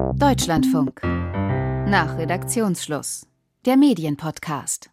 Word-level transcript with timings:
Deutschlandfunk. 0.00 1.02
Nach 1.02 2.16
Redaktionsschluss. 2.16 3.26
Der 3.66 3.76
Medienpodcast. 3.76 4.90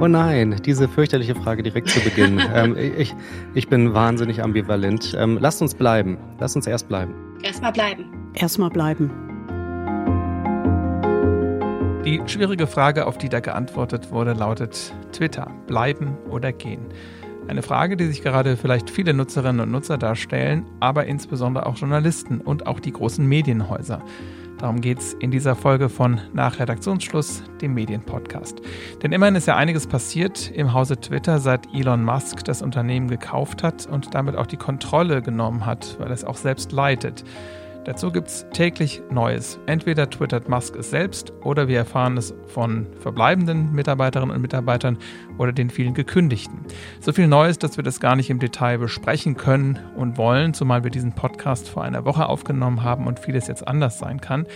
Oh 0.00 0.06
nein, 0.06 0.60
diese 0.64 0.86
fürchterliche 0.86 1.34
Frage 1.34 1.62
direkt 1.62 1.88
zu 1.88 2.00
Beginn. 2.00 2.40
ähm, 2.54 2.76
ich, 2.76 3.14
ich 3.54 3.68
bin 3.68 3.94
wahnsinnig 3.94 4.42
ambivalent. 4.42 5.16
Ähm, 5.18 5.38
lasst 5.40 5.62
uns 5.62 5.74
bleiben. 5.74 6.18
Lasst 6.38 6.56
uns 6.56 6.66
erst 6.66 6.88
bleiben. 6.88 7.14
Erstmal 7.42 7.72
bleiben. 7.72 8.30
Erstmal 8.34 8.70
bleiben. 8.70 9.10
Die 12.04 12.20
schwierige 12.26 12.66
Frage, 12.66 13.06
auf 13.06 13.16
die 13.16 13.30
da 13.30 13.40
geantwortet 13.40 14.10
wurde, 14.12 14.34
lautet 14.34 14.92
Twitter, 15.12 15.50
bleiben 15.66 16.18
oder 16.30 16.52
gehen? 16.52 16.86
Eine 17.46 17.62
Frage, 17.62 17.96
die 17.96 18.06
sich 18.06 18.22
gerade 18.22 18.56
vielleicht 18.56 18.88
viele 18.88 19.12
Nutzerinnen 19.12 19.60
und 19.60 19.70
Nutzer 19.70 19.98
darstellen, 19.98 20.64
aber 20.80 21.04
insbesondere 21.04 21.66
auch 21.66 21.76
Journalisten 21.76 22.40
und 22.40 22.66
auch 22.66 22.80
die 22.80 22.92
großen 22.92 23.26
Medienhäuser. 23.26 24.02
Darum 24.58 24.80
geht 24.80 25.00
es 25.00 25.12
in 25.14 25.30
dieser 25.30 25.54
Folge 25.54 25.90
von 25.90 26.20
Nach 26.32 26.58
Redaktionsschluss, 26.58 27.42
dem 27.60 27.74
Medienpodcast. 27.74 28.62
Denn 29.02 29.12
immerhin 29.12 29.34
ist 29.34 29.46
ja 29.46 29.56
einiges 29.56 29.86
passiert 29.86 30.50
im 30.52 30.72
Hause 30.72 30.96
Twitter, 30.98 31.38
seit 31.38 31.68
Elon 31.74 32.02
Musk 32.02 32.44
das 32.44 32.62
Unternehmen 32.62 33.08
gekauft 33.08 33.62
hat 33.62 33.86
und 33.86 34.14
damit 34.14 34.36
auch 34.36 34.46
die 34.46 34.56
Kontrolle 34.56 35.20
genommen 35.20 35.66
hat, 35.66 35.96
weil 35.98 36.10
es 36.12 36.24
auch 36.24 36.36
selbst 36.36 36.72
leitet. 36.72 37.24
Dazu 37.84 38.10
gibt 38.10 38.28
es 38.28 38.46
täglich 38.54 39.02
Neues. 39.10 39.58
Entweder 39.66 40.08
twittert 40.08 40.48
Musk 40.48 40.74
es 40.76 40.88
selbst 40.88 41.34
oder 41.42 41.68
wir 41.68 41.76
erfahren 41.76 42.16
es 42.16 42.34
von 42.46 42.86
verbleibenden 42.98 43.72
Mitarbeiterinnen 43.72 44.34
und 44.34 44.40
Mitarbeitern 44.40 44.96
oder 45.36 45.52
den 45.52 45.68
vielen 45.68 45.92
gekündigten. 45.92 46.60
So 47.00 47.12
viel 47.12 47.26
Neues, 47.26 47.58
dass 47.58 47.76
wir 47.76 47.84
das 47.84 48.00
gar 48.00 48.16
nicht 48.16 48.30
im 48.30 48.38
Detail 48.38 48.78
besprechen 48.78 49.36
können 49.36 49.78
und 49.96 50.16
wollen, 50.16 50.54
zumal 50.54 50.82
wir 50.82 50.90
diesen 50.90 51.12
Podcast 51.12 51.68
vor 51.68 51.84
einer 51.84 52.06
Woche 52.06 52.26
aufgenommen 52.26 52.82
haben 52.82 53.06
und 53.06 53.20
vieles 53.20 53.48
jetzt 53.48 53.68
anders 53.68 53.98
sein 53.98 54.18
kann. 54.18 54.46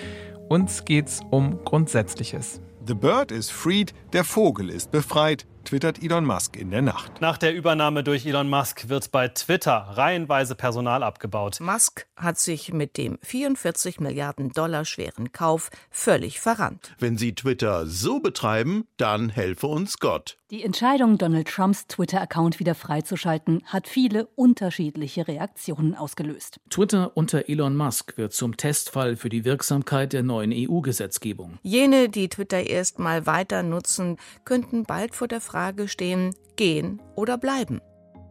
Uns 0.48 0.86
geht 0.86 1.08
es 1.08 1.20
um 1.30 1.62
Grundsätzliches. 1.64 2.62
The 2.86 2.94
bird 2.94 3.30
is 3.30 3.50
freed, 3.50 3.92
der 4.14 4.24
Vogel 4.24 4.70
ist 4.70 4.90
befreit 4.90 5.46
twittert 5.68 6.02
Elon 6.02 6.24
Musk 6.24 6.56
in 6.56 6.70
der 6.70 6.80
Nacht. 6.80 7.20
Nach 7.20 7.36
der 7.36 7.54
Übernahme 7.54 8.02
durch 8.02 8.24
Elon 8.24 8.48
Musk 8.48 8.88
wird 8.88 9.12
bei 9.12 9.28
Twitter 9.28 9.74
reihenweise 9.74 10.54
Personal 10.54 11.02
abgebaut. 11.02 11.60
Musk 11.60 12.06
hat 12.16 12.38
sich 12.38 12.72
mit 12.72 12.96
dem 12.96 13.18
44 13.22 14.00
Milliarden 14.00 14.50
Dollar 14.50 14.86
schweren 14.86 15.30
Kauf 15.32 15.70
völlig 15.90 16.40
verrannt. 16.40 16.94
Wenn 16.98 17.18
Sie 17.18 17.34
Twitter 17.34 17.86
so 17.86 18.20
betreiben, 18.20 18.86
dann 18.96 19.28
helfe 19.28 19.66
uns 19.66 19.98
Gott. 19.98 20.38
Die 20.50 20.64
Entscheidung, 20.64 21.18
Donald 21.18 21.46
Trumps 21.46 21.88
Twitter-Account 21.88 22.58
wieder 22.58 22.74
freizuschalten, 22.74 23.62
hat 23.66 23.86
viele 23.86 24.28
unterschiedliche 24.34 25.28
Reaktionen 25.28 25.94
ausgelöst. 25.94 26.58
Twitter 26.70 27.14
unter 27.14 27.50
Elon 27.50 27.76
Musk 27.76 28.16
wird 28.16 28.32
zum 28.32 28.56
Testfall 28.56 29.16
für 29.16 29.28
die 29.28 29.44
Wirksamkeit 29.44 30.14
der 30.14 30.22
neuen 30.22 30.50
EU-Gesetzgebung. 30.54 31.58
Jene, 31.62 32.08
die 32.08 32.30
Twitter 32.30 32.66
erstmal 32.66 33.26
weiter 33.26 33.62
nutzen, 33.62 34.16
könnten 34.46 34.84
bald 34.84 35.14
vor 35.14 35.28
der 35.28 35.42
Frage 35.42 35.86
stehen, 35.86 36.34
gehen 36.56 37.02
oder 37.14 37.36
bleiben. 37.36 37.82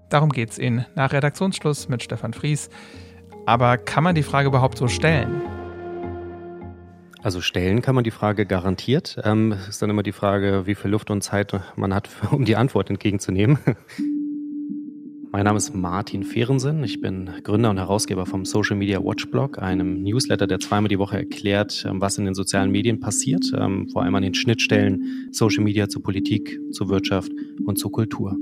Darum 0.10 0.32
geht's 0.32 0.58
in 0.58 0.88
nach 0.95 1.14
Redaktionsschluss 1.14 1.88
mit 1.88 2.02
Stefan 2.02 2.34
Fries. 2.34 2.72
Aber 3.45 3.78
kann 3.78 4.04
man 4.04 4.16
die 4.16 4.23
Frage 4.23 4.48
überhaupt 4.48 4.80
so 4.80 4.88
stellen? 4.88 5.57
Also 7.23 7.42
stellen 7.42 7.82
kann 7.82 7.96
man 7.96 8.04
die 8.04 8.12
Frage 8.12 8.46
garantiert. 8.46 9.20
Ähm, 9.23 9.56
ist 9.68 9.82
dann 9.82 9.90
immer 9.90 10.04
die 10.04 10.12
Frage, 10.12 10.64
wie 10.66 10.76
viel 10.76 10.92
Luft 10.92 11.10
und 11.10 11.22
Zeit 11.22 11.54
man 11.76 11.94
hat, 11.94 12.10
um 12.32 12.46
die 12.46 12.56
Antwort 12.56 12.90
entgegenzunehmen. 12.90 13.58
Mein 15.32 15.44
Name 15.44 15.58
ist 15.58 15.76
Martin 15.76 16.23
Fehrensen. 16.23 16.84
Ich 16.84 17.02
bin 17.02 17.30
Gründer 17.44 17.70
und 17.70 17.78
Herausgeber 17.78 18.26
vom 18.26 18.45
Social 18.45 18.78
Media 18.78 19.04
Watch 19.04 19.30
Blog, 19.30 19.62
einem 19.62 20.02
Newsletter, 20.02 20.48
der 20.48 20.60
zweimal 20.60 20.88
die 20.88 21.00
Woche 21.00 21.18
erklärt, 21.18 21.86
ähm, 21.88 22.02
was 22.02 22.18
in 22.18 22.26
den 22.26 22.34
sozialen 22.34 22.72
Medien 22.72 23.00
passiert, 23.00 23.52
ähm, 23.58 23.90
vor 23.90 24.04
allem 24.04 24.16
an 24.16 24.23
den 24.23 24.34
Schnittstellen 24.34 25.30
Social 25.32 25.64
Media 25.64 25.90
zur 25.90 26.02
Politik, 26.04 26.60
zur 26.72 26.89
Wirtschaft 26.89 27.32
und 27.66 27.78
zur 27.78 27.92
Kultur 27.92 28.38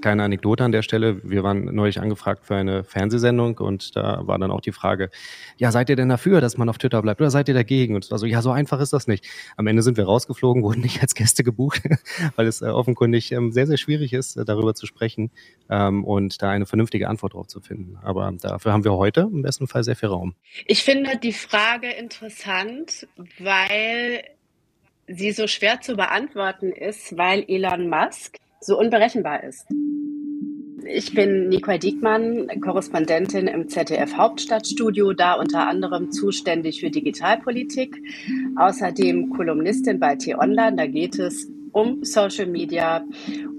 kleine 0.00 0.22
Anekdote 0.22 0.64
an 0.64 0.72
der 0.72 0.82
Stelle. 0.82 1.20
Wir 1.22 1.42
waren 1.42 1.64
neulich 1.64 2.00
angefragt 2.00 2.44
für 2.46 2.54
eine 2.54 2.84
Fernsehsendung 2.84 3.58
und 3.58 3.96
da 3.96 4.26
war 4.26 4.38
dann 4.38 4.50
auch 4.50 4.60
die 4.60 4.72
Frage, 4.72 5.10
ja, 5.56 5.72
seid 5.72 5.88
ihr 5.90 5.96
denn 5.96 6.08
dafür, 6.08 6.40
dass 6.40 6.56
man 6.56 6.68
auf 6.68 6.78
Twitter 6.78 7.00
bleibt 7.02 7.20
oder 7.20 7.30
seid 7.30 7.48
ihr 7.48 7.54
dagegen? 7.54 7.94
Und 7.94 8.04
es 8.04 8.10
war 8.10 8.18
so, 8.18 8.26
ja, 8.26 8.42
so 8.42 8.50
einfach 8.50 8.80
ist 8.80 8.92
das 8.92 9.06
nicht. 9.06 9.26
Am 9.56 9.66
Ende 9.66 9.82
sind 9.82 9.96
wir 9.96 10.04
rausgeflogen, 10.04 10.62
wurden 10.64 10.80
nicht 10.80 11.02
als 11.02 11.14
Gäste 11.14 11.44
gebucht, 11.44 11.82
weil 12.36 12.46
es 12.46 12.62
äh, 12.62 12.66
offenkundig 12.66 13.32
ähm, 13.32 13.52
sehr, 13.52 13.66
sehr 13.66 13.76
schwierig 13.76 14.12
ist, 14.12 14.36
äh, 14.36 14.44
darüber 14.44 14.74
zu 14.74 14.86
sprechen 14.86 15.30
ähm, 15.68 16.04
und 16.04 16.42
da 16.42 16.50
eine 16.50 16.66
vernünftige 16.66 17.08
Antwort 17.08 17.34
drauf 17.34 17.46
zu 17.46 17.60
finden. 17.60 17.98
Aber 18.02 18.32
dafür 18.40 18.72
haben 18.72 18.84
wir 18.84 18.92
heute 18.92 19.28
im 19.32 19.42
besten 19.42 19.66
Fall 19.66 19.84
sehr 19.84 19.96
viel 19.96 20.08
Raum. 20.08 20.34
Ich 20.66 20.82
finde 20.82 21.18
die 21.18 21.32
Frage 21.32 21.90
interessant, 21.90 23.06
weil 23.38 24.24
sie 25.06 25.32
so 25.32 25.46
schwer 25.46 25.80
zu 25.80 25.96
beantworten 25.96 26.72
ist, 26.72 27.16
weil 27.16 27.44
Elon 27.48 27.88
Musk 27.88 28.36
so 28.64 28.78
unberechenbar 28.78 29.44
ist. 29.44 29.66
Ich 30.86 31.14
bin 31.14 31.48
Nicole 31.48 31.78
Diekmann, 31.78 32.48
Korrespondentin 32.60 33.46
im 33.46 33.68
ZDF 33.68 34.16
Hauptstadtstudio, 34.16 35.14
da 35.14 35.34
unter 35.34 35.66
anderem 35.66 36.10
zuständig 36.10 36.80
für 36.80 36.90
Digitalpolitik. 36.90 37.96
Außerdem 38.56 39.30
Kolumnistin 39.30 39.98
bei 39.98 40.16
T-Online, 40.16 40.76
da 40.76 40.86
geht 40.86 41.18
es 41.18 41.48
um 41.72 42.04
Social 42.04 42.46
Media 42.46 43.02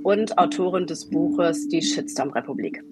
und 0.03 0.37
Autorin 0.37 0.85
des 0.85 1.09
Buches 1.09 1.67
Die 1.67 1.81
Shitstorm-Republik. 1.81 2.83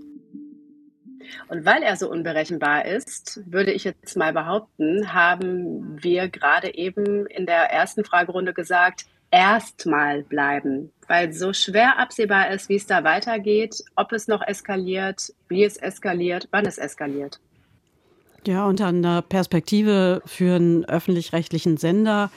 Und 1.48 1.66
weil 1.66 1.84
er 1.84 1.96
so 1.96 2.10
unberechenbar 2.10 2.86
ist, 2.86 3.42
würde 3.46 3.72
ich 3.72 3.84
jetzt 3.84 4.18
mal 4.18 4.34
behaupten, 4.34 5.14
haben 5.14 6.00
wir 6.02 6.28
gerade 6.28 6.74
eben 6.76 7.26
in 7.28 7.46
der 7.46 7.72
ersten 7.72 8.04
Fragerunde 8.04 8.54
gesagt, 8.54 9.06
erstmal 9.34 10.22
bleiben, 10.22 10.92
weil 11.08 11.34
so 11.34 11.54
schwer 11.54 11.98
absehbar 11.98 12.52
ist, 12.52 12.70
wie 12.70 12.76
es 12.76 12.86
da 12.86 13.04
weitergeht, 13.04 13.84
ob 13.96 14.14
es 14.14 14.28
noch 14.28 14.46
eskaliert, 14.46 15.34
wie 15.50 15.64
es 15.64 15.76
eskaliert, 15.76 16.48
wann 16.52 16.68
es 16.68 16.78
eskaliert. 16.78 17.40
Ja, 18.46 18.68
unter 18.68 18.88
einer 18.88 19.24
Perspektive 19.24 20.22
für 20.26 20.56
einen 20.56 20.86
öffentlich-rechtlichen 20.86 21.78
Sender 21.78 22.30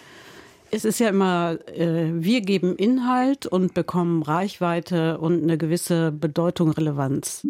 es 0.71 0.85
ist 0.85 0.99
ja 0.99 1.09
immer, 1.09 1.59
äh, 1.75 2.11
wir 2.13 2.41
geben 2.41 2.77
Inhalt 2.77 3.47
und 3.47 3.75
bekommen 3.75 4.23
Reichweite 4.23 5.19
und 5.19 5.43
eine 5.43 5.59
gewisse 5.59 6.13
Bedeutung, 6.13 6.71
Relevanz. 6.71 7.47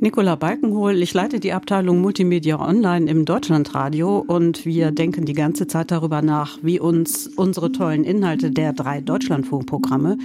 Nicola 0.00 0.36
Balkenhol, 0.36 1.02
ich 1.02 1.12
leite 1.12 1.40
die 1.40 1.52
Abteilung 1.52 2.00
Multimedia 2.00 2.60
Online 2.60 3.10
im 3.10 3.24
Deutschlandradio 3.24 4.18
und 4.24 4.64
wir 4.64 4.92
denken 4.92 5.24
die 5.24 5.32
ganze 5.32 5.66
Zeit 5.66 5.90
darüber 5.90 6.22
nach, 6.22 6.58
wie 6.62 6.78
uns 6.78 7.26
unsere 7.26 7.72
tollen 7.72 8.04
Inhalte 8.04 8.52
der 8.52 8.72
drei 8.72 9.00
Deutschlandfunkprogramme, 9.00 10.16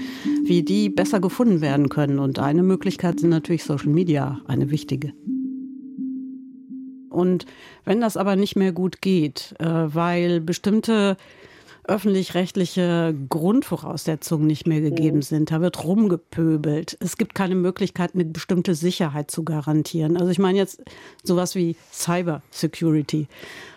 wie 0.44 0.61
die 0.61 0.89
besser 0.89 1.19
gefunden 1.19 1.61
werden 1.61 1.89
können. 1.89 2.19
Und 2.19 2.38
eine 2.38 2.61
Möglichkeit 2.61 3.19
sind 3.19 3.31
natürlich 3.31 3.63
Social 3.63 3.89
Media, 3.89 4.41
eine 4.45 4.69
wichtige. 4.69 5.11
Und 7.09 7.47
wenn 7.84 8.00
das 8.00 8.16
aber 8.16 8.35
nicht 8.35 8.55
mehr 8.55 8.73
gut 8.73 9.01
geht, 9.01 9.55
äh, 9.57 9.66
weil 9.66 10.40
bestimmte 10.40 11.17
öffentlich-rechtliche 11.86 13.14
Grundvoraussetzungen 13.30 14.48
nicht 14.48 14.68
mehr 14.68 14.82
gegeben 14.82 15.22
sind. 15.22 15.52
Da 15.52 15.62
wird 15.62 15.84
rumgepöbelt. 15.84 16.98
Es 17.00 17.18
gibt 17.18 17.36
keine 17.36 17.56
Möglichkeit, 17.56 18.12
eine 18.14 18.26
bestimmte 18.26 18.76
Sicherheit 18.76 19.30
zu 19.30 19.44
garantieren. 19.44 20.18
Also 20.18 20.30
ich 20.30 20.40
meine 20.40 20.58
jetzt 20.58 20.82
sowas 21.24 21.56
wie 21.56 21.76
Cyber 21.92 22.42
Security. 22.52 23.28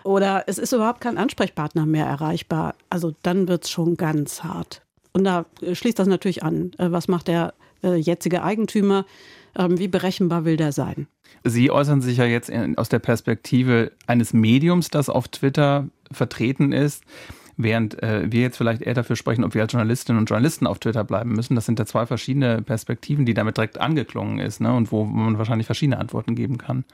Oder 0.05 0.45
es 0.47 0.59
ist 0.59 0.73
überhaupt 0.73 1.01
kein 1.01 1.19
Ansprechpartner 1.19 1.85
mehr 1.87 2.07
erreichbar. 2.07 2.75
Also 2.91 3.15
dann 3.23 3.49
wird 3.49 3.65
es 3.65 3.71
schon 3.71 3.97
ganz 3.97 4.45
hart. 4.45 4.83
Und 5.13 5.25
da 5.25 5.47
schließt 5.73 5.99
das 5.99 6.07
natürlich 6.07 6.43
an. 6.43 6.73
Äh, 6.79 6.93
was 6.93 7.09
macht 7.09 7.29
der 7.29 7.55
äh, 7.83 7.97
jetzige 7.97 8.45
Eigentümer? 8.45 9.07
Ähm, 9.57 9.79
wie 9.79 9.89
berechenbar 9.89 10.45
will 10.45 10.57
der 10.57 10.73
sein? 10.73 11.09
Sie 11.43 11.71
äußern 11.71 12.03
sich 12.03 12.19
ja 12.19 12.25
jetzt 12.25 12.53
aus 12.77 12.89
der 12.89 12.99
Perspektive 12.99 13.93
eines 14.07 14.33
Mediums, 14.33 14.91
das 14.91 15.09
auf 15.09 15.29
Twitter 15.29 15.89
vertreten 16.13 16.73
ist. 16.73 17.05
Während 17.59 18.03
äh, 18.03 18.31
wir 18.31 18.43
jetzt 18.43 18.59
vielleicht 18.59 18.83
eher 18.83 18.95
dafür 18.95 19.17
sprechen, 19.17 19.43
ob 19.43 19.55
wir 19.55 19.63
als 19.63 19.73
Journalistinnen 19.73 20.21
und 20.21 20.29
Journalisten 20.29 20.67
auf 20.67 20.79
Twitter 20.79 21.05
bleiben 21.05 21.33
müssen. 21.33 21.55
Das 21.55 21.65
sind 21.65 21.79
ja 21.79 21.87
zwei 21.87 22.05
verschiedene 22.05 22.61
Perspektiven, 22.61 23.25
die 23.25 23.35
damit 23.35 23.57
direkt 23.57 23.79
angeklungen 23.79 24.39
ist 24.39 24.61
ne? 24.61 24.75
und 24.75 24.93
wo 24.93 25.05
man 25.05 25.39
wahrscheinlich 25.39 25.67
verschiedene 25.67 25.99
Antworten 25.99 26.35
geben 26.35 26.59
kann. 26.59 26.85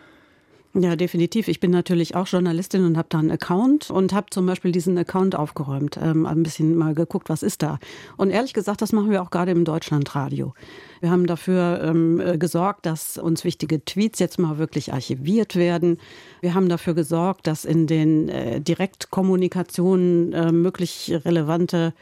Ja, 0.75 0.97
definitiv. 0.97 1.49
Ich 1.49 1.61
bin 1.61 1.71
natürlich 1.71 2.15
auch 2.15 2.27
Journalistin 2.27 2.87
und 2.87 2.97
habe 2.97 3.09
da 3.11 3.19
einen 3.19 3.31
Account 3.31 3.91
und 3.91 4.15
habe 4.15 4.29
zum 4.31 4.47
Beispiel 4.47 4.73
diesen 4.73 4.97
Account 4.97 5.35
aufgeräumt, 5.35 5.99
ähm, 6.01 6.25
ein 6.25 6.43
bisschen 6.43 6.75
mal 6.77 6.95
geguckt, 6.95 7.29
was 7.29 7.43
ist 7.43 7.63
da. 7.63 7.79
Und 8.17 8.31
ehrlich 8.31 8.55
gesagt, 8.55 8.81
das 8.81 8.93
machen 8.93 9.11
wir 9.11 9.21
auch 9.21 9.29
gerade 9.29 9.51
im 9.51 9.67
Deutschlandradio. 9.67 10.55
Wir 11.01 11.11
haben 11.11 11.27
dafür 11.27 11.83
ähm, 11.85 12.21
äh, 12.21 12.39
gesorgt, 12.39 12.87
dass 12.87 13.19
uns 13.19 13.45
wichtige 13.45 13.85
Tweets 13.85 14.19
jetzt 14.19 14.39
mal 14.39 14.57
wirklich 14.57 14.95
archiviert 14.95 15.57
werden. 15.57 15.99
Wir 16.41 16.55
haben 16.55 16.71
dafür 16.71 16.95
gesorgt, 16.95 17.47
dass 17.47 17.67
in 17.67 17.87
den 17.87 18.31
äh, 18.31 18.59
Direktkommunikationen 18.63 20.33
äh, 20.33 20.53
möglich 20.53 21.13
relevante 21.27 21.93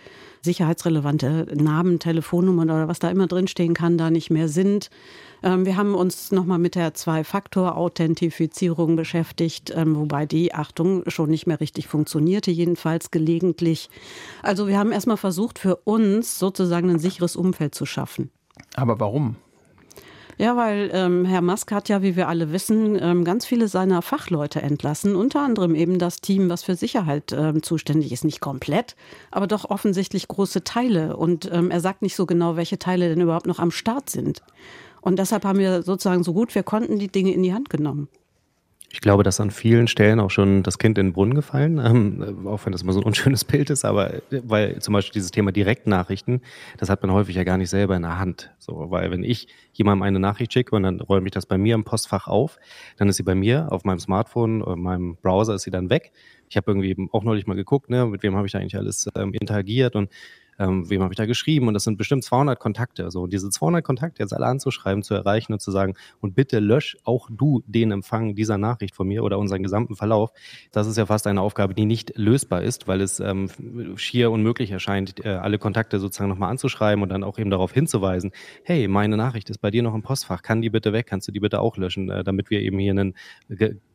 sicherheitsrelevante 0.43 1.47
Namen, 1.55 1.99
Telefonnummern 1.99 2.71
oder 2.71 2.89
was 2.89 2.99
da 2.99 3.11
immer 3.11 3.27
drinstehen 3.27 3.75
kann, 3.75 3.99
da 3.99 4.11
nicht 4.11 4.31
mehr 4.31 4.49
sind. 4.49 4.89
Ähm, 5.43 5.67
wir 5.67 5.77
haben 5.77 5.95
uns 5.95 6.33
nochmal 6.33 6.59
mit 6.59 6.75
der 6.75 6.95
Zwei-Faktor-Authentifizierung 6.95 8.97
beschäftigt, 8.97 9.73
ähm, 9.75 9.97
wobei 9.97 10.27
die, 10.27 10.55
Achtung, 10.55 11.03
schon 11.09 11.31
nicht 11.31 11.47
mehr 11.47 11.61
richtig 11.61 11.89
funktionierte, 11.89 12.51
jedenfalls 12.51 13.11
gelegentlich. 13.11 13.89
Also 14.43 14.69
wir 14.69 14.79
haben 14.79 14.93
erstmal 14.93 15.17
versucht, 15.17 15.59
für 15.59 15.77
uns 15.77 16.39
sozusagen 16.39 16.91
ein 16.91 16.99
sicheres 16.99 17.37
Umfeld 17.37 17.75
zu 17.75 17.87
schaffen. 17.87 18.31
Aber 18.75 19.01
warum? 19.01 19.37
Ja, 20.41 20.57
weil 20.57 20.91
ähm, 20.95 21.27
Herr 21.27 21.43
Musk 21.43 21.71
hat 21.71 21.91
ja, 21.91 22.01
wie 22.01 22.17
wir 22.17 22.27
alle 22.27 22.51
wissen, 22.51 22.99
ähm, 22.99 23.25
ganz 23.25 23.45
viele 23.45 23.69
seiner 23.69 24.01
Fachleute 24.01 24.63
entlassen, 24.63 25.15
unter 25.15 25.43
anderem 25.43 25.75
eben 25.75 25.99
das 25.99 26.23
Team, 26.23 26.49
was 26.49 26.63
für 26.63 26.77
Sicherheit 26.77 27.31
ähm, 27.37 27.63
zuständig 27.63 28.11
ist. 28.11 28.25
Nicht 28.25 28.41
komplett, 28.41 28.97
aber 29.31 29.47
doch 29.47 29.69
offensichtlich 29.69 30.29
große 30.29 30.65
Teile. 30.65 31.19
Und 31.19 31.51
ähm, 31.53 31.71
er 31.71 31.83
sagt 31.83 32.01
nicht 32.01 32.17
so 32.17 32.25
genau, 32.25 32.57
welche 32.57 32.79
Teile 32.79 33.11
denn 33.11 33.21
überhaupt 33.21 33.47
noch 33.47 33.59
am 33.59 33.71
Start 33.71 34.09
sind. 34.09 34.43
Und 35.03 35.19
deshalb 35.19 35.45
haben 35.45 35.59
wir 35.59 35.83
sozusagen 35.83 36.25
so 36.25 36.33
gut 36.33 36.55
wir 36.55 36.63
konnten 36.63 36.99
die 36.99 37.13
Dinge 37.13 37.35
in 37.35 37.43
die 37.43 37.53
Hand 37.53 37.69
genommen. 37.69 38.09
Ich 38.93 39.01
glaube, 39.01 39.23
dass 39.23 39.39
an 39.39 39.53
vielen 39.53 39.87
Stellen 39.87 40.19
auch 40.19 40.31
schon 40.31 40.65
das 40.65 40.79
Kind 40.79 40.99
in 40.99 41.09
den 41.09 41.13
Brunnen 41.13 41.35
gefallen, 41.35 41.79
ähm, 41.85 42.47
auch 42.47 42.67
wenn 42.67 42.73
das 42.73 42.83
immer 42.83 42.93
so 42.93 43.01
ein 43.01 43.07
unschönes 43.07 43.45
Bild 43.45 43.71
ist, 43.71 43.85
aber 43.85 44.15
weil 44.31 44.81
zum 44.81 44.95
Beispiel 44.95 45.13
dieses 45.13 45.31
Thema 45.31 45.53
Direktnachrichten, 45.53 46.43
das 46.77 46.91
hat 46.91 47.03
man 47.03 47.13
häufig 47.13 47.37
ja 47.37 47.45
gar 47.45 47.57
nicht 47.57 47.71
selber 47.71 47.95
in 47.95 48.03
der 48.03 48.19
Hand. 48.19 48.51
So, 48.59 48.91
weil 48.91 49.11
wenn 49.13 49.23
ich 49.23 49.47
jemandem 49.73 50.03
eine 50.03 50.19
Nachricht 50.19 50.53
schicke 50.53 50.75
und 50.75 50.83
dann 50.83 51.01
räume 51.01 51.27
ich 51.27 51.33
das 51.33 51.47
bei 51.47 51.57
mir 51.57 51.77
im 51.77 51.85
Postfach 51.85 52.27
auf, 52.27 52.59
dann 52.97 53.09
ist 53.09 53.17
sie 53.17 53.23
bei 53.23 53.37
mir 53.37 53.71
auf 53.71 53.85
meinem 53.85 54.01
Smartphone 54.01 54.61
oder 54.61 54.77
meinem 54.77 55.17
Browser 55.17 55.55
ist 55.55 55.63
sie 55.63 55.71
dann 55.71 55.89
weg. 55.89 56.13
Ich 56.49 56.57
habe 56.57 56.69
irgendwie 56.73 56.97
auch 57.13 57.23
neulich 57.23 57.47
mal 57.47 57.55
geguckt, 57.55 57.91
ne, 57.91 58.07
mit 58.07 58.25
wem 58.25 58.35
habe 58.35 58.47
ich 58.47 58.53
da 58.53 58.59
eigentlich 58.59 58.77
alles 58.77 59.09
ähm, 59.15 59.33
interagiert 59.35 59.95
und 59.95 60.11
ähm, 60.61 60.89
wem 60.91 61.03
habe 61.03 61.13
ich 61.13 61.17
da 61.17 61.27
geschrieben? 61.27 61.69
Und 61.69 61.75
das 61.75 61.85
sind 61.85 61.97
bestimmt 61.97 62.23
200 62.23 62.61
Kontakte. 62.61 63.11
So, 63.11 63.27
diese 63.27 63.49
200 63.49 63.83
Kontakte 63.83 64.23
jetzt 64.23 64.35
alle 64.35 64.47
anzuschreiben, 64.47 65.03
zu 65.03 65.15
erreichen 65.15 65.55
und 65.55 65.61
zu 65.61 65.71
sagen, 65.71 65.95
und 66.21 66.35
bitte 66.35 66.61
lösch 66.61 66.99
auch 67.05 67.29
du 67.31 67.63
den 67.67 67.91
Empfang 67.91 68.35
dieser 68.35 68.59
Nachricht 68.59 68.95
von 68.95 69.09
mir 69.09 69.25
oder 69.25 69.39
unseren 69.39 69.63
gesamten 69.63 69.97
Verlauf, 69.97 70.33
das 70.71 70.87
ist 70.87 70.99
ja 70.99 71.07
fast 71.07 71.27
eine 71.27 71.41
Aufgabe, 71.41 71.75
die 71.75 71.87
nicht 71.87 72.17
lösbar 72.17 72.63
ist, 72.63 72.87
weil 72.87 73.01
es 73.01 73.21
ähm, 73.21 73.49
schier 73.97 74.31
unmöglich 74.31 74.71
erscheint, 74.71 75.25
äh, 75.25 75.31
alle 75.31 75.59
Kontakte 75.59 75.99
sozusagen 75.99 76.29
nochmal 76.29 76.51
anzuschreiben 76.51 77.03
und 77.03 77.09
dann 77.09 77.25
auch 77.25 77.39
eben 77.39 77.51
darauf 77.51 77.73
hinzuweisen, 77.73 78.33
hey, 78.63 78.87
meine 78.87 79.17
Nachricht 79.17 79.49
ist 79.49 79.59
bei 79.59 79.71
dir 79.71 79.83
noch 79.83 79.95
im 79.95 80.03
Postfach, 80.03 80.43
kann 80.43 80.61
die 80.61 80.71
bitte 80.71 80.93
weg, 80.93 81.07
kannst 81.07 81.27
du 81.27 81.33
die 81.33 81.41
bitte 81.41 81.61
auch 81.61 81.77
löschen, 81.79 82.11
äh, 82.11 82.23
damit 82.23 82.51
wir 82.51 82.61
eben 82.61 82.79
hier 82.79 82.93
einen 82.93 83.15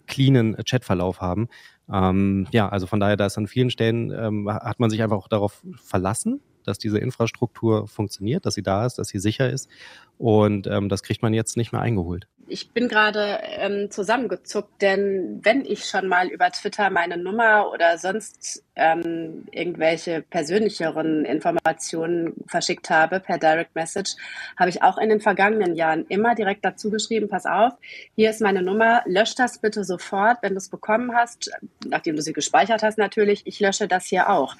cleanen 0.08 0.56
Chatverlauf 0.66 1.22
haben. 1.22 1.48
Ähm, 1.92 2.48
ja, 2.52 2.70
also 2.70 2.88
von 2.88 3.00
daher, 3.00 3.18
da 3.18 3.26
ist 3.26 3.38
an 3.38 3.48
vielen 3.48 3.70
Stellen, 3.70 4.12
ähm, 4.12 4.50
hat 4.52 4.80
man 4.80 4.90
sich 4.90 5.02
einfach 5.04 5.18
auch 5.18 5.28
darauf 5.28 5.64
verlassen, 5.76 6.42
dass 6.68 6.78
diese 6.78 7.00
Infrastruktur 7.00 7.88
funktioniert, 7.88 8.46
dass 8.46 8.56
sie 8.56 8.64
da 8.64 8.86
ist, 8.86 8.96
dass 8.96 9.08
sie 9.10 9.20
sicher 9.20 9.50
ist. 9.50 9.70
Und 10.18 10.68
ähm, 10.68 10.90
das 10.90 11.04
kriegt 11.04 11.22
man 11.22 11.34
jetzt 11.34 11.58
nicht 11.58 11.72
mehr 11.72 11.82
eingeholt. 11.82 12.28
Ich 12.48 12.70
bin 12.72 12.88
gerade 12.88 13.40
ähm, 13.44 13.90
zusammengezuckt, 13.90 14.80
denn 14.80 15.40
wenn 15.44 15.66
ich 15.66 15.86
schon 15.86 16.08
mal 16.08 16.28
über 16.28 16.52
Twitter 16.52 16.92
meine 16.92 17.18
Nummer 17.18 17.72
oder 17.72 17.98
sonst 17.98 18.64
ähm, 18.76 19.46
irgendwelche 19.52 20.22
persönlicheren 20.22 21.26
Informationen 21.26 22.34
verschickt 22.48 22.92
habe 22.92 23.20
per 23.20 23.40
Direct 23.40 23.74
Message, 23.74 24.16
habe 24.58 24.70
ich 24.70 24.84
auch 24.84 25.00
in 25.00 25.10
den 25.10 25.22
vergangenen 25.22 25.76
Jahren 25.76 26.06
immer 26.08 26.36
direkt 26.36 26.64
dazu 26.64 26.92
geschrieben, 26.92 27.30
pass 27.30 27.48
auf, 27.48 27.74
hier 28.16 28.30
ist 28.30 28.42
meine 28.42 28.62
Nummer, 28.62 29.02
lösch 29.06 29.34
das 29.34 29.58
bitte 29.58 29.84
sofort, 29.84 30.38
wenn 30.44 30.54
du 30.54 30.58
es 30.58 30.70
bekommen 30.70 31.16
hast, 31.16 31.50
nachdem 31.88 32.16
du 32.16 32.22
sie 32.22 32.34
gespeichert 32.34 32.84
hast 32.84 33.00
natürlich, 33.00 33.42
ich 33.46 33.60
lösche 33.60 33.88
das 33.88 34.06
hier 34.06 34.30
auch. 34.30 34.56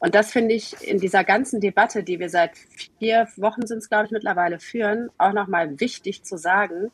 Und 0.00 0.16
das 0.16 0.32
finde 0.32 0.56
ich 0.56 0.74
in 0.82 0.98
dieser 0.98 1.22
ganzen 1.22 1.60
Debatte, 1.60 2.02
die 2.02 2.18
wir 2.18 2.30
seit 2.30 2.56
vier 2.98 3.28
Wochen 3.36 3.64
sind 3.64 3.78
es, 3.78 3.88
glaube 3.88 4.06
ich, 4.06 4.10
mittlerweile 4.10 4.58
führen, 4.58 5.10
auch 5.18 5.32
nochmal 5.32 5.78
wichtig 5.78 6.24
zu 6.24 6.36
sagen, 6.36 6.90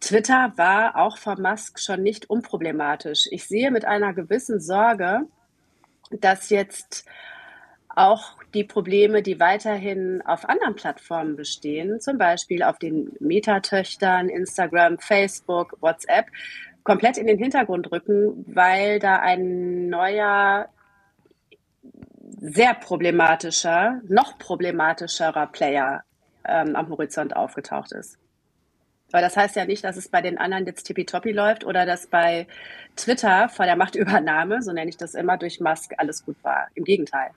Twitter 0.00 0.52
war 0.56 0.96
auch 0.96 1.18
vor 1.18 1.38
Musk 1.38 1.78
schon 1.78 2.02
nicht 2.02 2.28
unproblematisch. 2.30 3.28
Ich 3.30 3.46
sehe 3.46 3.70
mit 3.70 3.84
einer 3.84 4.14
gewissen 4.14 4.60
Sorge, 4.60 5.26
dass 6.10 6.48
jetzt 6.48 7.04
auch 7.88 8.34
die 8.54 8.64
Probleme, 8.64 9.22
die 9.22 9.40
weiterhin 9.40 10.22
auf 10.22 10.48
anderen 10.48 10.74
Plattformen 10.74 11.36
bestehen, 11.36 12.00
zum 12.00 12.18
Beispiel 12.18 12.62
auf 12.62 12.78
den 12.78 13.12
Metatöchtern, 13.20 14.28
Instagram, 14.28 14.98
Facebook, 14.98 15.76
WhatsApp, 15.80 16.26
komplett 16.82 17.18
in 17.18 17.26
den 17.26 17.38
Hintergrund 17.38 17.90
rücken, 17.92 18.44
weil 18.48 19.00
da 19.00 19.16
ein 19.20 19.88
neuer, 19.88 20.68
sehr 22.40 22.74
problematischer, 22.74 24.00
noch 24.08 24.38
problematischerer 24.38 25.48
Player 25.48 26.04
ähm, 26.44 26.74
am 26.74 26.88
Horizont 26.88 27.36
aufgetaucht 27.36 27.92
ist. 27.92 28.19
Aber 29.12 29.22
das 29.22 29.36
heißt 29.36 29.56
ja 29.56 29.64
nicht, 29.64 29.84
dass 29.84 29.96
es 29.96 30.08
bei 30.08 30.22
den 30.22 30.38
anderen 30.38 30.66
jetzt 30.66 30.84
tippitoppi 30.84 31.32
läuft 31.32 31.64
oder 31.64 31.86
dass 31.86 32.06
bei 32.06 32.46
Twitter 32.96 33.48
vor 33.48 33.64
der 33.66 33.76
Machtübernahme, 33.76 34.62
so 34.62 34.72
nenne 34.72 34.90
ich 34.90 34.96
das 34.96 35.14
immer, 35.14 35.36
durch 35.36 35.60
Musk 35.60 35.92
alles 35.96 36.24
gut 36.24 36.36
war. 36.42 36.68
Im 36.74 36.84
Gegenteil. 36.84 37.30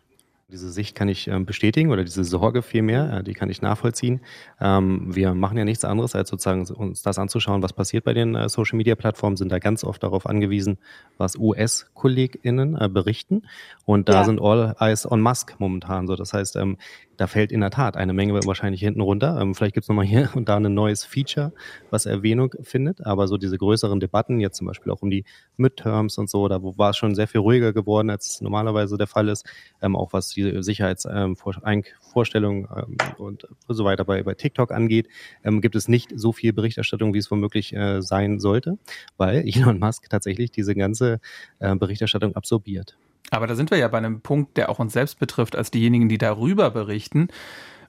Diese 0.54 0.70
Sicht 0.70 0.94
kann 0.94 1.10
ich 1.10 1.28
ähm, 1.28 1.48
bestätigen 1.48 1.90
oder 1.90 2.04
diese 2.04 2.24
Sorge 2.24 2.62
vielmehr, 2.62 3.12
äh, 3.12 3.24
die 3.24 3.34
kann 3.34 3.50
ich 3.50 3.64
nachvollziehen. 3.64 4.22
Ähm, 4.62 5.16
wir 5.16 5.34
machen 5.34 5.58
ja 5.58 5.66
nichts 5.66 5.84
anderes, 5.84 6.14
als 6.14 6.30
sozusagen 6.30 6.68
uns 6.68 7.02
das 7.02 7.18
anzuschauen, 7.18 7.64
was 7.64 7.74
passiert 7.74 8.04
bei 8.04 8.14
den 8.14 8.36
äh, 8.36 8.48
Social 8.50 8.78
Media 8.78 8.94
Plattformen, 8.94 9.36
sind 9.36 9.52
da 9.52 9.58
ganz 9.58 9.84
oft 9.84 10.04
darauf 10.04 10.28
angewiesen, 10.28 10.78
was 11.18 11.38
US-KollegInnen 11.38 12.80
äh, 12.80 12.88
berichten. 12.88 13.48
Und 13.86 14.10
da 14.10 14.14
ja. 14.14 14.24
sind 14.26 14.40
all 14.40 14.76
eyes 14.80 15.10
on 15.10 15.22
Musk 15.22 15.56
momentan 15.58 16.06
so. 16.06 16.16
Das 16.16 16.34
heißt, 16.34 16.58
ähm, 16.58 16.78
da 17.24 17.28
fällt 17.28 17.54
in 17.54 17.62
der 17.62 17.70
Tat 17.70 17.96
eine 17.96 18.12
Menge 18.12 18.34
wahrscheinlich 18.34 18.82
hinten 18.82 19.00
runter. 19.00 19.40
Ähm, 19.40 19.56
vielleicht 19.56 19.76
gibt 19.76 19.86
es 19.86 19.88
nochmal 19.88 20.04
hier 20.04 20.30
und 20.36 20.50
da 20.50 20.58
ein 20.58 20.74
neues 20.74 21.06
Feature, 21.06 21.54
was 21.90 22.06
Erwähnung 22.06 22.54
findet. 22.64 23.06
Aber 23.06 23.30
so 23.30 23.38
diese 23.38 23.58
größeren 23.58 24.02
Debatten, 24.02 24.42
jetzt 24.42 24.58
zum 24.58 24.68
Beispiel 24.68 24.92
auch 24.92 25.02
um 25.02 25.10
die 25.10 25.24
Midterms 25.56 26.18
und 26.18 26.30
so, 26.30 26.50
da 26.50 26.62
war 26.62 26.90
es 26.90 26.98
schon 26.98 27.16
sehr 27.16 27.30
viel 27.30 27.40
ruhiger 27.40 27.72
geworden, 27.72 28.10
als 28.10 28.28
es 28.28 28.42
normalerweise 28.42 28.98
der 28.98 29.08
Fall 29.08 29.30
ist. 29.30 29.46
Ähm, 29.82 29.96
auch 29.96 30.12
was 30.12 30.32
die 30.32 30.62
Sicherheitsvorstellungen 30.62 32.68
ähm, 32.76 32.98
ähm, 33.00 33.16
und 33.18 33.48
so 33.70 33.86
weiter 33.86 34.04
bei, 34.04 34.22
bei 34.24 34.34
TikTok 34.34 34.74
angeht, 34.74 35.08
ähm, 35.46 35.62
gibt 35.62 35.76
es 35.76 35.88
nicht 35.88 36.12
so 36.14 36.34
viel 36.34 36.52
Berichterstattung, 36.52 37.14
wie 37.14 37.20
es 37.20 37.32
womöglich 37.32 37.74
äh, 37.74 38.02
sein 38.02 38.42
sollte, 38.42 38.78
weil 39.16 39.38
Elon 39.48 39.80
Musk 39.80 40.10
tatsächlich 40.10 40.52
diese 40.52 40.76
ganze 40.76 41.22
äh, 41.60 41.74
Berichterstattung 41.74 42.36
absorbiert. 42.36 42.98
Aber 43.30 43.48
da 43.48 43.56
sind 43.56 43.72
wir 43.72 43.78
ja 43.78 43.88
bei 43.88 43.98
einem 43.98 44.22
Punkt, 44.22 44.58
der 44.58 44.70
auch 44.70 44.80
uns 44.80 44.94
selbst 44.94 45.20
betrifft, 45.20 45.56
als 45.56 45.72
diejenigen, 45.72 46.10
die 46.10 46.18
darüber 46.18 46.70
berichten, 46.70 47.30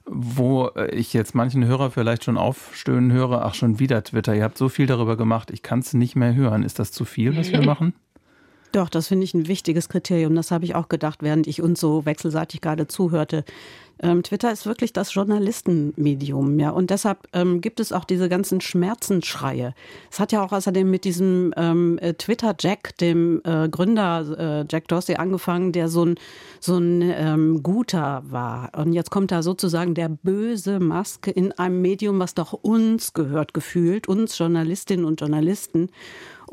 wo 0.05 0.67
äh, 0.75 0.93
ich 0.95 1.13
jetzt 1.13 1.35
manchen 1.35 1.65
Hörer 1.65 1.91
vielleicht 1.91 2.23
schon 2.23 2.37
aufstöhnen 2.37 3.11
höre, 3.11 3.43
ach 3.43 3.53
schon 3.53 3.79
wieder 3.79 4.03
Twitter, 4.03 4.35
ihr 4.35 4.43
habt 4.43 4.57
so 4.57 4.69
viel 4.69 4.87
darüber 4.87 5.17
gemacht, 5.17 5.51
ich 5.51 5.63
kann 5.63 5.79
es 5.79 5.93
nicht 5.93 6.15
mehr 6.15 6.35
hören. 6.35 6.63
Ist 6.63 6.79
das 6.79 6.91
zu 6.91 7.05
viel, 7.05 7.35
was 7.37 7.51
wir 7.51 7.61
machen? 7.65 7.93
Doch, 8.71 8.89
das 8.89 9.07
finde 9.07 9.23
ich 9.23 9.33
ein 9.33 9.47
wichtiges 9.47 9.87
Kriterium. 9.87 10.35
Das 10.35 10.51
habe 10.51 10.65
ich 10.65 10.75
auch 10.75 10.89
gedacht, 10.89 11.23
während 11.23 11.47
ich 11.47 11.61
uns 11.61 11.79
so 11.79 12.05
wechselseitig 12.05 12.59
gerade 12.59 12.87
zuhörte. 12.87 13.45
Ähm, 13.99 14.23
Twitter 14.23 14.51
ist 14.51 14.65
wirklich 14.65 14.93
das 14.93 15.13
Journalistenmedium, 15.13 16.59
ja. 16.59 16.69
Und 16.71 16.89
deshalb 16.89 17.19
ähm, 17.33 17.61
gibt 17.61 17.79
es 17.79 17.91
auch 17.91 18.03
diese 18.03 18.27
ganzen 18.29 18.61
Schmerzensschreie. 18.61 19.73
Es 20.11 20.19
hat 20.19 20.31
ja 20.31 20.43
auch 20.43 20.51
außerdem 20.51 20.89
mit 20.89 21.05
diesem 21.05 21.53
ähm, 21.55 21.97
äh, 21.99 22.13
Twitter-Jack, 22.13 22.97
dem 22.97 23.41
äh, 23.45 23.69
Gründer 23.69 24.61
äh, 24.61 24.65
Jack 24.69 24.87
Dorsey, 24.89 25.15
angefangen, 25.15 25.71
der 25.71 25.87
so 25.87 26.05
ein, 26.05 26.15
so 26.59 26.77
ein 26.77 27.01
ähm, 27.01 27.63
Guter 27.63 28.23
war. 28.29 28.71
Und 28.77 28.93
jetzt 28.93 29.11
kommt 29.11 29.31
da 29.31 29.41
sozusagen 29.43 29.93
der 29.93 30.09
böse 30.09 30.79
Maske 30.79 31.31
in 31.31 31.51
einem 31.53 31.81
Medium, 31.81 32.19
was 32.19 32.33
doch 32.33 32.53
uns 32.53 33.13
gehört, 33.13 33.53
gefühlt, 33.53 34.07
uns 34.07 34.37
Journalistinnen 34.37 35.05
und 35.05 35.21
Journalisten. 35.21 35.89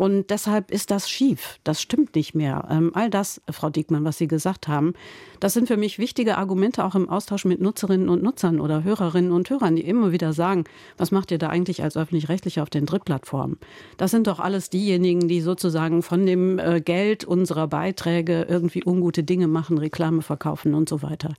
Und 0.02 0.30
deshalb 0.30 0.72
ist 0.72 0.90
das 0.90 1.08
schief. 1.08 1.60
Das 1.62 1.80
stimmt 1.80 2.16
nicht 2.16 2.34
mehr. 2.34 2.66
Ähm, 2.68 2.90
all 2.92 3.08
das, 3.08 3.40
Frau 3.48 3.70
Diekmann, 3.70 4.04
was 4.04 4.18
Sie 4.18 4.26
gesagt 4.26 4.66
haben, 4.66 4.94
das 5.38 5.52
sind 5.52 5.68
für 5.68 5.76
mich 5.76 6.00
wichtige 6.00 6.38
Argumente 6.38 6.84
auch 6.84 6.96
im 6.96 7.08
Austausch 7.08 7.44
mit 7.44 7.60
Nutzerinnen 7.60 8.08
und 8.08 8.20
Nutzern 8.20 8.58
oder 8.58 8.82
Hörerinnen 8.82 9.30
und 9.30 9.48
Hörern, 9.48 9.76
die 9.76 9.84
immer 9.84 10.10
wieder 10.10 10.32
sagen, 10.32 10.64
was 10.96 11.12
macht 11.12 11.30
ihr 11.30 11.38
da 11.38 11.50
eigentlich 11.50 11.84
als 11.84 11.96
öffentlich-rechtlicher 11.96 12.64
auf 12.64 12.68
den 12.70 12.84
Drittplattformen? 12.84 13.58
Das 13.96 14.10
sind 14.10 14.26
doch 14.26 14.40
alles 14.40 14.70
diejenigen, 14.70 15.28
die 15.28 15.40
sozusagen 15.40 16.02
von 16.02 16.26
dem 16.26 16.58
äh, 16.58 16.80
Geld 16.80 17.22
unserer 17.22 17.68
Beiträge 17.68 18.46
irgendwie 18.48 18.82
ungute 18.84 19.22
Dinge 19.22 19.46
machen, 19.46 19.78
Reklame 19.78 20.22
verkaufen 20.22 20.74
und 20.74 20.88
so 20.88 21.02
weiter. 21.02 21.32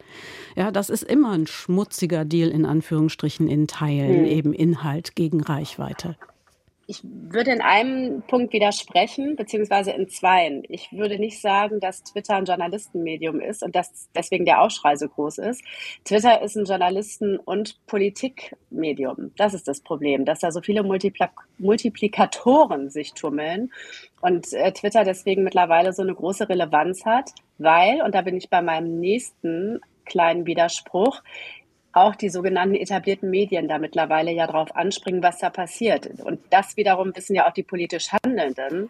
Ja, 0.56 0.72
das 0.72 0.90
ist 0.90 1.04
immer 1.04 1.32
ein 1.32 1.48
schmutziger 1.48 2.24
Deal 2.24 2.48
in 2.48 2.66
Anführungsstrichen 2.66 3.50
in 3.50 3.68
Teilen, 3.68 4.22
mhm. 4.22 4.28
eben 4.28 4.54
Inhalt 4.54 5.18
gegen 5.18 5.42
Reichweite. 5.42 6.16
Ich 6.86 7.00
würde 7.04 7.52
in 7.52 7.62
einem 7.62 8.24
Punkt 8.24 8.52
widersprechen, 8.52 9.38
beziehungsweise 9.38 9.92
in 9.92 10.10
zweien. 10.10 10.64
Ich 10.68 10.92
würde 10.92 11.18
nicht 11.18 11.40
sagen, 11.40 11.80
dass 11.80 12.04
Twitter 12.04 12.36
ein 12.36 12.46
Journalistenmedium 12.46 13.40
ist 13.40 13.64
und 13.64 13.74
dass 13.74 14.10
deswegen 14.14 14.44
der 14.44 14.62
Aufschrei 14.62 14.98
so 14.98 15.08
groß 15.08 15.38
ist. 15.38 15.64
Twitter 16.04 16.42
ist 16.42 16.58
ein 16.58 16.66
Journalisten- 16.66 17.38
und 17.38 17.78
Politikmedium. 17.88 19.32
Das 19.38 19.54
ist 19.54 19.68
das 19.68 19.80
Problem, 19.80 20.26
dass 20.26 20.40
da 20.40 20.52
so 20.52 20.62
viele 20.62 20.84
Multipla 20.84 21.30
Multiplikatoren 21.58 22.90
sich 22.90 23.14
tummeln 23.14 23.72
und 24.20 24.52
äh, 24.52 24.74
Twitter 24.74 25.06
deswegen 25.06 25.44
mittlerweile 25.44 25.94
so 25.94 26.02
eine 26.02 26.14
große 26.14 26.50
Relevanz 26.50 27.06
hat, 27.06 27.32
weil, 27.58 28.02
und 28.02 28.14
da 28.14 28.22
bin 28.22 28.36
ich 28.36 28.50
bei 28.50 28.62
meinem 28.62 29.00
nächsten 29.00 29.80
kleinen 30.06 30.46
Widerspruch, 30.46 31.22
auch 31.94 32.16
die 32.16 32.30
sogenannten 32.30 32.76
etablierten 32.76 33.30
Medien 33.30 33.68
da 33.68 33.78
mittlerweile 33.78 34.32
ja 34.32 34.48
darauf 34.48 34.76
anspringen, 34.76 35.22
was 35.22 35.38
da 35.38 35.50
passiert. 35.50 36.08
Und 36.22 36.42
das 36.50 36.76
wiederum 36.76 37.16
wissen 37.16 37.36
ja 37.36 37.48
auch 37.48 37.54
die 37.54 37.64
politisch 37.64 38.10
Handelnden, 38.12 38.90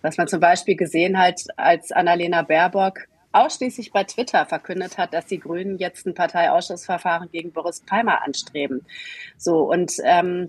was 0.00 0.16
man 0.16 0.28
zum 0.28 0.40
Beispiel 0.40 0.74
gesehen 0.74 1.18
hat, 1.18 1.42
als 1.56 1.92
Annalena 1.92 2.42
Baerbock 2.42 3.06
ausschließlich 3.32 3.92
bei 3.92 4.04
Twitter 4.04 4.46
verkündet 4.46 4.96
hat, 4.96 5.12
dass 5.12 5.26
die 5.26 5.38
Grünen 5.38 5.78
jetzt 5.78 6.06
ein 6.06 6.14
Parteiausschussverfahren 6.14 7.30
gegen 7.30 7.52
Boris 7.52 7.80
Palmer 7.80 8.22
anstreben. 8.24 8.86
So 9.36 9.70
und 9.70 9.92
ähm, 10.02 10.48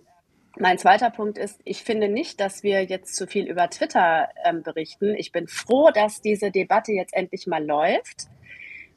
mein 0.58 0.78
zweiter 0.78 1.10
Punkt 1.10 1.38
ist, 1.38 1.60
ich 1.64 1.84
finde 1.84 2.08
nicht, 2.08 2.40
dass 2.40 2.64
wir 2.64 2.84
jetzt 2.84 3.16
zu 3.16 3.28
viel 3.28 3.46
über 3.46 3.70
Twitter 3.70 4.30
ähm, 4.46 4.64
berichten. 4.64 5.14
Ich 5.16 5.32
bin 5.32 5.48
froh, 5.48 5.92
dass 5.94 6.22
diese 6.22 6.52
Debatte 6.52 6.92
jetzt 6.94 7.14
endlich 7.14 7.48
mal 7.48 7.64
läuft, 7.64 8.28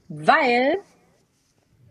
weil 0.09 0.79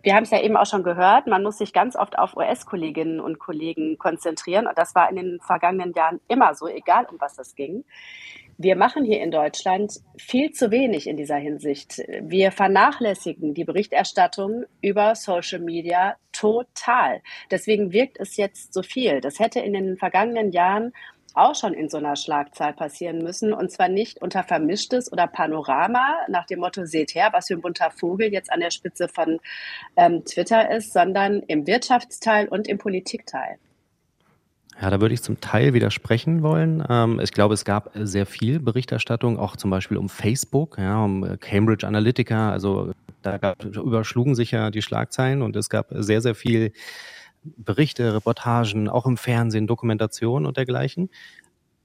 wir 0.03 0.15
haben 0.15 0.23
es 0.23 0.31
ja 0.31 0.41
eben 0.41 0.57
auch 0.57 0.65
schon 0.65 0.83
gehört, 0.83 1.27
man 1.27 1.43
muss 1.43 1.57
sich 1.57 1.73
ganz 1.73 1.95
oft 1.95 2.17
auf 2.17 2.35
US-Kolleginnen 2.35 3.19
und 3.19 3.39
Kollegen 3.39 3.97
konzentrieren. 3.97 4.67
Und 4.67 4.77
das 4.77 4.95
war 4.95 5.09
in 5.09 5.15
den 5.15 5.39
vergangenen 5.41 5.93
Jahren 5.93 6.19
immer 6.27 6.55
so, 6.55 6.67
egal 6.67 7.05
um 7.11 7.19
was 7.19 7.37
es 7.37 7.55
ging. 7.55 7.83
Wir 8.57 8.75
machen 8.75 9.03
hier 9.03 9.21
in 9.21 9.31
Deutschland 9.31 9.93
viel 10.17 10.51
zu 10.51 10.69
wenig 10.69 11.07
in 11.07 11.17
dieser 11.17 11.37
Hinsicht. 11.37 12.03
Wir 12.21 12.51
vernachlässigen 12.51 13.55
die 13.55 13.63
Berichterstattung 13.63 14.65
über 14.81 15.15
Social 15.15 15.59
Media 15.59 16.15
total. 16.31 17.21
Deswegen 17.49 17.91
wirkt 17.91 18.19
es 18.19 18.37
jetzt 18.37 18.73
so 18.73 18.83
viel. 18.83 19.19
Das 19.19 19.39
hätte 19.39 19.59
in 19.61 19.73
den 19.73 19.97
vergangenen 19.97 20.51
Jahren 20.51 20.93
auch 21.33 21.55
schon 21.55 21.73
in 21.73 21.89
so 21.89 21.97
einer 21.97 22.15
Schlagzahl 22.15 22.73
passieren 22.73 23.19
müssen. 23.19 23.53
Und 23.53 23.71
zwar 23.71 23.87
nicht 23.87 24.21
unter 24.21 24.43
Vermischtes 24.43 25.11
oder 25.11 25.27
Panorama 25.27 26.15
nach 26.27 26.45
dem 26.45 26.59
Motto, 26.59 26.85
seht 26.85 27.15
her, 27.15 27.29
was 27.31 27.47
für 27.47 27.55
ein 27.55 27.61
bunter 27.61 27.91
Vogel 27.91 28.31
jetzt 28.31 28.51
an 28.51 28.59
der 28.59 28.71
Spitze 28.71 29.07
von 29.07 29.39
ähm, 29.95 30.23
Twitter 30.25 30.71
ist, 30.71 30.93
sondern 30.93 31.41
im 31.47 31.67
Wirtschaftsteil 31.67 32.47
und 32.47 32.67
im 32.67 32.77
Politikteil. 32.77 33.57
Ja, 34.81 34.89
da 34.89 34.99
würde 34.99 35.13
ich 35.13 35.21
zum 35.21 35.39
Teil 35.39 35.73
widersprechen 35.73 36.41
wollen. 36.41 36.83
Ähm, 36.89 37.19
ich 37.21 37.31
glaube, 37.31 37.53
es 37.53 37.65
gab 37.65 37.91
sehr 37.93 38.25
viel 38.25 38.59
Berichterstattung, 38.59 39.37
auch 39.37 39.55
zum 39.55 39.69
Beispiel 39.69 39.97
um 39.97 40.09
Facebook, 40.09 40.77
ja, 40.79 41.03
um 41.03 41.37
Cambridge 41.39 41.85
Analytica. 41.85 42.51
Also 42.51 42.93
da 43.21 43.37
gab, 43.37 43.63
überschlugen 43.63 44.33
sich 44.33 44.51
ja 44.51 44.71
die 44.71 44.81
Schlagzeilen 44.81 45.43
und 45.43 45.55
es 45.55 45.69
gab 45.69 45.87
sehr, 45.91 46.21
sehr 46.21 46.33
viel 46.33 46.71
Berichte, 47.43 48.13
Reportagen, 48.13 48.89
auch 48.89 49.05
im 49.05 49.17
Fernsehen, 49.17 49.67
Dokumentationen 49.67 50.45
und 50.45 50.57
dergleichen. 50.57 51.09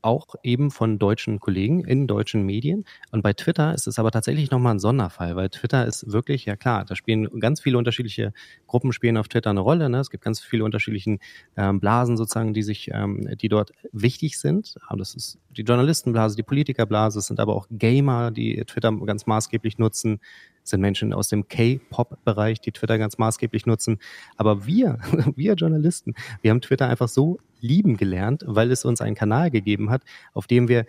Auch 0.03 0.37
eben 0.45 0.71
von 0.71 1.01
deutschen 1.01 1.41
Kollegen 1.41 1.85
in 1.85 2.07
deutschen 2.07 2.45
Medien. 2.45 2.85
Und 3.11 3.23
bei 3.23 3.33
Twitter 3.33 3.75
ist 3.75 3.89
es 3.89 3.99
aber 3.99 4.13
tatsächlich 4.13 4.53
nochmal 4.53 4.75
ein 4.75 4.79
Sonderfall, 4.79 5.35
weil 5.35 5.49
Twitter 5.49 5.85
ist 5.85 6.13
wirklich, 6.13 6.45
ja 6.45 6.55
klar, 6.55 6.85
da 6.85 6.95
spielen 6.95 7.41
ganz 7.41 7.61
viele 7.61 7.77
unterschiedliche 7.77 8.33
Gruppen 8.69 8.93
spielen 8.93 9.17
auf 9.17 9.27
Twitter 9.27 9.51
eine 9.51 9.61
Rolle. 9.61 9.89
Ne? 9.89 9.99
Es 9.99 10.11
gibt 10.11 10.23
ganz 10.23 10.39
viele 10.39 10.65
unterschiedliche 10.65 11.19
ähm, 11.57 11.81
Blasen 11.81 12.17
sozusagen, 12.17 12.55
die 12.55 12.63
sich, 12.63 12.91
ähm, 12.93 13.27
die 13.41 13.49
dort 13.49 13.73
wichtig 13.91 14.39
sind. 14.39 14.77
Aber 14.87 14.99
das 14.99 15.15
ist 15.15 15.39
die 15.57 15.63
Journalistenblase, 15.63 16.37
die 16.37 16.45
Politikerblase, 16.45 17.19
es 17.19 17.27
sind 17.27 17.41
aber 17.41 17.57
auch 17.57 17.67
Gamer, 17.71 18.31
die 18.31 18.63
Twitter 18.65 18.93
ganz 18.93 19.27
maßgeblich 19.27 19.79
nutzen 19.79 20.21
sind 20.69 20.81
Menschen 20.81 21.13
aus 21.13 21.29
dem 21.29 21.49
K-Pop-Bereich, 21.49 22.61
die 22.61 22.73
Twitter 22.73 22.99
ganz 22.99 23.19
maßgeblich 23.19 23.67
nutzen. 23.67 23.99
Aber 24.37 24.67
wir, 24.67 24.99
wir 25.37 25.55
Journalisten, 25.55 26.15
wir 26.43 26.51
haben 26.51 26.61
Twitter 26.61 26.89
einfach 26.89 27.09
so 27.09 27.39
lieben 27.61 27.97
gelernt, 27.97 28.45
weil 28.47 28.71
es 28.71 28.85
uns 28.85 29.01
einen 29.01 29.17
Kanal 29.17 29.51
gegeben 29.51 29.91
hat, 29.91 30.03
auf 30.35 30.47
dem 30.47 30.69
wir 30.69 30.87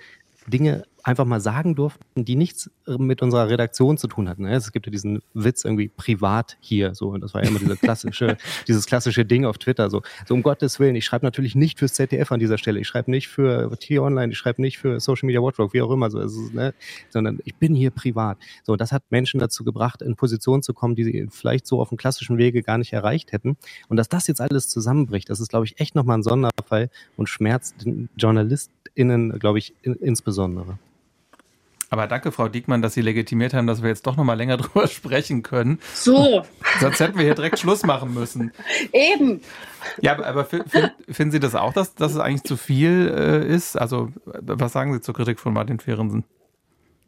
Dinge 0.47 0.83
einfach 1.07 1.25
mal 1.25 1.39
sagen 1.39 1.73
durften, 1.73 2.25
die 2.25 2.35
nichts 2.35 2.69
mit 2.85 3.21
unserer 3.21 3.49
Redaktion 3.49 3.97
zu 3.97 4.07
tun 4.07 4.27
hatten. 4.27 4.43
Ne? 4.43 4.53
Es 4.53 4.73
gibt 4.73 4.87
ja 4.87 4.91
diesen 4.91 5.21
Witz 5.33 5.63
irgendwie 5.63 5.87
privat 5.87 6.57
hier, 6.59 6.95
so 6.95 7.09
und 7.09 7.21
das 7.21 7.33
war 7.33 7.41
ja 7.41 7.49
immer 7.49 7.59
diese 7.59 7.77
klassische, 7.77 8.35
dieses 8.67 8.85
klassische 8.85 9.23
Ding 9.23 9.45
auf 9.45 9.57
Twitter, 9.57 9.89
so, 9.89 10.01
so 10.25 10.33
um 10.33 10.43
Gottes 10.43 10.81
Willen. 10.81 10.95
Ich 10.95 11.05
schreibe 11.05 11.25
natürlich 11.25 11.55
nicht 11.55 11.79
fürs 11.79 11.93
ZDF 11.93 12.31
an 12.33 12.41
dieser 12.41 12.57
Stelle. 12.57 12.81
Ich 12.81 12.87
schreibe 12.87 13.09
nicht 13.09 13.29
für 13.29 13.77
T-Online, 13.79 14.33
ich 14.33 14.37
schreibe 14.37 14.61
nicht 14.61 14.79
für 14.79 14.99
Social 14.99 15.27
Media 15.27 15.41
Watchdog, 15.41 15.73
wie 15.73 15.81
auch 15.81 15.91
immer, 15.91 16.09
so, 16.11 16.19
also, 16.19 16.41
ne? 16.51 16.73
sondern 17.09 17.39
ich 17.45 17.55
bin 17.55 17.73
hier 17.73 17.91
privat. 17.91 18.37
So, 18.63 18.75
das 18.75 18.91
hat 18.91 19.03
Menschen 19.09 19.39
dazu 19.39 19.63
gebracht, 19.63 20.01
in 20.01 20.17
Positionen 20.17 20.61
zu 20.61 20.73
kommen, 20.73 20.95
die 20.95 21.05
sie 21.05 21.27
vielleicht 21.31 21.67
so 21.67 21.79
auf 21.79 21.87
dem 21.87 21.97
klassischen 21.97 22.37
Wege 22.37 22.63
gar 22.63 22.77
nicht 22.77 22.91
erreicht 22.91 23.31
hätten. 23.31 23.55
Und 23.87 23.95
dass 23.95 24.09
das 24.09 24.27
jetzt 24.27 24.41
alles 24.41 24.67
zusammenbricht, 24.67 25.29
das 25.29 25.39
ist, 25.39 25.49
glaube 25.49 25.65
ich, 25.65 25.79
echt 25.79 25.95
nochmal 25.95 26.17
ein 26.17 26.23
Sonderfall 26.23 26.89
und 27.15 27.29
schmerzt 27.29 27.85
den 27.85 28.09
JournalistInnen, 28.97 29.39
glaube 29.39 29.59
ich, 29.59 29.73
in, 29.81 29.95
insbesondere. 29.95 30.77
Aber 31.89 32.05
danke, 32.07 32.33
Frau 32.33 32.49
Diekmann, 32.49 32.81
dass 32.81 32.95
Sie 32.95 33.01
legitimiert 33.01 33.53
haben, 33.53 33.65
dass 33.65 33.81
wir 33.81 33.89
jetzt 33.89 34.05
doch 34.07 34.17
noch 34.17 34.25
mal 34.25 34.33
länger 34.33 34.57
drüber 34.57 34.87
sprechen 34.87 35.41
können. 35.41 35.79
So. 35.93 36.43
Sonst 36.81 36.99
hätten 36.99 37.17
wir 37.17 37.23
hier 37.23 37.35
direkt 37.35 37.59
Schluss 37.59 37.83
machen 37.83 38.13
müssen. 38.13 38.51
Eben. 38.91 39.41
Ja, 40.01 40.21
aber 40.21 40.45
finden 40.45 41.31
Sie 41.31 41.39
das 41.39 41.55
auch, 41.55 41.71
dass, 41.71 41.95
dass 41.95 42.11
es 42.11 42.17
eigentlich 42.17 42.43
zu 42.43 42.57
viel 42.57 43.13
äh, 43.15 43.47
ist? 43.47 43.77
Also, 43.77 44.09
was 44.25 44.73
sagen 44.73 44.93
Sie 44.93 45.01
zur 45.01 45.13
Kritik 45.13 45.39
von 45.39 45.53
Martin 45.53 45.79
Fehrensen? 45.79 46.25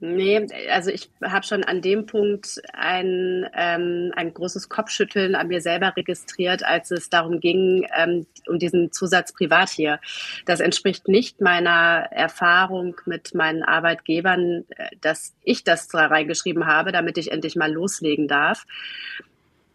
Nee, 0.01 0.47
also 0.71 0.91
ich 0.91 1.09
habe 1.21 1.45
schon 1.45 1.65
an 1.65 1.81
dem 1.81 2.05
Punkt 2.05 2.61
ein, 2.71 3.49
ähm, 3.53 4.13
ein 4.15 4.33
großes 4.33 4.69
Kopfschütteln 4.69 5.35
an 5.35 5.49
mir 5.49 5.59
selber 5.59 5.93
registriert, 5.97 6.63
als 6.63 6.89
es 6.91 7.09
darum 7.09 7.41
ging, 7.41 7.85
ähm, 7.97 8.25
um 8.47 8.59
diesen 8.59 8.93
Zusatz 8.93 9.33
privat 9.33 9.69
hier. 9.69 9.99
Das 10.45 10.61
entspricht 10.61 11.09
nicht 11.09 11.41
meiner 11.41 12.07
Erfahrung 12.11 12.95
mit 13.05 13.35
meinen 13.35 13.61
Arbeitgebern, 13.61 14.63
äh, 14.69 14.87
dass 15.01 15.35
ich 15.43 15.65
das 15.65 15.89
zwar 15.89 16.09
reingeschrieben 16.09 16.65
habe, 16.65 16.93
damit 16.93 17.17
ich 17.17 17.33
endlich 17.33 17.57
mal 17.57 17.71
loslegen 17.71 18.29
darf. 18.29 18.65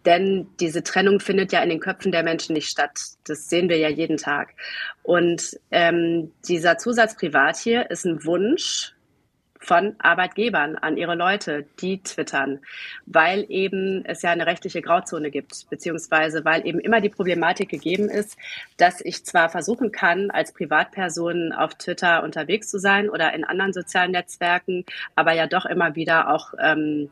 Denn 0.07 0.47
diese 0.59 0.83
Trennung 0.83 1.21
findet 1.21 1.53
ja 1.53 1.63
in 1.63 1.69
den 1.69 1.81
Köpfen 1.81 2.13
der 2.13 2.23
Menschen 2.23 2.55
nicht 2.55 2.69
statt. 2.69 2.99
Das 3.27 3.51
sehen 3.51 3.69
wir 3.69 3.77
ja 3.77 3.89
jeden 3.89 4.17
Tag. 4.17 4.55
Und 5.03 5.59
ähm, 5.71 6.33
dieser 6.49 6.79
Zusatz 6.79 7.15
privat 7.15 7.57
hier 7.59 7.91
ist 7.91 8.07
ein 8.07 8.25
Wunsch 8.25 8.95
von 9.65 9.97
Arbeitgebern 9.99 10.77
an 10.77 10.97
ihre 10.97 11.15
Leute, 11.15 11.65
die 11.81 12.03
twittern, 12.03 12.61
weil 13.07 13.47
eben 13.49 14.05
es 14.05 14.23
ja 14.23 14.31
eine 14.31 14.47
rechtliche 14.47 14.83
Grauzone 14.83 15.31
gibt, 15.31 15.69
beziehungsweise 15.71 16.45
weil 16.45 16.67
eben 16.67 16.81
immer 16.81 17.01
die 17.01 17.09
Problematik 17.09 17.71
gegeben 17.71 18.09
ist, 18.09 18.37
dass 18.77 19.01
ich 19.01 19.25
zwar 19.25 19.49
versuchen 19.49 19.91
kann, 19.91 20.31
als 20.31 20.53
Privatperson 20.53 21.53
auf 21.53 21.75
Twitter 21.75 22.23
unterwegs 22.23 22.71
zu 22.71 22.79
sein 22.79 23.09
oder 23.09 23.33
in 23.33 23.45
anderen 23.45 23.73
sozialen 23.73 24.13
Netzwerken, 24.13 24.85
aber 25.15 25.33
ja 25.33 25.47
doch 25.47 25.65
immer 25.65 25.95
wieder 25.95 26.33
auch 26.33 26.53
ähm, 26.63 27.11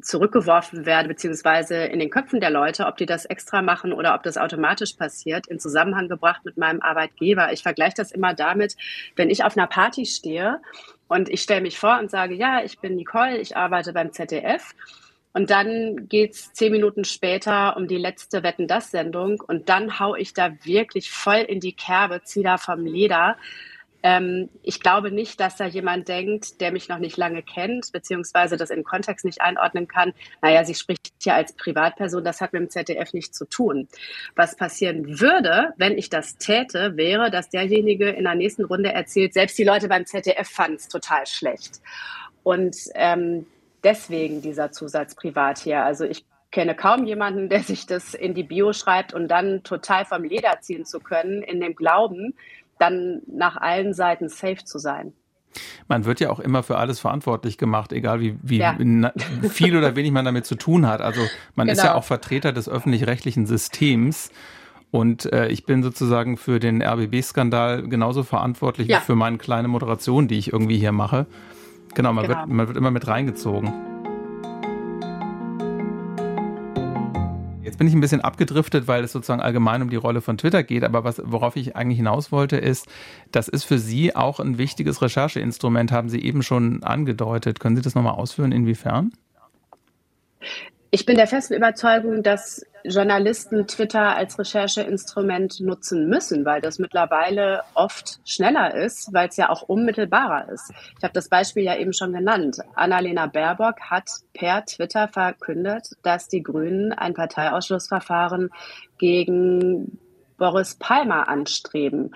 zurückgeworfen 0.00 0.86
werde, 0.86 1.08
beziehungsweise 1.08 1.76
in 1.76 1.98
den 1.98 2.08
Köpfen 2.08 2.40
der 2.40 2.50
Leute, 2.50 2.86
ob 2.86 2.96
die 2.96 3.04
das 3.04 3.26
extra 3.26 3.60
machen 3.60 3.92
oder 3.92 4.14
ob 4.14 4.22
das 4.22 4.38
automatisch 4.38 4.94
passiert, 4.94 5.46
in 5.46 5.60
Zusammenhang 5.60 6.08
gebracht 6.08 6.44
mit 6.44 6.56
meinem 6.56 6.80
Arbeitgeber. 6.80 7.52
Ich 7.52 7.62
vergleiche 7.62 7.96
das 7.96 8.10
immer 8.10 8.32
damit, 8.32 8.76
wenn 9.16 9.28
ich 9.28 9.44
auf 9.44 9.56
einer 9.56 9.66
Party 9.66 10.06
stehe 10.06 10.60
und 11.08 11.28
ich 11.28 11.42
stelle 11.42 11.60
mich 11.60 11.78
vor 11.78 11.98
und 11.98 12.10
sage, 12.10 12.34
ja, 12.34 12.62
ich 12.62 12.78
bin 12.78 12.96
Nicole, 12.96 13.38
ich 13.38 13.56
arbeite 13.56 13.92
beim 13.92 14.12
ZDF. 14.12 14.74
Und 15.32 15.50
dann 15.50 16.08
geht's 16.08 16.52
zehn 16.52 16.70
Minuten 16.70 17.04
später 17.04 17.76
um 17.76 17.88
die 17.88 17.96
letzte 17.96 18.44
Wetten 18.44 18.68
das 18.68 18.92
Sendung 18.92 19.40
und 19.40 19.68
dann 19.68 19.98
hau 19.98 20.14
ich 20.14 20.32
da 20.32 20.52
wirklich 20.62 21.10
voll 21.10 21.40
in 21.40 21.58
die 21.58 21.74
Kerbe, 21.74 22.22
ziehe 22.22 22.44
da 22.44 22.56
vom 22.56 22.86
Leder 22.86 23.36
ähm, 24.04 24.50
ich 24.62 24.80
glaube 24.80 25.10
nicht, 25.10 25.40
dass 25.40 25.56
da 25.56 25.64
jemand 25.64 26.08
denkt, 26.08 26.60
der 26.60 26.72
mich 26.72 26.90
noch 26.90 26.98
nicht 26.98 27.16
lange 27.16 27.42
kennt, 27.42 27.90
beziehungsweise 27.90 28.58
das 28.58 28.68
in 28.68 28.84
Kontext 28.84 29.24
nicht 29.24 29.40
einordnen 29.40 29.88
kann. 29.88 30.12
Naja, 30.42 30.62
sie 30.62 30.74
spricht 30.74 31.24
ja 31.24 31.36
als 31.36 31.54
Privatperson, 31.54 32.22
das 32.22 32.42
hat 32.42 32.52
mit 32.52 32.60
dem 32.60 32.68
ZDF 32.68 33.14
nichts 33.14 33.38
zu 33.38 33.46
tun. 33.46 33.88
Was 34.36 34.56
passieren 34.56 35.20
würde, 35.20 35.72
wenn 35.78 35.96
ich 35.96 36.10
das 36.10 36.36
täte, 36.36 36.98
wäre, 36.98 37.30
dass 37.30 37.48
derjenige 37.48 38.10
in 38.10 38.24
der 38.24 38.34
nächsten 38.34 38.66
Runde 38.66 38.92
erzählt, 38.92 39.32
selbst 39.32 39.56
die 39.58 39.64
Leute 39.64 39.88
beim 39.88 40.04
ZDF 40.04 40.50
fanden 40.50 40.76
es 40.76 40.88
total 40.88 41.26
schlecht. 41.26 41.80
Und 42.42 42.76
ähm, 42.96 43.46
deswegen 43.84 44.42
dieser 44.42 44.70
Zusatz 44.70 45.14
privat 45.14 45.58
hier. 45.60 45.82
Also 45.82 46.04
ich 46.04 46.26
kenne 46.50 46.74
kaum 46.74 47.06
jemanden, 47.06 47.48
der 47.48 47.60
sich 47.60 47.86
das 47.86 48.12
in 48.12 48.34
die 48.34 48.42
Bio 48.42 48.74
schreibt 48.74 49.14
und 49.14 49.28
dann 49.28 49.62
total 49.62 50.04
vom 50.04 50.24
Leder 50.24 50.60
ziehen 50.60 50.84
zu 50.84 51.00
können, 51.00 51.42
in 51.42 51.58
dem 51.58 51.74
Glauben, 51.74 52.34
dann 52.78 53.22
nach 53.26 53.56
allen 53.56 53.94
Seiten 53.94 54.28
safe 54.28 54.64
zu 54.64 54.78
sein. 54.78 55.12
Man 55.88 56.04
wird 56.04 56.20
ja 56.20 56.30
auch 56.30 56.40
immer 56.40 56.62
für 56.62 56.78
alles 56.78 56.98
verantwortlich 56.98 57.58
gemacht, 57.58 57.92
egal 57.92 58.20
wie, 58.20 58.36
wie 58.42 58.58
ja. 58.58 58.76
viel 59.50 59.76
oder 59.76 59.94
wenig 59.94 60.10
man 60.10 60.24
damit 60.24 60.46
zu 60.46 60.56
tun 60.56 60.86
hat. 60.86 61.00
Also 61.00 61.20
man 61.54 61.66
genau. 61.66 61.72
ist 61.72 61.78
ja 61.78 61.90
genau. 61.90 61.98
auch 61.98 62.04
Vertreter 62.04 62.52
des 62.52 62.68
öffentlich-rechtlichen 62.68 63.46
Systems. 63.46 64.30
Und 64.90 65.32
äh, 65.32 65.48
ich 65.48 65.64
bin 65.64 65.82
sozusagen 65.82 66.36
für 66.36 66.60
den 66.60 66.82
RBB-Skandal 66.82 67.88
genauso 67.88 68.22
verantwortlich 68.22 68.88
ja. 68.88 68.98
wie 68.98 69.02
für 69.02 69.14
meine 69.16 69.38
kleine 69.38 69.68
Moderation, 69.68 70.28
die 70.28 70.38
ich 70.38 70.52
irgendwie 70.52 70.78
hier 70.78 70.92
mache. 70.92 71.26
Genau, 71.94 72.12
man, 72.12 72.26
genau. 72.26 72.40
Wird, 72.40 72.48
man 72.48 72.66
wird 72.68 72.76
immer 72.76 72.90
mit 72.90 73.06
reingezogen. 73.06 73.93
Jetzt 77.64 77.78
bin 77.78 77.86
ich 77.86 77.94
ein 77.94 78.00
bisschen 78.00 78.20
abgedriftet, 78.20 78.86
weil 78.88 79.02
es 79.04 79.12
sozusagen 79.12 79.40
allgemein 79.40 79.80
um 79.80 79.88
die 79.88 79.96
Rolle 79.96 80.20
von 80.20 80.36
Twitter 80.36 80.62
geht. 80.62 80.84
Aber 80.84 81.02
was, 81.02 81.22
worauf 81.24 81.56
ich 81.56 81.76
eigentlich 81.76 81.96
hinaus 81.96 82.30
wollte, 82.30 82.58
ist, 82.58 82.86
das 83.32 83.48
ist 83.48 83.64
für 83.64 83.78
Sie 83.78 84.14
auch 84.14 84.38
ein 84.38 84.58
wichtiges 84.58 85.00
Rechercheinstrument, 85.00 85.90
haben 85.90 86.10
Sie 86.10 86.22
eben 86.22 86.42
schon 86.42 86.82
angedeutet. 86.82 87.60
Können 87.60 87.76
Sie 87.76 87.82
das 87.82 87.94
nochmal 87.94 88.14
ausführen, 88.14 88.52
inwiefern? 88.52 89.12
Ich 90.94 91.06
bin 91.06 91.16
der 91.16 91.26
festen 91.26 91.54
Überzeugung, 91.54 92.22
dass 92.22 92.64
Journalisten 92.84 93.66
Twitter 93.66 94.14
als 94.14 94.38
Rechercheinstrument 94.38 95.58
nutzen 95.58 96.08
müssen, 96.08 96.44
weil 96.44 96.60
das 96.60 96.78
mittlerweile 96.78 97.62
oft 97.74 98.20
schneller 98.24 98.72
ist, 98.76 99.12
weil 99.12 99.26
es 99.26 99.36
ja 99.36 99.50
auch 99.50 99.62
unmittelbarer 99.62 100.48
ist. 100.52 100.70
Ich 100.96 101.02
habe 101.02 101.12
das 101.12 101.28
Beispiel 101.28 101.64
ja 101.64 101.76
eben 101.76 101.92
schon 101.92 102.12
genannt. 102.12 102.58
Annalena 102.76 103.26
Baerbock 103.26 103.80
hat 103.80 104.08
per 104.34 104.64
Twitter 104.66 105.08
verkündet, 105.08 105.96
dass 106.04 106.28
die 106.28 106.44
Grünen 106.44 106.92
ein 106.92 107.14
Parteiausschlussverfahren 107.14 108.50
gegen 108.96 109.98
Boris 110.36 110.74
Palmer 110.74 111.28
anstreben. 111.28 112.14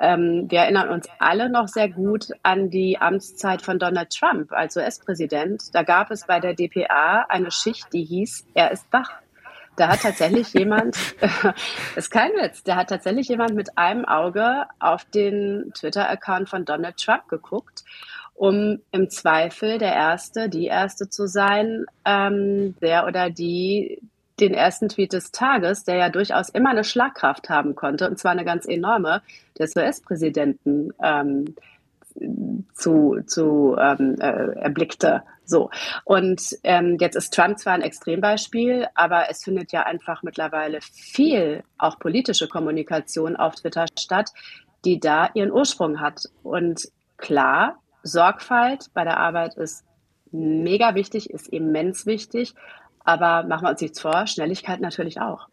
Ähm, 0.00 0.46
wir 0.48 0.60
erinnern 0.60 0.88
uns 0.88 1.08
alle 1.18 1.48
noch 1.48 1.68
sehr 1.68 1.88
gut 1.88 2.28
an 2.42 2.70
die 2.70 2.98
Amtszeit 2.98 3.62
von 3.62 3.78
Donald 3.78 4.10
Trump 4.10 4.52
als 4.52 4.76
US-Präsident. 4.76 5.74
Da 5.74 5.82
gab 5.82 6.10
es 6.10 6.26
bei 6.26 6.40
der 6.40 6.54
DPA 6.54 7.26
eine 7.28 7.50
Schicht, 7.50 7.92
die 7.92 8.04
hieß, 8.04 8.46
er 8.54 8.70
ist 8.70 8.86
wach. 8.92 9.10
Da 9.76 9.88
hat 9.88 10.02
tatsächlich 10.02 10.52
jemand, 10.54 10.96
ist 11.96 12.10
kein 12.10 12.32
Witz, 12.32 12.62
da 12.62 12.76
hat 12.76 12.88
tatsächlich 12.88 13.28
jemand 13.28 13.54
mit 13.54 13.78
einem 13.78 14.04
Auge 14.04 14.64
auf 14.78 15.04
den 15.04 15.72
Twitter-Account 15.74 16.48
von 16.48 16.64
Donald 16.64 16.96
Trump 16.96 17.28
geguckt, 17.28 17.84
um 18.34 18.80
im 18.90 19.10
Zweifel 19.10 19.78
der 19.78 19.92
Erste, 19.92 20.48
die 20.48 20.66
Erste 20.66 21.08
zu 21.08 21.26
sein, 21.26 21.86
ähm, 22.04 22.74
der 22.80 23.06
oder 23.06 23.30
die 23.30 24.00
den 24.40 24.54
ersten 24.54 24.88
Tweet 24.88 25.12
des 25.12 25.32
Tages, 25.32 25.84
der 25.84 25.96
ja 25.96 26.08
durchaus 26.08 26.48
immer 26.48 26.70
eine 26.70 26.84
Schlagkraft 26.84 27.48
haben 27.48 27.74
konnte, 27.74 28.08
und 28.08 28.18
zwar 28.18 28.32
eine 28.32 28.44
ganz 28.44 28.66
enorme, 28.66 29.22
des 29.58 29.76
US-Präsidenten 29.76 30.92
ähm, 31.02 31.54
zu, 32.74 33.20
zu 33.26 33.76
ähm, 33.78 34.16
äh, 34.20 34.58
erblickte. 34.60 35.22
So. 35.44 35.70
Und 36.04 36.42
ähm, 36.64 36.96
jetzt 37.00 37.16
ist 37.16 37.34
Trump 37.34 37.58
zwar 37.58 37.74
ein 37.74 37.82
Extrembeispiel, 37.82 38.86
aber 38.94 39.30
es 39.30 39.42
findet 39.42 39.72
ja 39.72 39.82
einfach 39.84 40.22
mittlerweile 40.22 40.80
viel 40.80 41.62
auch 41.78 41.98
politische 41.98 42.48
Kommunikation 42.48 43.36
auf 43.36 43.56
Twitter 43.56 43.86
statt, 43.98 44.30
die 44.84 45.00
da 45.00 45.30
ihren 45.34 45.52
Ursprung 45.52 46.00
hat. 46.00 46.24
Und 46.42 46.88
klar, 47.16 47.78
Sorgfalt 48.02 48.86
bei 48.94 49.04
der 49.04 49.18
Arbeit 49.18 49.56
ist 49.56 49.84
mega 50.32 50.94
wichtig, 50.94 51.30
ist 51.30 51.48
immens 51.48 52.06
wichtig. 52.06 52.54
Aber 53.04 53.44
machen 53.44 53.64
wir 53.64 53.70
uns 53.70 53.80
nichts 53.80 54.00
vor, 54.00 54.26
Schnelligkeit 54.26 54.80
natürlich 54.80 55.20
auch. 55.20 55.48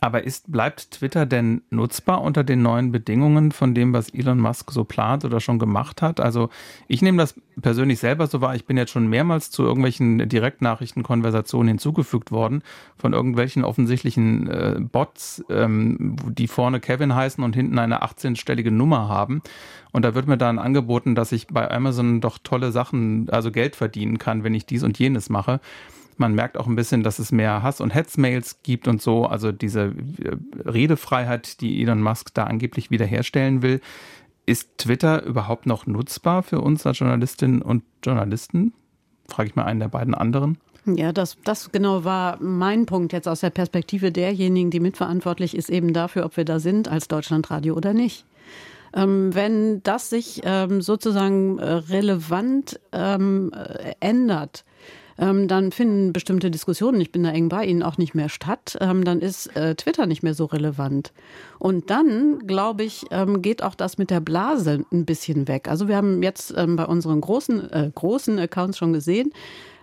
Aber 0.00 0.22
ist, 0.22 0.50
bleibt 0.50 0.92
Twitter 0.92 1.26
denn 1.26 1.62
nutzbar 1.70 2.22
unter 2.22 2.44
den 2.44 2.62
neuen 2.62 2.92
Bedingungen 2.92 3.50
von 3.50 3.74
dem, 3.74 3.92
was 3.92 4.10
Elon 4.10 4.38
Musk 4.38 4.70
so 4.70 4.84
plant 4.84 5.24
oder 5.24 5.40
schon 5.40 5.58
gemacht 5.58 6.02
hat? 6.02 6.20
Also 6.20 6.50
ich 6.86 7.02
nehme 7.02 7.18
das 7.18 7.34
persönlich 7.60 7.98
selber 7.98 8.28
so 8.28 8.40
wahr. 8.40 8.54
Ich 8.54 8.64
bin 8.64 8.76
jetzt 8.76 8.92
schon 8.92 9.08
mehrmals 9.08 9.50
zu 9.50 9.64
irgendwelchen 9.64 10.28
Direktnachrichtenkonversationen 10.28 11.68
hinzugefügt 11.68 12.30
worden 12.30 12.62
von 12.96 13.12
irgendwelchen 13.12 13.64
offensichtlichen 13.64 14.48
äh, 14.48 14.76
Bots, 14.78 15.44
ähm, 15.50 16.14
die 16.28 16.46
vorne 16.46 16.78
Kevin 16.78 17.14
heißen 17.14 17.42
und 17.42 17.56
hinten 17.56 17.78
eine 17.78 18.02
18-stellige 18.04 18.70
Nummer 18.70 19.08
haben. 19.08 19.42
Und 19.90 20.04
da 20.04 20.14
wird 20.14 20.28
mir 20.28 20.38
dann 20.38 20.60
angeboten, 20.60 21.16
dass 21.16 21.32
ich 21.32 21.48
bei 21.48 21.68
Amazon 21.68 22.20
doch 22.20 22.38
tolle 22.38 22.70
Sachen, 22.70 23.28
also 23.30 23.50
Geld 23.50 23.74
verdienen 23.74 24.18
kann, 24.18 24.44
wenn 24.44 24.54
ich 24.54 24.64
dies 24.64 24.84
und 24.84 24.96
jenes 24.98 25.28
mache. 25.28 25.60
Man 26.18 26.34
merkt 26.34 26.56
auch 26.58 26.66
ein 26.66 26.76
bisschen, 26.76 27.02
dass 27.02 27.18
es 27.18 27.32
mehr 27.32 27.62
Hass- 27.62 27.80
und 27.80 27.94
Hetzmails 27.94 28.60
gibt 28.62 28.88
und 28.88 29.00
so. 29.00 29.26
Also 29.26 29.52
diese 29.52 29.94
äh, 30.22 30.36
Redefreiheit, 30.68 31.60
die 31.60 31.82
Elon 31.82 32.02
Musk 32.02 32.34
da 32.34 32.44
angeblich 32.44 32.90
wiederherstellen 32.90 33.62
will. 33.62 33.80
Ist 34.46 34.78
Twitter 34.78 35.22
überhaupt 35.24 35.66
noch 35.66 35.86
nutzbar 35.86 36.42
für 36.42 36.60
uns 36.60 36.86
als 36.86 36.98
Journalistinnen 36.98 37.60
und 37.60 37.82
Journalisten? 38.02 38.72
Frage 39.28 39.50
ich 39.50 39.56
mal 39.56 39.64
einen 39.64 39.80
der 39.80 39.88
beiden 39.88 40.14
anderen. 40.14 40.58
Ja, 40.86 41.12
das, 41.12 41.36
das 41.44 41.70
genau 41.70 42.04
war 42.04 42.38
mein 42.40 42.86
Punkt 42.86 43.12
jetzt 43.12 43.28
aus 43.28 43.40
der 43.40 43.50
Perspektive 43.50 44.10
derjenigen, 44.10 44.70
die 44.70 44.80
mitverantwortlich 44.80 45.54
ist 45.54 45.68
eben 45.68 45.92
dafür, 45.92 46.24
ob 46.24 46.36
wir 46.36 46.44
da 46.44 46.60
sind 46.60 46.88
als 46.88 47.08
Deutschlandradio 47.08 47.74
oder 47.74 47.92
nicht. 47.92 48.24
Ähm, 48.94 49.34
wenn 49.34 49.82
das 49.82 50.08
sich 50.08 50.40
ähm, 50.44 50.80
sozusagen 50.80 51.58
äh, 51.58 51.72
relevant 51.72 52.80
ähm, 52.92 53.52
äh, 53.52 53.92
ändert, 54.00 54.64
ähm, 55.18 55.48
dann 55.48 55.72
finden 55.72 56.12
bestimmte 56.12 56.50
Diskussionen, 56.50 57.00
ich 57.00 57.10
bin 57.10 57.24
da 57.24 57.30
eng 57.30 57.48
bei 57.48 57.64
Ihnen, 57.64 57.82
auch 57.82 57.98
nicht 57.98 58.14
mehr 58.14 58.28
statt. 58.28 58.76
Ähm, 58.80 59.04
dann 59.04 59.20
ist 59.20 59.54
äh, 59.56 59.74
Twitter 59.74 60.06
nicht 60.06 60.22
mehr 60.22 60.34
so 60.34 60.44
relevant. 60.44 61.12
Und 61.58 61.90
dann, 61.90 62.46
glaube 62.46 62.84
ich, 62.84 63.04
ähm, 63.10 63.42
geht 63.42 63.62
auch 63.62 63.74
das 63.74 63.98
mit 63.98 64.10
der 64.10 64.20
Blase 64.20 64.84
ein 64.92 65.04
bisschen 65.04 65.48
weg. 65.48 65.68
Also 65.68 65.88
wir 65.88 65.96
haben 65.96 66.22
jetzt 66.22 66.54
ähm, 66.56 66.76
bei 66.76 66.84
unseren 66.84 67.20
großen, 67.20 67.70
äh, 67.72 67.90
großen 67.94 68.38
Accounts 68.38 68.78
schon 68.78 68.92
gesehen, 68.92 69.32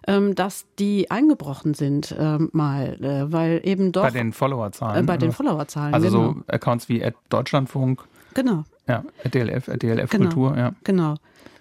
ähm, 0.08 0.36
dass 0.36 0.66
die 0.80 1.12
eingebrochen 1.12 1.74
sind 1.74 2.12
äh, 2.12 2.38
mal, 2.52 2.98
äh, 3.02 3.32
weil 3.32 3.62
eben 3.64 3.92
doch... 3.92 4.04
Bei 4.04 4.12
den 4.12 4.32
Followerzahlen. 4.32 5.04
Äh, 5.04 5.08
bei 5.08 5.18
den 5.18 5.32
Followerzahlen, 5.32 5.94
Also 5.94 6.08
genau. 6.08 6.34
so 6.34 6.42
Accounts 6.48 6.88
wie 6.88 7.04
Deutschlandfunk. 7.30 8.04
Genau. 8.36 8.64
Ja, 8.88 9.04
DLF, 9.34 9.66
DLF 9.66 10.10
genau, 10.12 10.26
Kultur, 10.26 10.58
ja. 10.58 10.74
Genau. 10.84 11.16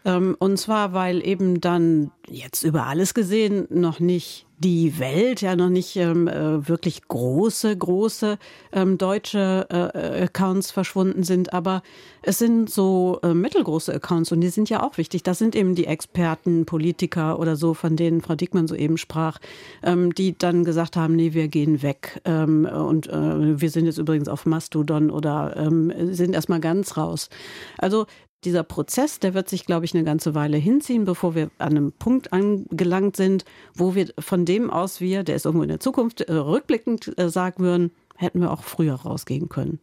Ähm, 0.05 0.37
und 0.39 0.59
zwar, 0.59 0.93
weil 0.93 1.27
eben 1.27 1.61
dann 1.61 2.11
jetzt 2.29 2.63
über 2.63 2.87
alles 2.87 3.15
gesehen 3.15 3.67
noch 3.71 4.01
nicht 4.01 4.47
die 4.59 4.99
Welt, 4.99 5.43
ja 5.43 5.57
noch 5.57 5.69
nicht 5.69 5.97
ähm, 5.97 6.29
äh, 6.29 6.67
wirklich 6.69 7.07
große, 7.09 7.77
große 7.77 8.39
ähm, 8.73 8.99
deutsche 8.99 9.67
äh, 9.69 10.25
Accounts 10.25 10.71
verschwunden 10.71 11.25
sind, 11.25 11.53
aber 11.53 11.83
es 12.23 12.39
sind 12.39 12.71
so 12.71 13.19
äh, 13.23 13.35
mittelgroße 13.35 13.93
Accounts 13.93 14.33
und 14.33 14.41
die 14.41 14.49
sind 14.49 14.71
ja 14.71 14.83
auch 14.83 14.97
wichtig. 14.97 15.23
Das 15.23 15.39
sind 15.39 15.57
eben 15.57 15.75
die 15.75 15.87
Experten, 15.87 16.67
Politiker 16.67 17.39
oder 17.39 17.57
so, 17.57 17.75
von 17.75 17.97
denen 17.97 18.21
Frau 18.21 18.37
Dickmann 18.37 18.69
soeben 18.69 18.97
sprach, 18.97 19.39
ähm, 19.83 20.15
die 20.15 20.39
dann 20.39 20.65
gesagt 20.65 20.97
haben, 20.97 21.17
nee, 21.17 21.35
wir 21.35 21.49
gehen 21.49 21.83
weg 21.83 22.21
ähm, 22.25 22.65
und 22.65 23.09
äh, 23.09 23.61
wir 23.61 23.71
sind 23.71 23.87
jetzt 23.87 23.99
übrigens 23.99 24.29
auf 24.29 24.47
Mastodon 24.47 25.11
oder 25.11 25.57
ähm, 25.57 25.93
sind 26.15 26.35
erstmal 26.35 26.61
ganz 26.61 26.97
raus. 26.97 27.29
Also 27.77 28.07
dieser 28.45 28.63
Prozess, 28.63 29.19
der 29.19 29.35
wird 29.35 29.49
sich, 29.49 29.67
glaube 29.67 29.85
ich, 29.85 29.95
eine 29.95 30.05
ganze 30.05 30.35
Weile 30.35 30.57
hinziehen, 30.57 31.05
bevor 31.05 31.35
wir 31.35 31.51
an 31.59 31.77
einem 31.77 31.93
Punkt 31.93 32.33
angelangt 32.33 33.17
sind, 33.17 33.45
wo 33.75 33.95
wir 33.95 34.09
von 34.19 34.45
dem 34.45 34.71
aus 34.71 35.01
wir, 35.01 35.25
der 35.25 35.37
ist 35.37 35.47
irgendwo 35.47 35.63
in 35.63 35.69
der 35.69 35.81
Zukunft, 35.81 36.21
äh, 36.23 36.33
rückblickend 36.33 37.19
äh, 37.19 37.29
sagen 37.29 37.63
würden, 37.63 37.91
hätten 38.17 38.41
wir 38.41 38.51
auch 38.51 38.63
früher 38.63 38.95
rausgehen 38.95 39.49
können. 39.49 39.81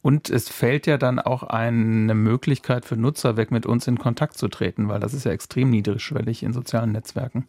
Und 0.00 0.30
es 0.30 0.48
fällt 0.48 0.86
ja 0.86 0.98
dann 0.98 1.20
auch 1.20 1.44
eine 1.44 2.14
Möglichkeit 2.14 2.84
für 2.84 2.96
Nutzer 2.96 3.36
weg, 3.36 3.52
mit 3.52 3.66
uns 3.66 3.86
in 3.86 3.98
Kontakt 3.98 4.36
zu 4.36 4.48
treten, 4.48 4.88
weil 4.88 4.98
das 4.98 5.14
ist 5.14 5.24
ja 5.24 5.30
extrem 5.30 5.70
niedrigschwellig 5.70 6.42
in 6.42 6.52
sozialen 6.52 6.92
Netzwerken. 6.92 7.46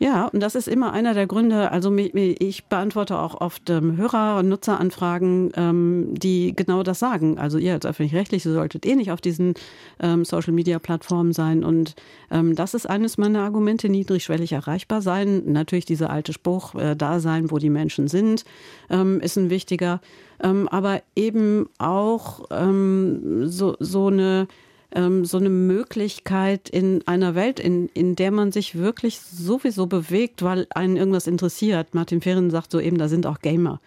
Ja, 0.00 0.26
und 0.26 0.40
das 0.40 0.54
ist 0.54 0.66
immer 0.66 0.92
einer 0.92 1.14
der 1.14 1.26
Gründe. 1.26 1.70
Also 1.70 1.94
ich 1.96 2.64
beantworte 2.64 3.18
auch 3.18 3.40
oft 3.40 3.70
ähm, 3.70 3.96
Hörer- 3.96 4.38
und 4.40 4.48
Nutzeranfragen, 4.48 5.52
ähm, 5.56 6.14
die 6.14 6.54
genau 6.54 6.82
das 6.82 6.98
sagen. 6.98 7.38
Also 7.38 7.58
ihr 7.58 7.74
als 7.74 7.86
öffentlich-rechtlich 7.86 8.42
solltet 8.42 8.86
eh 8.86 8.96
nicht 8.96 9.12
auf 9.12 9.20
diesen 9.20 9.54
ähm, 10.00 10.24
Social-Media-Plattformen 10.24 11.32
sein. 11.32 11.64
Und 11.64 11.94
ähm, 12.30 12.56
das 12.56 12.74
ist 12.74 12.86
eines 12.86 13.18
meiner 13.18 13.42
Argumente, 13.42 13.88
niedrigschwellig 13.88 14.52
erreichbar 14.52 15.00
sein. 15.00 15.42
Natürlich 15.46 15.84
dieser 15.84 16.10
alte 16.10 16.32
Spruch, 16.32 16.74
äh, 16.74 16.96
da 16.96 17.20
sein, 17.20 17.50
wo 17.52 17.58
die 17.58 17.70
Menschen 17.70 18.08
sind, 18.08 18.44
ähm, 18.90 19.20
ist 19.20 19.36
ein 19.36 19.48
wichtiger. 19.48 20.00
Ähm, 20.42 20.68
aber 20.68 21.02
eben 21.14 21.68
auch 21.78 22.40
so, 22.50 23.76
so 23.78 24.06
eine 24.08 24.48
ähm, 24.94 25.24
so 25.24 25.38
eine 25.38 25.50
Möglichkeit 25.50 26.68
in 26.68 27.06
einer 27.06 27.34
Welt, 27.34 27.60
in, 27.60 27.88
in 27.94 28.16
der 28.16 28.30
man 28.30 28.52
sich 28.52 28.76
wirklich 28.76 29.20
sowieso 29.20 29.86
bewegt, 29.86 30.42
weil 30.42 30.66
einen 30.70 30.96
irgendwas 30.96 31.26
interessiert. 31.26 31.94
Martin 31.94 32.20
Fehren 32.20 32.50
sagt 32.50 32.70
so 32.70 32.80
eben, 32.80 32.98
da 32.98 33.08
sind 33.08 33.26
auch 33.26 33.40
Gamer. 33.40 33.80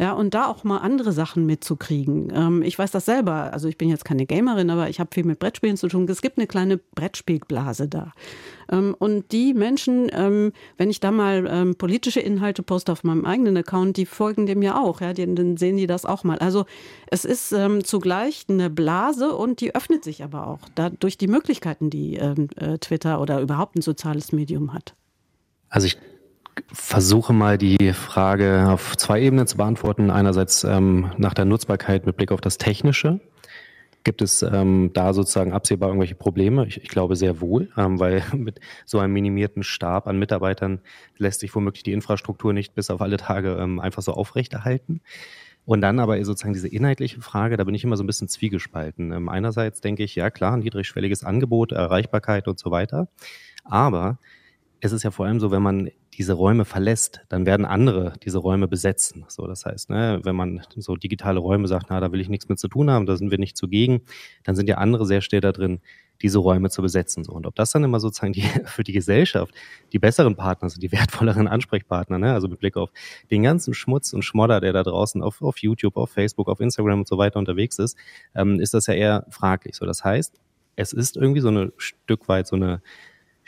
Ja, 0.00 0.14
und 0.14 0.32
da 0.32 0.46
auch 0.46 0.64
mal 0.64 0.78
andere 0.78 1.12
Sachen 1.12 1.44
mitzukriegen. 1.44 2.32
Ähm, 2.34 2.62
ich 2.62 2.78
weiß 2.78 2.90
das 2.90 3.04
selber. 3.04 3.52
Also 3.52 3.68
ich 3.68 3.76
bin 3.76 3.90
jetzt 3.90 4.06
keine 4.06 4.24
Gamerin, 4.24 4.70
aber 4.70 4.88
ich 4.88 4.98
habe 4.98 5.10
viel 5.12 5.24
mit 5.24 5.38
Brettspielen 5.38 5.76
zu 5.76 5.88
tun. 5.88 6.06
Es 6.08 6.22
gibt 6.22 6.38
eine 6.38 6.46
kleine 6.46 6.78
Brettspielblase 6.78 7.86
da. 7.86 8.14
Ähm, 8.72 8.96
und 8.98 9.30
die 9.30 9.52
Menschen, 9.52 10.10
ähm, 10.14 10.54
wenn 10.78 10.88
ich 10.88 11.00
da 11.00 11.10
mal 11.10 11.46
ähm, 11.46 11.74
politische 11.74 12.20
Inhalte 12.20 12.62
poste 12.62 12.92
auf 12.92 13.04
meinem 13.04 13.26
eigenen 13.26 13.58
Account, 13.58 13.98
die 13.98 14.06
folgen 14.06 14.46
dem 14.46 14.62
ja 14.62 14.80
auch. 14.80 15.02
Ja, 15.02 15.12
dann 15.12 15.58
sehen 15.58 15.76
die 15.76 15.86
das 15.86 16.06
auch 16.06 16.24
mal. 16.24 16.38
Also 16.38 16.64
es 17.08 17.26
ist 17.26 17.52
ähm, 17.52 17.84
zugleich 17.84 18.46
eine 18.48 18.70
Blase 18.70 19.36
und 19.36 19.60
die 19.60 19.74
öffnet 19.74 20.02
sich 20.02 20.24
aber 20.24 20.46
auch 20.46 20.60
dadurch 20.76 21.18
die 21.18 21.28
Möglichkeiten, 21.28 21.90
die 21.90 22.16
ähm, 22.16 22.48
äh, 22.56 22.78
Twitter 22.78 23.20
oder 23.20 23.42
überhaupt 23.42 23.76
ein 23.76 23.82
soziales 23.82 24.32
Medium 24.32 24.72
hat. 24.72 24.94
Also 25.68 25.88
ich 25.88 25.98
versuche 26.72 27.32
mal 27.32 27.58
die 27.58 27.92
Frage 27.92 28.68
auf 28.68 28.96
zwei 28.96 29.20
Ebenen 29.20 29.46
zu 29.46 29.56
beantworten. 29.56 30.10
Einerseits 30.10 30.64
ähm, 30.64 31.12
nach 31.16 31.34
der 31.34 31.44
Nutzbarkeit 31.44 32.06
mit 32.06 32.16
Blick 32.16 32.32
auf 32.32 32.40
das 32.40 32.58
Technische. 32.58 33.20
Gibt 34.02 34.22
es 34.22 34.42
ähm, 34.42 34.92
da 34.94 35.12
sozusagen 35.12 35.52
absehbar 35.52 35.90
irgendwelche 35.90 36.14
Probleme? 36.14 36.66
Ich, 36.66 36.82
ich 36.82 36.88
glaube 36.88 37.16
sehr 37.16 37.40
wohl, 37.40 37.70
ähm, 37.76 38.00
weil 38.00 38.22
mit 38.34 38.60
so 38.86 38.98
einem 38.98 39.12
minimierten 39.12 39.62
Stab 39.62 40.06
an 40.06 40.18
Mitarbeitern 40.18 40.80
lässt 41.18 41.40
sich 41.40 41.54
womöglich 41.54 41.82
die 41.82 41.92
Infrastruktur 41.92 42.52
nicht 42.52 42.74
bis 42.74 42.90
auf 42.90 43.02
alle 43.02 43.18
Tage 43.18 43.58
ähm, 43.60 43.78
einfach 43.78 44.02
so 44.02 44.12
aufrechterhalten. 44.12 45.02
Und 45.66 45.82
dann 45.82 46.00
aber 46.00 46.22
sozusagen 46.24 46.54
diese 46.54 46.68
inhaltliche 46.68 47.20
Frage, 47.20 47.56
da 47.56 47.64
bin 47.64 47.74
ich 47.74 47.84
immer 47.84 47.96
so 47.96 48.02
ein 48.02 48.06
bisschen 48.06 48.28
zwiegespalten. 48.28 49.12
Ähm, 49.12 49.28
einerseits 49.28 49.82
denke 49.82 50.02
ich, 50.02 50.14
ja 50.14 50.30
klar, 50.30 50.56
niedrigschwelliges 50.56 51.22
Angebot, 51.22 51.72
Erreichbarkeit 51.72 52.48
und 52.48 52.58
so 52.58 52.70
weiter. 52.70 53.08
Aber 53.64 54.18
es 54.80 54.92
ist 54.92 55.02
ja 55.02 55.10
vor 55.10 55.26
allem 55.26 55.40
so, 55.40 55.50
wenn 55.50 55.62
man 55.62 55.90
diese 56.20 56.34
Räume 56.34 56.66
verlässt, 56.66 57.22
dann 57.30 57.46
werden 57.46 57.64
andere 57.64 58.12
diese 58.22 58.36
Räume 58.36 58.68
besetzen. 58.68 59.24
So, 59.28 59.46
das 59.46 59.64
heißt, 59.64 59.88
ne, 59.88 60.20
wenn 60.22 60.36
man 60.36 60.60
so 60.76 60.94
digitale 60.94 61.40
Räume 61.40 61.66
sagt, 61.66 61.86
na, 61.88 61.98
da 61.98 62.12
will 62.12 62.20
ich 62.20 62.28
nichts 62.28 62.46
mit 62.46 62.58
zu 62.58 62.68
tun 62.68 62.90
haben, 62.90 63.06
da 63.06 63.16
sind 63.16 63.30
wir 63.30 63.38
nicht 63.38 63.56
zugegen, 63.56 64.02
dann 64.44 64.54
sind 64.54 64.68
ja 64.68 64.76
andere 64.76 65.06
sehr 65.06 65.22
schnell 65.22 65.40
da 65.40 65.50
drin, 65.50 65.80
diese 66.20 66.36
Räume 66.36 66.68
zu 66.68 66.82
besetzen. 66.82 67.24
So. 67.24 67.32
Und 67.32 67.46
ob 67.46 67.54
das 67.54 67.70
dann 67.70 67.84
immer 67.84 68.00
sozusagen 68.00 68.34
die, 68.34 68.42
für 68.66 68.84
die 68.84 68.92
Gesellschaft 68.92 69.54
die 69.94 69.98
besseren 69.98 70.36
Partner 70.36 70.68
sind, 70.68 70.82
die 70.82 70.92
wertvolleren 70.92 71.48
Ansprechpartner, 71.48 72.18
ne? 72.18 72.34
also 72.34 72.48
mit 72.48 72.58
Blick 72.58 72.76
auf 72.76 72.90
den 73.30 73.42
ganzen 73.42 73.72
Schmutz 73.72 74.12
und 74.12 74.22
Schmodder, 74.22 74.60
der 74.60 74.74
da 74.74 74.82
draußen 74.82 75.22
auf, 75.22 75.40
auf 75.40 75.56
YouTube, 75.56 75.96
auf 75.96 76.10
Facebook, 76.10 76.50
auf 76.50 76.60
Instagram 76.60 76.98
und 76.98 77.08
so 77.08 77.16
weiter 77.16 77.38
unterwegs 77.38 77.78
ist, 77.78 77.96
ähm, 78.34 78.60
ist 78.60 78.74
das 78.74 78.88
ja 78.88 78.92
eher 78.92 79.26
fraglich. 79.30 79.74
So, 79.74 79.86
das 79.86 80.04
heißt, 80.04 80.38
es 80.76 80.92
ist 80.92 81.16
irgendwie 81.16 81.40
so 81.40 81.48
ein 81.48 81.72
Stück 81.78 82.28
weit 82.28 82.46
so 82.46 82.56
eine 82.56 82.82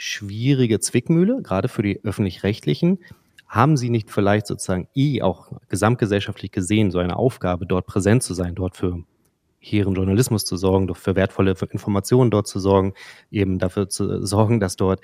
schwierige 0.05 0.81
Zwickmühle, 0.81 1.43
gerade 1.43 1.69
für 1.69 1.85
die 1.85 2.01
öffentlich-rechtlichen. 2.03 2.99
Haben 3.47 3.77
Sie 3.77 3.89
nicht 3.89 4.11
vielleicht 4.11 4.49
sozusagen 4.49 4.89
eh 4.97 5.23
auch 5.23 5.53
gesamtgesellschaftlich 5.69 6.51
gesehen 6.51 6.91
so 6.91 6.99
eine 6.99 7.15
Aufgabe, 7.15 7.67
dort 7.67 7.87
präsent 7.87 8.25
zu 8.25 8.35
sein, 8.35 8.57
dort 8.57 8.77
für 8.77 9.05
hehren 9.61 9.95
Journalismus 9.95 10.45
zu 10.45 10.57
sorgen, 10.57 10.93
für 10.97 11.15
wertvolle 11.15 11.55
Informationen 11.71 12.33
dort 12.33 12.49
zu 12.49 12.59
sorgen, 12.59 12.95
eben 13.31 13.61
dafür 13.61 13.89
zu 13.89 14.27
sorgen, 14.27 14.59
dass 14.59 14.75
dort 14.75 15.03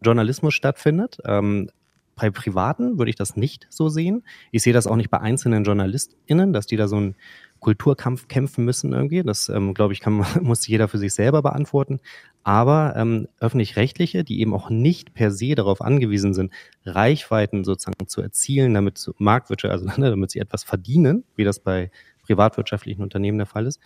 Journalismus 0.00 0.54
stattfindet. 0.54 1.18
Ähm, 1.24 1.68
bei 2.14 2.30
Privaten 2.30 2.98
würde 2.98 3.10
ich 3.10 3.16
das 3.16 3.34
nicht 3.34 3.66
so 3.68 3.88
sehen. 3.88 4.22
Ich 4.52 4.62
sehe 4.62 4.72
das 4.72 4.86
auch 4.86 4.96
nicht 4.96 5.10
bei 5.10 5.18
einzelnen 5.18 5.64
JournalistInnen, 5.64 6.52
dass 6.52 6.66
die 6.66 6.76
da 6.76 6.86
so 6.86 6.96
einen 6.96 7.16
Kulturkampf 7.60 8.28
kämpfen 8.28 8.64
müssen 8.64 8.92
irgendwie. 8.92 9.22
Das, 9.22 9.48
ähm, 9.48 9.74
glaube 9.74 9.92
ich, 9.92 10.00
kann, 10.00 10.24
muss 10.42 10.66
jeder 10.66 10.88
für 10.88 10.98
sich 10.98 11.14
selber 11.14 11.42
beantworten. 11.42 12.00
Aber 12.42 12.94
ähm, 12.96 13.28
öffentlich-rechtliche, 13.38 14.24
die 14.24 14.40
eben 14.40 14.54
auch 14.54 14.70
nicht 14.70 15.12
per 15.12 15.30
se 15.30 15.54
darauf 15.54 15.82
angewiesen 15.82 16.32
sind, 16.32 16.52
Reichweiten 16.84 17.64
sozusagen 17.64 18.08
zu 18.08 18.22
erzielen, 18.22 18.72
damit 18.72 19.10
Marktwirtschaft, 19.18 19.72
also 19.72 19.86
ne, 20.00 20.10
damit 20.10 20.30
sie 20.30 20.38
etwas 20.38 20.64
verdienen, 20.64 21.24
wie 21.36 21.44
das 21.44 21.60
bei 21.60 21.90
privatwirtschaftlichen 22.22 23.02
Unternehmen 23.02 23.38
der 23.38 23.46
Fall 23.46 23.66
ist, 23.66 23.80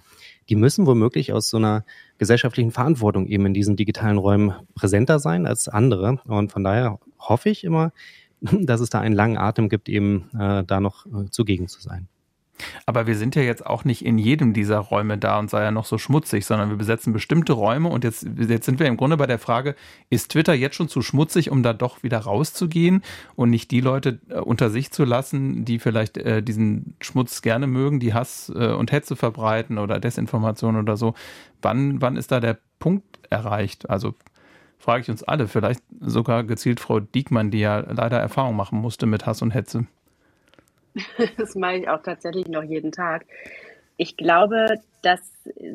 die 0.49 0.57
müssen 0.57 0.87
womöglich 0.87 1.33
aus 1.33 1.49
so 1.49 1.57
einer 1.57 1.85
gesellschaftlichen 2.19 2.73
Verantwortung 2.73 3.27
eben 3.27 3.47
in 3.47 3.55
diesen 3.55 3.75
digitalen 3.75 4.19
Räumen 4.19 4.53
präsenter 4.75 5.19
sein 5.19 5.47
als 5.47 5.69
andere. 5.69 6.21
Und 6.27 6.53
von 6.53 6.63
daher 6.63 6.99
hoffe 7.19 7.49
ich 7.49 7.65
immer, 7.65 7.93
dass 8.41 8.81
es 8.81 8.91
da 8.91 9.01
einen 9.01 9.15
langen 9.15 9.39
Atem 9.39 9.69
gibt, 9.69 9.89
eben 9.89 10.31
äh, 10.39 10.63
da 10.65 10.81
noch 10.81 11.07
äh, 11.07 11.31
zugegen 11.31 11.69
zu 11.69 11.81
sein. 11.81 12.09
Aber 12.87 13.07
wir 13.07 13.17
sind 13.17 13.35
ja 13.35 13.43
jetzt 13.43 13.64
auch 13.67 13.85
nicht 13.85 14.05
in 14.05 14.19
jedem 14.19 14.53
dieser 14.53 14.79
Räume 14.79 15.19
da 15.19 15.38
und 15.38 15.51
sei 15.51 15.62
ja 15.62 15.71
noch 15.71 15.85
so 15.85 15.99
schmutzig, 15.99 16.47
sondern 16.47 16.71
wir 16.71 16.77
besetzen 16.77 17.12
bestimmte 17.12 17.53
Räume 17.53 17.88
und 17.88 18.05
jetzt, 18.05 18.27
jetzt 18.37 18.67
sind 18.67 18.79
wir 18.79 18.87
im 18.87 18.97
Grunde 18.97 19.17
bei 19.17 19.27
der 19.27 19.38
Frage, 19.38 19.75
ist 20.11 20.31
Twitter 20.31 20.55
jetzt 20.55 20.77
schon 20.77 20.88
zu 20.88 21.03
schmutzig, 21.03 21.51
um 21.51 21.62
da 21.62 21.73
doch 21.73 22.03
wieder 22.03 22.19
rauszugehen 22.19 23.03
und 23.35 23.51
nicht 23.51 23.71
die 23.71 23.81
Leute 23.81 24.21
äh, 24.29 24.38
unter 24.38 24.71
sich 24.71 24.90
zu 24.90 25.05
lassen, 25.05 25.64
die 25.64 25.79
vielleicht 25.79 26.17
äh, 26.19 26.43
diesen 26.43 26.97
Schmutz 27.01 27.43
gerne 27.43 27.67
mögen, 27.67 28.01
die 28.01 28.14
Hass 28.14 28.53
äh, 28.55 28.69
und 28.69 28.93
Hetze 28.93 29.17
verbreiten 29.17 29.79
oder 29.79 29.99
Desinformation 29.99 30.77
oder 30.77 30.97
so. 30.97 31.14
Wann, 31.62 32.01
wann 32.01 32.17
ist 32.17 32.31
da 32.31 32.40
der 32.40 32.59
Punkt 32.79 33.21
erreicht? 33.31 33.88
Also 33.90 34.14
frage 34.79 35.03
ich 35.03 35.11
uns 35.11 35.23
alle, 35.23 35.49
vielleicht 35.49 35.83
sogar 36.01 36.45
gezielt 36.45 36.79
Frau 36.79 37.01
Diekmann, 37.01 37.51
die 37.51 37.61
ja 37.61 37.79
leider 37.79 38.19
Erfahrung 38.19 38.55
machen 38.55 38.79
musste 38.79 39.07
mit 39.07 39.27
Hass 39.27 39.43
und 39.43 39.53
Hetze. 39.53 39.87
Das 41.37 41.54
mache 41.54 41.76
ich 41.76 41.88
auch 41.88 42.02
tatsächlich 42.02 42.48
noch 42.48 42.62
jeden 42.62 42.92
Tag. 42.92 43.26
Ich 43.96 44.16
glaube, 44.16 44.80
dass 45.02 45.20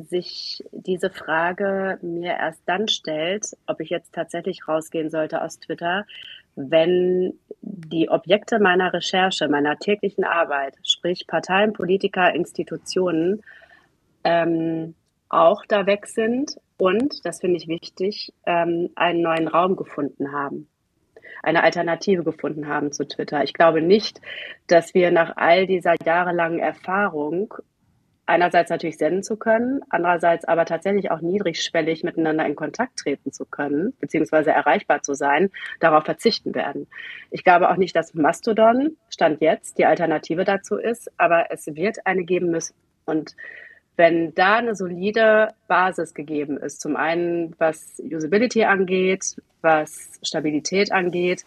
sich 0.10 0.63
diese 0.71 1.10
Frage 1.10 1.99
mir 2.01 2.34
erst 2.34 2.62
dann 2.65 2.88
stellt, 2.88 3.45
ob 3.67 3.79
ich 3.79 3.89
jetzt 3.89 4.13
tatsächlich 4.13 4.67
rausgehen 4.67 5.10
sollte 5.10 5.41
aus 5.41 5.60
Twitter, 5.60 6.05
wenn 6.55 7.39
die 7.62 8.10
Objekte 8.10 8.60
meiner 8.60 8.91
Recherche, 8.91 9.47
meiner 9.47 9.77
täglichen 9.77 10.23
Arbeit, 10.23 10.75
sprich 10.84 11.27
Parteien, 11.27 11.73
Politiker, 11.73 12.34
Institutionen, 12.34 13.41
ähm, 14.23 14.95
auch 15.29 15.63
da 15.65 15.86
weg 15.86 16.08
sind 16.08 16.60
und, 16.77 17.23
das 17.25 17.39
finde 17.39 17.58
ich 17.58 17.67
wichtig, 17.67 18.34
ähm, 18.45 18.89
einen 18.95 19.21
neuen 19.21 19.47
Raum 19.47 19.75
gefunden 19.75 20.34
haben 20.34 20.67
eine 21.44 21.63
Alternative 21.63 22.24
gefunden 22.24 22.68
haben 22.68 22.92
zu 22.92 23.08
Twitter. 23.08 23.44
Ich 23.44 23.54
glaube 23.54 23.82
nicht, 23.82 24.22
dass 24.68 24.94
wir 24.94 25.12
nach 25.12 25.34
all 25.38 25.68
dieser 25.68 25.96
jahrelangen 26.06 26.60
Erfahrung 26.60 27.54
einerseits 28.30 28.70
natürlich 28.70 28.98
senden 28.98 29.24
zu 29.24 29.38
können, 29.38 29.82
andererseits 29.89 30.46
aber 30.46 30.65
tatsächlich 30.65 31.10
auch 31.10 31.20
niedrigschwellig 31.20 32.04
miteinander 32.04 32.46
in 32.46 32.56
Kontakt 32.56 33.00
treten 33.00 33.32
zu 33.32 33.46
können, 33.46 33.94
beziehungsweise 34.00 34.52
erreichbar 34.52 35.02
zu 35.02 35.15
sein, 35.15 35.50
darauf 35.80 36.06
verzichten 36.06 36.54
werden. 36.54 36.88
Ich 37.32 37.44
glaube 37.44 37.70
auch 37.70 37.76
nicht, 37.76 37.96
dass 37.96 38.13
Mastodon, 38.13 38.98
Stand 39.10 39.42
jetzt, 39.42 39.80
die 39.80 39.86
Alternative 39.86 40.44
dazu 40.44 40.78
ist, 40.78 41.12
aber 41.18 41.48
es 41.50 41.65
wird 41.76 42.06
eine 42.06 42.24
geben 42.24 42.52
müssen. 42.52 42.76
Und 43.06 43.36
wenn 44.00 44.34
da 44.34 44.56
eine 44.56 44.76
solide 44.76 45.50
Basis 45.68 46.14
gegeben 46.14 46.56
ist, 46.56 46.80
zum 46.80 46.96
einen 46.96 47.54
was 47.60 48.00
Usability 48.00 48.64
angeht, 48.64 49.36
was 49.62 50.18
Stabilität 50.24 50.94
angeht, 50.94 51.44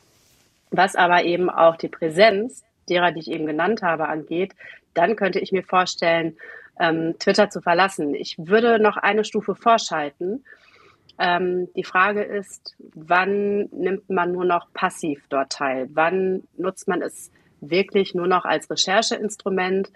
was 0.70 0.94
aber 0.94 1.24
eben 1.24 1.48
auch 1.48 1.76
die 1.76 1.88
Präsenz 1.88 2.62
derer, 2.90 3.10
die 3.10 3.20
ich 3.20 3.30
eben 3.30 3.46
genannt 3.46 3.80
habe, 3.80 4.06
angeht, 4.06 4.52
dann 4.92 5.16
könnte 5.16 5.40
ich 5.40 5.50
mir 5.50 5.62
vorstellen, 5.62 6.36
ähm, 6.78 7.14
Twitter 7.18 7.48
zu 7.48 7.62
verlassen. 7.62 8.14
Ich 8.14 8.36
würde 8.36 8.78
noch 8.78 8.98
eine 8.98 9.24
Stufe 9.24 9.54
vorschalten. 9.54 10.44
Ähm, 11.18 11.68
die 11.74 11.84
Frage 11.84 12.22
ist, 12.22 12.76
wann 12.94 13.70
nimmt 13.72 14.10
man 14.10 14.30
nur 14.30 14.44
noch 14.44 14.70
passiv 14.74 15.24
dort 15.30 15.52
teil? 15.52 15.88
Wann 15.94 16.42
nutzt 16.58 16.86
man 16.86 17.00
es 17.00 17.30
wirklich 17.62 18.14
nur 18.14 18.26
noch 18.26 18.44
als 18.44 18.68
Rechercheinstrument? 18.68 19.90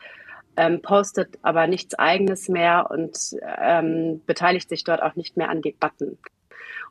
Ähm, 0.57 0.83
postet 0.83 1.39
aber 1.43 1.67
nichts 1.67 1.95
Eigenes 1.95 2.49
mehr 2.49 2.91
und 2.91 3.37
ähm, 3.59 4.23
beteiligt 4.27 4.69
sich 4.69 4.85
dort 4.85 5.03
auch 5.03 5.17
nicht 5.17 5.37
mehr 5.37 5.51
an 5.51 5.63
Debatten. 5.63 6.19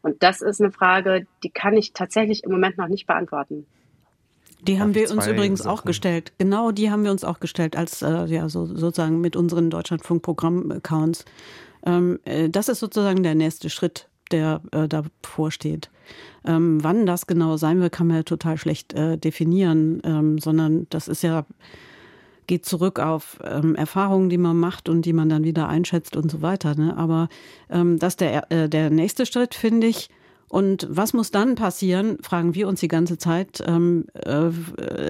Und 0.01 0.21
das 0.21 0.41
ist 0.41 0.61
eine 0.61 0.71
Frage, 0.71 1.25
die 1.43 1.49
kann 1.49 1.75
ich 1.75 1.93
tatsächlich 1.93 2.43
im 2.43 2.51
Moment 2.51 2.77
noch 2.77 2.87
nicht 2.87 3.07
beantworten. 3.07 3.65
Die 4.61 4.79
haben 4.79 4.95
wir 4.95 5.09
uns 5.11 5.27
übrigens 5.27 5.59
Sachen. 5.59 5.71
auch 5.71 5.83
gestellt. 5.83 6.31
Genau, 6.37 6.71
die 6.71 6.89
haben 6.89 7.03
wir 7.03 7.11
uns 7.11 7.23
auch 7.23 7.39
gestellt 7.39 7.75
als 7.75 8.01
äh, 8.01 8.25
ja 8.25 8.49
so, 8.49 8.65
sozusagen 8.65 9.21
mit 9.21 9.35
unseren 9.35 9.69
Deutschlandfunk-Programm-Accounts. 9.69 11.25
Ähm, 11.85 12.19
äh, 12.25 12.49
das 12.49 12.67
ist 12.67 12.79
sozusagen 12.79 13.21
der 13.21 13.35
nächste 13.35 13.69
Schritt, 13.69 14.07
der 14.31 14.61
äh, 14.71 14.87
da 14.87 15.03
vorsteht. 15.23 15.89
Ähm, 16.45 16.83
wann 16.83 17.05
das 17.05 17.27
genau 17.27 17.57
sein 17.57 17.79
wird, 17.79 17.93
kann 17.93 18.07
man 18.07 18.17
ja 18.17 18.23
total 18.23 18.57
schlecht 18.57 18.93
äh, 18.93 19.17
definieren, 19.17 20.01
ähm, 20.03 20.39
sondern 20.39 20.87
das 20.89 21.07
ist 21.07 21.23
ja 21.23 21.45
geht 22.47 22.65
zurück 22.65 22.99
auf 22.99 23.39
ähm, 23.43 23.75
Erfahrungen, 23.75 24.29
die 24.29 24.37
man 24.37 24.57
macht 24.57 24.89
und 24.89 25.03
die 25.03 25.13
man 25.13 25.29
dann 25.29 25.43
wieder 25.43 25.67
einschätzt 25.67 26.15
und 26.15 26.31
so 26.31 26.41
weiter. 26.41 26.75
Ne? 26.75 26.95
Aber 26.97 27.29
ähm, 27.69 27.99
das 27.99 28.13
ist 28.13 28.21
der, 28.21 28.51
äh, 28.51 28.69
der 28.69 28.89
nächste 28.89 29.25
Schritt, 29.25 29.55
finde 29.55 29.87
ich. 29.87 30.09
Und 30.47 30.87
was 30.89 31.13
muss 31.13 31.31
dann 31.31 31.55
passieren, 31.55 32.17
fragen 32.21 32.53
wir 32.53 32.67
uns 32.67 32.79
die 32.79 32.87
ganze 32.87 33.17
Zeit, 33.17 33.63
ähm, 33.65 34.05
äh, 34.13 34.51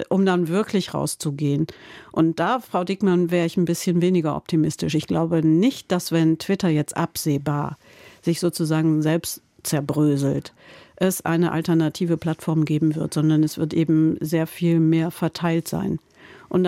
um 0.08 0.24
dann 0.24 0.48
wirklich 0.48 0.94
rauszugehen. 0.94 1.66
Und 2.10 2.40
da, 2.40 2.58
Frau 2.58 2.84
Dickmann, 2.84 3.30
wäre 3.30 3.46
ich 3.46 3.56
ein 3.56 3.66
bisschen 3.66 4.00
weniger 4.00 4.34
optimistisch. 4.34 4.94
Ich 4.94 5.06
glaube 5.06 5.46
nicht, 5.46 5.92
dass 5.92 6.10
wenn 6.10 6.38
Twitter 6.38 6.68
jetzt 6.68 6.96
absehbar 6.96 7.76
sich 8.22 8.40
sozusagen 8.40 9.02
selbst 9.02 9.42
zerbröselt, 9.62 10.54
es 10.96 11.24
eine 11.24 11.52
alternative 11.52 12.16
Plattform 12.16 12.64
geben 12.64 12.94
wird, 12.94 13.12
sondern 13.12 13.42
es 13.44 13.58
wird 13.58 13.74
eben 13.74 14.16
sehr 14.20 14.46
viel 14.46 14.80
mehr 14.80 15.10
verteilt 15.10 15.68
sein. 15.68 15.98
Und 16.48 16.64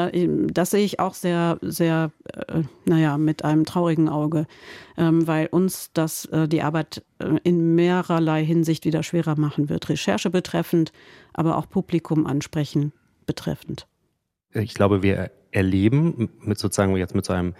das 0.50 0.70
sehe 0.70 0.84
ich 0.84 1.00
auch 1.00 1.14
sehr, 1.14 1.58
sehr, 1.62 2.10
äh, 2.32 2.62
naja, 2.84 3.16
mit 3.16 3.44
einem 3.44 3.64
traurigen 3.64 4.08
Auge, 4.08 4.46
ähm, 4.96 5.26
weil 5.26 5.46
uns 5.46 5.90
das 5.92 6.24
äh, 6.26 6.48
die 6.48 6.62
Arbeit 6.62 7.04
äh, 7.18 7.36
in 7.44 7.74
mehrerlei 7.74 8.44
Hinsicht 8.44 8.84
wieder 8.84 9.02
schwerer 9.02 9.38
machen 9.38 9.68
wird. 9.68 9.88
Recherche 9.88 10.30
betreffend, 10.30 10.92
aber 11.32 11.56
auch 11.56 11.68
Publikum 11.68 12.26
ansprechen 12.26 12.92
betreffend. 13.26 13.86
Ich 14.54 14.74
glaube, 14.74 15.02
wir 15.02 15.30
erleben 15.50 16.30
mit 16.40 16.58
sozusagen 16.58 16.96
jetzt 16.96 17.14
mit 17.14 17.24
so 17.24 17.32
einem 17.32 17.54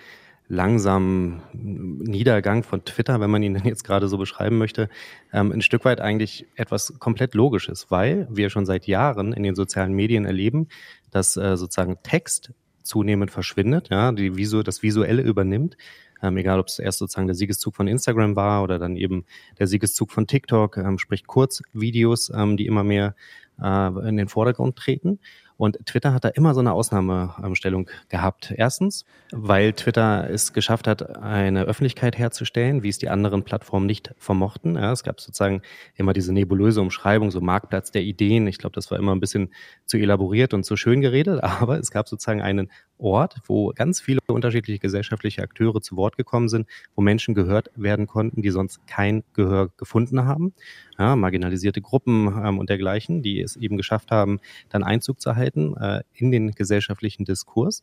langsamen 0.49 1.43
Niedergang 1.53 2.63
von 2.63 2.85
Twitter, 2.85 3.21
wenn 3.21 3.31
man 3.31 3.43
ihn 3.43 3.61
jetzt 3.65 3.85
gerade 3.85 4.09
so 4.09 4.19
beschreiben 4.19 4.59
möchte, 4.59 4.89
ähm, 5.33 5.53
ein 5.53 5.63
Stück 5.63 5.85
weit 5.85 6.01
eigentlich 6.01 6.47
etwas 6.57 6.99
komplett 6.99 7.35
Logisches, 7.35 7.91
weil 7.91 8.27
wir 8.31 8.51
schon 8.51 8.67
seit 8.67 8.87
Jahren 8.87 9.33
in 9.33 9.43
den 9.43 9.55
sozialen 9.55 9.93
Medien 9.93 10.25
erleben, 10.25 10.69
dass 11.11 11.37
äh, 11.37 11.57
sozusagen 11.57 11.99
Text 12.03 12.53
zunehmend 12.83 13.31
verschwindet, 13.31 13.91
ja, 13.91 14.11
die 14.13 14.37
Visu 14.37 14.63
das 14.63 14.83
Visuelle 14.83 15.23
übernimmt. 15.23 15.77
Ähm, 16.21 16.37
egal, 16.37 16.59
ob 16.59 16.67
es 16.67 16.79
erst 16.79 16.99
sozusagen 16.99 17.29
der 17.29 17.37
Siegeszug 17.37 17.77
von 17.77 17.87
Instagram 17.87 18.35
war 18.35 18.63
oder 18.63 18.79
dann 18.79 18.97
eben 18.97 19.25
der 19.59 19.69
Siegeszug 19.69 20.11
von 20.11 20.27
TikTok, 20.27 20.79
ähm, 20.79 20.99
sprich 20.99 21.27
Kurzvideos, 21.27 22.33
ähm, 22.35 22.57
die 22.57 22.67
immer 22.67 22.83
mehr 22.83 23.15
äh, 23.63 24.09
in 24.09 24.17
den 24.17 24.29
Vordergrund 24.29 24.77
treten. 24.77 25.21
Und 25.59 25.85
Twitter 25.85 26.15
hat 26.15 26.25
da 26.25 26.29
immer 26.29 26.55
so 26.55 26.61
eine 26.61 26.73
Ausnahmestellung 26.73 27.91
gehabt. 28.09 28.55
Erstens, 28.57 29.05
weil 29.33 29.73
Twitter 29.73 30.31
es 30.31 30.53
geschafft 30.53 30.87
hat, 30.87 31.17
eine 31.17 31.65
Öffentlichkeit 31.65 32.17
herzustellen, 32.17 32.85
wie 32.85 32.89
es 32.89 32.99
die 32.99 33.09
anderen 33.09 33.43
Plattformen 33.43 33.87
nicht 33.87 34.15
vermochten. 34.19 34.77
Ja, 34.77 34.93
es 34.93 35.03
gab 35.03 35.21
sozusagen 35.21 35.63
immer 35.97 36.13
diese 36.13 36.33
nebulöse 36.33 36.81
Umschreibung, 36.81 37.33
so 37.33 37.41
Marktplatz 37.41 37.91
der 37.91 38.03
Ideen. 38.03 38.47
Ich 38.47 38.59
glaube, 38.59 38.75
das 38.75 38.91
war 38.93 38.99
immer 38.99 39.13
ein 39.13 39.21
bisschen 39.21 39.53
zu 39.85 39.99
elaboriert 39.99 40.55
und 40.55 40.63
zu 40.63 40.77
schön 40.77 41.01
geredet, 41.01 41.43
aber 41.43 41.79
es 41.81 41.91
gab 41.91 42.09
sozusagen 42.09 42.41
einen 42.41 42.71
Ort, 42.97 43.41
wo 43.47 43.73
ganz 43.75 44.01
viele 44.01 44.21
unterschiedliche 44.29 44.79
gesellschaftliche 44.79 45.43
Akteure 45.43 45.81
zu 45.81 45.97
Wort 45.97 46.17
gekommen 46.17 46.49
sind, 46.49 46.69
wo 46.95 47.03
Menschen 47.03 47.35
gehört 47.35 47.71
werden 47.75 48.07
konnten, 48.07 48.43
die 48.43 48.51
sonst 48.51 48.87
kein 48.87 49.25
Gehör 49.35 49.71
gefunden 49.77 50.25
haben. 50.25 50.55
Ja, 50.99 51.15
marginalisierte 51.15 51.81
Gruppen 51.81 52.27
ähm, 52.45 52.59
und 52.59 52.69
dergleichen, 52.69 53.23
die 53.23 53.41
es 53.41 53.57
eben 53.57 53.77
geschafft 53.77 54.11
haben, 54.11 54.41
dann 54.69 54.83
Einzug 54.83 55.21
zu 55.21 55.37
halten 55.37 55.77
äh, 55.77 56.03
in 56.13 56.33
den 56.33 56.53
gesellschaftlichen 56.53 57.25
Diskurs. 57.25 57.83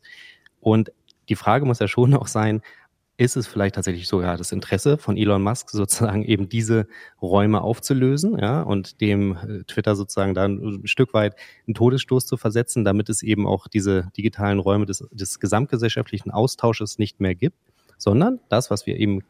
Und 0.60 0.92
die 1.28 1.36
Frage 1.36 1.64
muss 1.64 1.78
ja 1.78 1.88
schon 1.88 2.14
auch 2.14 2.26
sein, 2.26 2.62
ist 3.18 3.36
es 3.36 3.46
vielleicht 3.46 3.76
tatsächlich 3.76 4.08
sogar 4.08 4.36
das 4.36 4.52
Interesse 4.52 4.98
von 4.98 5.16
Elon 5.16 5.42
Musk, 5.42 5.70
sozusagen 5.70 6.22
eben 6.24 6.48
diese 6.48 6.86
Räume 7.22 7.62
aufzulösen, 7.62 8.38
ja, 8.38 8.60
und 8.62 9.00
dem 9.00 9.36
äh, 9.36 9.64
Twitter 9.64 9.96
sozusagen 9.96 10.34
dann 10.34 10.82
ein 10.82 10.86
Stück 10.86 11.14
weit 11.14 11.34
einen 11.66 11.74
Todesstoß 11.74 12.26
zu 12.26 12.36
versetzen, 12.36 12.84
damit 12.84 13.08
es 13.08 13.22
eben 13.22 13.46
auch 13.46 13.68
diese 13.68 14.10
digitalen 14.16 14.58
Räume 14.58 14.86
des, 14.86 15.04
des 15.10 15.40
gesamtgesellschaftlichen 15.40 16.30
Austausches 16.30 16.98
nicht 16.98 17.20
mehr 17.20 17.34
gibt, 17.34 17.56
sondern 17.96 18.40
das, 18.50 18.70
was 18.70 18.86
wir 18.86 18.98
eben 18.98 19.22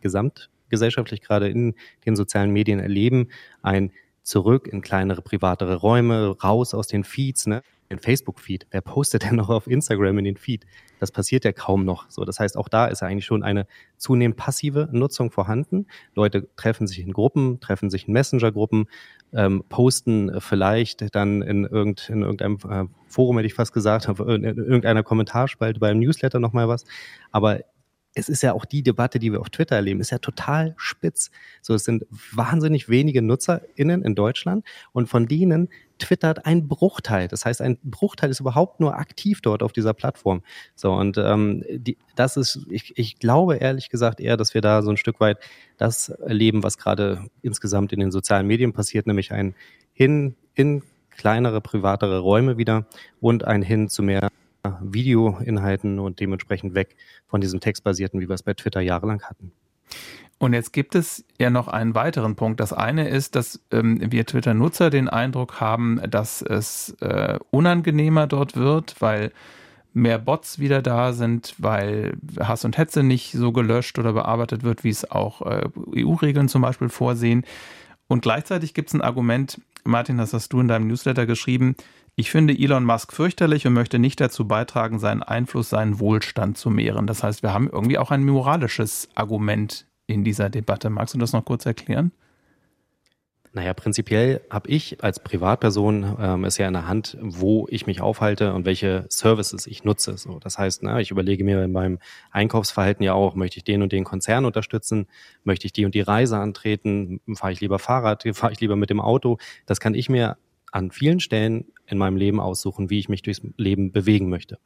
gesamtgesellschaftlich 0.69 1.21
gerade 1.21 1.49
in 1.49 1.75
den 2.05 2.17
sozialen 2.17 2.51
Medien 2.51 2.79
erleben, 2.79 3.29
ein 3.63 3.93
zurück 4.23 4.67
in 4.67 4.83
kleinere, 4.83 5.23
privatere 5.23 5.77
Räume, 5.77 6.37
raus 6.43 6.75
aus 6.75 6.89
den 6.89 7.05
Feeds, 7.05 7.47
ne? 7.47 7.63
den 7.91 8.01
Facebook-Feed. 8.01 8.67
Wer 8.71 8.81
postet 8.81 9.23
denn 9.23 9.37
noch 9.37 9.49
auf 9.49 9.69
Instagram 9.69 10.19
in 10.19 10.25
den 10.25 10.37
Feed? 10.37 10.67
Das 10.99 11.13
passiert 11.13 11.45
ja 11.45 11.53
kaum 11.53 11.85
noch. 11.85 12.11
So, 12.11 12.25
das 12.25 12.41
heißt, 12.41 12.57
auch 12.57 12.69
da 12.69 12.87
ist 12.87 13.05
eigentlich 13.05 13.27
schon 13.27 13.45
eine 13.45 13.69
zunehmend 13.97 14.37
passive 14.37 14.89
Nutzung 14.91 15.31
vorhanden. 15.31 15.87
Leute 16.15 16.49
treffen 16.57 16.89
sich 16.89 16.99
in 16.99 17.13
Gruppen, 17.13 17.61
treffen 17.61 17.89
sich 17.89 18.09
in 18.09 18.15
Messenger-Gruppen, 18.15 18.87
ähm, 19.33 19.63
posten 19.69 20.41
vielleicht 20.41 21.15
dann 21.15 21.43
in, 21.43 21.65
irgend, 21.65 22.09
in 22.09 22.23
irgendeinem 22.23 22.59
äh, 22.69 22.85
Forum, 23.07 23.37
hätte 23.37 23.47
ich 23.47 23.55
fast 23.55 23.73
gesagt, 23.73 24.09
in 24.19 24.45
irgendeiner 24.45 25.05
Kommentarspalte 25.05 25.79
beim 25.79 26.01
Newsletter 26.01 26.41
nochmal 26.41 26.67
was. 26.67 26.85
Aber 27.31 27.61
es 28.17 28.31
ist 28.31 28.43
ja 28.43 28.55
auch 28.55 28.65
die 28.65 28.83
Debatte, 28.83 29.19
die 29.19 29.31
wir 29.31 29.41
auf 29.41 29.51
Twitter 29.51 29.77
erleben, 29.77 30.01
ist 30.01 30.11
ja 30.11 30.19
total 30.19 30.75
spitz. 30.79 31.31
So, 31.61 31.75
es 31.75 31.85
sind 31.85 32.07
wahnsinnig 32.33 32.89
wenige 32.89 33.21
NutzerInnen 33.21 34.03
in 34.03 34.15
Deutschland 34.15 34.65
und 34.93 35.07
von 35.07 35.29
denen 35.29 35.69
twittert 35.99 36.47
ein 36.47 36.67
Bruchteil. 36.67 37.29
Das 37.29 37.45
heißt, 37.45 37.61
ein 37.61 37.77
Bruchteil 37.85 38.31
ist 38.31 38.41
überhaupt 38.41 38.81
nur 38.81 38.97
aktiv 38.97 39.43
dort 39.43 39.63
auf 39.63 39.73
dieser 39.73 39.93
Plattform. 39.93 40.43
So, 40.75 40.95
und 40.95 41.19
ähm, 41.19 41.63
die, 41.69 41.99
das 42.15 42.39
ist, 42.39 42.67
ich, 42.71 42.97
ich 42.97 43.19
glaube 43.19 43.57
ehrlich 43.57 43.91
gesagt 43.91 44.19
eher, 44.19 44.39
dass 44.39 44.55
wir 44.55 44.63
da 44.63 44.83
so 44.83 44.91
ein 44.91 44.97
Stück 44.97 45.21
weit 45.21 45.39
das 45.77 46.09
erleben, 46.09 46.63
was 46.63 46.79
gerade 46.79 47.29
insgesamt 47.43 47.93
in 47.93 48.01
den 48.01 48.11
sozialen 48.11 48.47
Medien 48.47 48.73
passiert, 48.73 49.07
nämlich 49.07 49.33
ein 49.33 49.55
Hin 49.93 50.37
in 50.55 50.83
kleinere, 51.11 51.61
privatere 51.61 52.19
Räume 52.21 52.57
wieder 52.57 52.87
und 53.21 53.45
ein 53.45 53.61
Hin 53.61 53.91
zu 53.91 54.03
mehr 54.03 54.31
Videoinhalten 54.83 55.99
und 55.99 56.21
dementsprechend 56.21 56.75
weg 56.75 56.97
von 57.27 57.41
diesem 57.41 57.61
textbasierten, 57.61 58.21
wie 58.21 58.29
wir 58.29 58.35
es 58.35 58.43
bei 58.43 58.55
Twitter 58.55 58.81
jahrelang 58.81 59.23
hatten. 59.23 59.53
Und 60.39 60.53
jetzt 60.53 60.73
gibt 60.73 60.95
es 60.95 61.25
ja 61.39 61.49
noch 61.49 61.69
einen 61.69 61.95
weiteren 61.95 62.37
Punkt. 62.37 62.61
Das 62.61 62.73
eine 62.73 63.09
ist, 63.09 63.37
dass 63.37 63.61
ähm, 63.71 64.01
wir 64.13 64.27
Twitter-Nutzer 64.27 64.91
den 64.91 65.09
Eindruck 65.09 65.61
haben, 65.61 66.01
dass 66.11 66.43
es 66.43 66.91
äh, 67.01 67.39
unangenehmer 67.51 68.27
dort 68.27 68.55
wird, 68.57 69.01
weil 69.01 69.33
mehr 69.95 70.19
Bots 70.19 70.59
wieder 70.59 70.83
da 70.83 71.15
sind, 71.15 71.55
weil 71.57 72.19
Hass 72.39 72.67
und 72.67 72.77
Hetze 72.77 73.03
nicht 73.03 73.33
so 73.33 73.51
gelöscht 73.51 73.99
oder 73.99 74.13
bearbeitet 74.13 74.63
wird, 74.63 74.85
wie 74.85 74.91
es 74.91 75.11
auch 75.11 75.41
äh, 75.41 75.69
EU-Regeln 75.97 76.49
zum 76.49 76.61
Beispiel 76.61 76.91
vorsehen. 76.91 77.45
Und 78.07 78.21
gleichzeitig 78.21 78.75
gibt 78.75 78.91
es 78.91 78.95
ein 78.95 79.01
Argument, 79.01 79.59
Martin, 79.85 80.19
das 80.19 80.35
hast 80.35 80.53
du 80.53 80.61
in 80.61 80.69
deinem 80.69 80.87
Newsletter 80.87 81.25
geschrieben, 81.25 81.77
ich 82.19 82.31
finde 82.31 82.59
Elon 82.59 82.85
Musk 82.85 83.13
fürchterlich 83.13 83.67
und 83.67 83.75
möchte 83.75 83.99
nicht 83.99 84.21
dazu 84.21 84.49
beitragen, 84.49 84.99
seinen 84.99 85.23
Einfluss, 85.23 85.69
seinen 85.69 86.01
Wohlstand 86.01 86.57
zu 86.57 86.71
mehren. 86.71 87.07
Das 87.07 87.23
heißt, 87.23 87.43
wir 87.43 87.53
haben 87.53 87.69
irgendwie 87.71 87.99
auch 87.99 88.11
ein 88.11 88.25
moralisches 88.25 89.11
Argument 89.15 89.87
in 90.07 90.25
dieser 90.25 90.49
Debatte. 90.49 90.89
Magst 90.89 91.13
du 91.13 91.19
das 91.19 91.35
noch 91.35 91.45
kurz 91.45 91.67
erklären? 91.67 92.13
Naja, 93.53 93.75
prinzipiell 93.75 94.41
habe 94.51 94.69
ich 94.71 95.03
als 95.03 95.21
Privatperson 95.21 96.17
ähm, 96.19 96.45
es 96.45 96.59
ja 96.59 96.67
in 96.67 96.75
der 96.75 96.89
Hand, 96.89 97.19
wo 97.21 97.67
ich 97.71 97.87
mich 97.87 98.01
aufhalte 98.01 98.55
und 98.55 98.65
welche 98.65 99.07
Services 99.09 99.67
ich 99.67 99.85
nutze. 99.85 100.17
So, 100.17 100.39
das 100.39 100.59
heißt, 100.59 100.83
na, 100.83 101.01
ich 101.01 101.11
überlege 101.11 101.45
mir 101.45 101.65
in 101.65 101.73
meinem 101.73 101.99
Einkaufsverhalten 102.31 103.03
ja 103.03 103.13
auch, 103.13 103.35
möchte 103.35 103.59
ich 103.59 103.65
den 103.65 103.83
und 103.83 103.93
den 103.93 104.05
Konzern 104.05 104.45
unterstützen, 104.45 105.07
möchte 105.45 105.67
ich 105.67 105.73
die 105.73 105.85
und 105.85 105.95
die 105.95 106.03
Reise 106.03 106.39
antreten, 106.39 107.21
fahre 107.35 107.53
ich 107.53 107.61
lieber 107.61 107.79
Fahrrad, 107.79 108.25
fahre 108.33 108.53
ich 108.53 108.61
lieber 108.61 108.77
mit 108.77 108.91
dem 108.91 109.01
Auto. 109.01 109.39
Das 109.65 109.81
kann 109.81 109.95
ich 109.95 110.11
mir 110.11 110.37
an 110.71 110.91
vielen 110.91 111.21
Stellen 111.21 111.65
in 111.87 111.99
meinem 111.99 112.17
Leben 112.17 112.41
aussuchen, 112.41 112.91
wie 112.91 112.99
ich 112.99 113.09
mich 113.09 113.23
durchs 113.23 113.43
Leben 113.57 113.93
bewegen 113.93 114.29
möchte. 114.29 114.59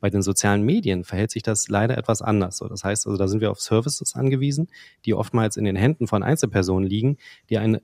Bei 0.00 0.10
den 0.10 0.22
sozialen 0.22 0.62
Medien 0.62 1.04
verhält 1.04 1.30
sich 1.30 1.42
das 1.42 1.68
leider 1.68 1.96
etwas 1.96 2.20
anders. 2.20 2.58
Das 2.58 2.84
heißt 2.84 3.06
also, 3.06 3.16
da 3.16 3.28
sind 3.28 3.40
wir 3.40 3.50
auf 3.50 3.60
Services 3.60 4.14
angewiesen, 4.14 4.68
die 5.04 5.14
oftmals 5.14 5.56
in 5.56 5.64
den 5.64 5.76
Händen 5.76 6.06
von 6.06 6.22
Einzelpersonen 6.22 6.88
liegen, 6.88 7.16
die 7.48 7.58
einen 7.58 7.80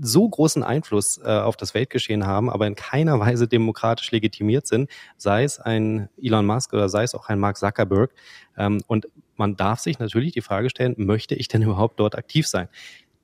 so 0.00 0.28
großen 0.28 0.62
Einfluss 0.62 1.18
äh, 1.18 1.28
auf 1.28 1.56
das 1.56 1.74
Weltgeschehen 1.74 2.26
haben, 2.26 2.50
aber 2.50 2.66
in 2.66 2.74
keiner 2.74 3.20
Weise 3.20 3.46
demokratisch 3.46 4.10
legitimiert 4.10 4.66
sind, 4.66 4.90
sei 5.16 5.44
es 5.44 5.60
ein 5.60 6.08
Elon 6.20 6.46
Musk 6.46 6.72
oder 6.72 6.88
sei 6.88 7.04
es 7.04 7.14
auch 7.14 7.28
ein 7.28 7.38
Mark 7.38 7.56
Zuckerberg. 7.56 8.12
Ähm, 8.56 8.82
und 8.86 9.08
man 9.36 9.56
darf 9.56 9.80
sich 9.80 9.98
natürlich 9.98 10.32
die 10.32 10.40
Frage 10.40 10.70
stellen, 10.70 10.94
möchte 10.96 11.34
ich 11.34 11.48
denn 11.48 11.62
überhaupt 11.62 12.00
dort 12.00 12.16
aktiv 12.16 12.46
sein? 12.46 12.68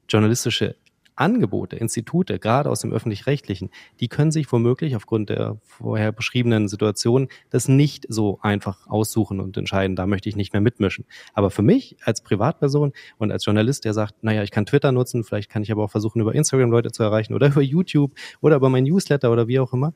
Journalistische 0.08 0.76
Angebote, 1.20 1.76
Institute, 1.76 2.38
gerade 2.38 2.70
aus 2.70 2.80
dem 2.80 2.92
öffentlich-rechtlichen, 2.92 3.70
die 4.00 4.08
können 4.08 4.30
sich 4.30 4.50
womöglich 4.50 4.96
aufgrund 4.96 5.28
der 5.28 5.58
vorher 5.62 6.12
beschriebenen 6.12 6.68
Situation 6.68 7.28
das 7.50 7.68
nicht 7.68 8.06
so 8.08 8.38
einfach 8.42 8.86
aussuchen 8.86 9.40
und 9.40 9.56
entscheiden, 9.56 9.96
da 9.96 10.06
möchte 10.06 10.28
ich 10.28 10.36
nicht 10.36 10.52
mehr 10.52 10.62
mitmischen. 10.62 11.04
Aber 11.34 11.50
für 11.50 11.62
mich 11.62 11.96
als 12.04 12.22
Privatperson 12.22 12.92
und 13.18 13.32
als 13.32 13.44
Journalist, 13.44 13.84
der 13.84 13.94
sagt, 13.94 14.22
naja, 14.22 14.42
ich 14.42 14.50
kann 14.50 14.66
Twitter 14.66 14.92
nutzen, 14.92 15.24
vielleicht 15.24 15.50
kann 15.50 15.62
ich 15.62 15.70
aber 15.70 15.84
auch 15.84 15.90
versuchen, 15.90 16.20
über 16.20 16.34
Instagram 16.34 16.70
Leute 16.70 16.90
zu 16.90 17.02
erreichen 17.02 17.34
oder 17.34 17.46
über 17.50 17.62
YouTube 17.62 18.12
oder 18.40 18.56
über 18.56 18.70
mein 18.70 18.84
Newsletter 18.84 19.30
oder 19.30 19.46
wie 19.46 19.60
auch 19.60 19.72
immer, 19.72 19.92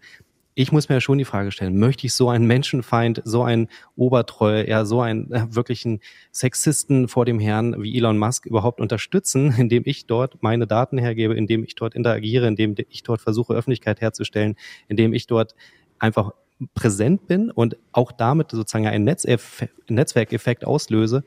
ich 0.55 0.71
muss 0.71 0.89
mir 0.89 0.97
ja 0.97 1.01
schon 1.01 1.19
die 1.19 1.25
Frage 1.25 1.51
stellen, 1.51 1.79
möchte 1.79 2.07
ich 2.07 2.15
so 2.15 2.29
einen 2.29 2.47
Menschenfeind, 2.47 3.23
so 3.25 3.43
einen 3.43 3.69
Obertreue, 3.97 4.69
ja, 4.69 4.85
so 4.85 5.01
einen 5.01 5.33
äh, 5.33 5.47
wirklichen 5.55 6.01
Sexisten 6.33 7.09
vor 7.09 7.25
dem 7.25 7.41
Herrn 7.41 7.83
wie 7.83 7.97
Elon 7.97 8.19
Musk 8.19 8.47
überhaupt 8.47 8.81
unterstützen, 8.81 9.53
indem 9.59 9.83
ich 9.87 10.07
dort 10.07 10.43
meine 10.43 10.67
Daten 10.67 10.99
hergebe, 10.99 11.35
indem 11.35 11.65
ich 11.65 11.75
dort 11.75 11.95
interagiere, 11.95 12.47
indem 12.47 12.77
ich 12.89 13.03
dort 13.03 13.21
versuche, 13.21 13.55
Öffentlichkeit 13.55 14.01
herzustellen, 14.01 14.55
indem 14.89 15.13
ich 15.13 15.27
dort 15.27 15.55
einfach 15.99 16.33
präsent 16.75 17.27
bin 17.27 17.51
und 17.51 17.77
auch 17.91 18.13
damit 18.13 18.53
sozusagen 18.53 18.87
einen 18.87 19.05
Netzwerkeffekt 19.05 20.65
auslöse, 20.65 21.25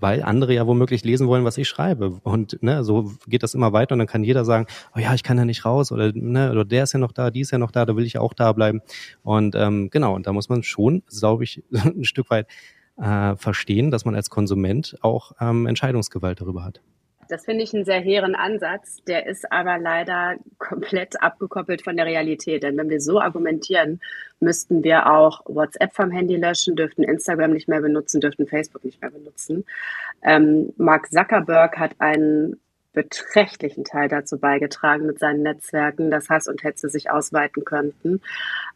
weil 0.00 0.22
andere 0.22 0.54
ja 0.54 0.66
womöglich 0.66 1.04
lesen 1.04 1.28
wollen, 1.28 1.44
was 1.44 1.58
ich 1.58 1.68
schreibe. 1.68 2.20
Und 2.22 2.62
ne, 2.62 2.82
so 2.84 3.12
geht 3.28 3.42
das 3.42 3.54
immer 3.54 3.72
weiter 3.72 3.92
und 3.92 3.98
dann 3.98 4.08
kann 4.08 4.24
jeder 4.24 4.44
sagen, 4.44 4.66
oh 4.96 4.98
ja, 4.98 5.14
ich 5.14 5.22
kann 5.22 5.38
ja 5.38 5.44
nicht 5.44 5.64
raus 5.64 5.92
oder, 5.92 6.12
ne, 6.14 6.50
oder 6.50 6.64
der 6.64 6.84
ist 6.84 6.92
ja 6.92 6.98
noch 6.98 7.12
da, 7.12 7.30
die 7.30 7.40
ist 7.40 7.50
ja 7.50 7.58
noch 7.58 7.70
da, 7.70 7.84
da 7.86 7.96
will 7.96 8.04
ich 8.04 8.18
auch 8.18 8.34
da 8.34 8.52
bleiben. 8.52 8.80
Und 9.22 9.54
ähm, 9.54 9.90
genau, 9.90 10.14
und 10.14 10.26
da 10.26 10.32
muss 10.32 10.48
man 10.48 10.62
schon, 10.62 11.02
glaube 11.08 11.44
ich, 11.44 11.62
ein 11.72 12.04
Stück 12.04 12.30
weit 12.30 12.46
äh, 12.96 13.36
verstehen, 13.36 13.90
dass 13.90 14.04
man 14.04 14.14
als 14.14 14.30
Konsument 14.30 14.96
auch 15.00 15.32
ähm, 15.40 15.66
Entscheidungsgewalt 15.66 16.40
darüber 16.40 16.64
hat. 16.64 16.80
Das 17.30 17.44
finde 17.44 17.62
ich 17.62 17.72
einen 17.72 17.84
sehr 17.84 18.00
hehren 18.00 18.34
Ansatz. 18.34 19.02
Der 19.04 19.26
ist 19.26 19.50
aber 19.52 19.78
leider 19.78 20.36
komplett 20.58 21.22
abgekoppelt 21.22 21.82
von 21.82 21.96
der 21.96 22.06
Realität. 22.06 22.62
Denn 22.62 22.76
wenn 22.76 22.90
wir 22.90 23.00
so 23.00 23.20
argumentieren, 23.20 24.00
müssten 24.40 24.82
wir 24.82 25.10
auch 25.10 25.42
WhatsApp 25.46 25.94
vom 25.94 26.10
Handy 26.10 26.36
löschen, 26.36 26.74
dürften 26.74 27.04
Instagram 27.04 27.52
nicht 27.52 27.68
mehr 27.68 27.80
benutzen, 27.80 28.20
dürften 28.20 28.46
Facebook 28.46 28.84
nicht 28.84 29.00
mehr 29.00 29.10
benutzen. 29.10 29.64
Ähm, 30.22 30.72
Mark 30.76 31.10
Zuckerberg 31.10 31.78
hat 31.78 31.92
einen 31.98 32.60
beträchtlichen 32.92 33.84
Teil 33.84 34.08
dazu 34.08 34.38
beigetragen 34.38 35.06
mit 35.06 35.20
seinen 35.20 35.42
Netzwerken, 35.42 36.10
dass 36.10 36.28
Hass 36.28 36.48
und 36.48 36.64
Hetze 36.64 36.88
sich 36.88 37.10
ausweiten 37.10 37.64
könnten. 37.64 38.20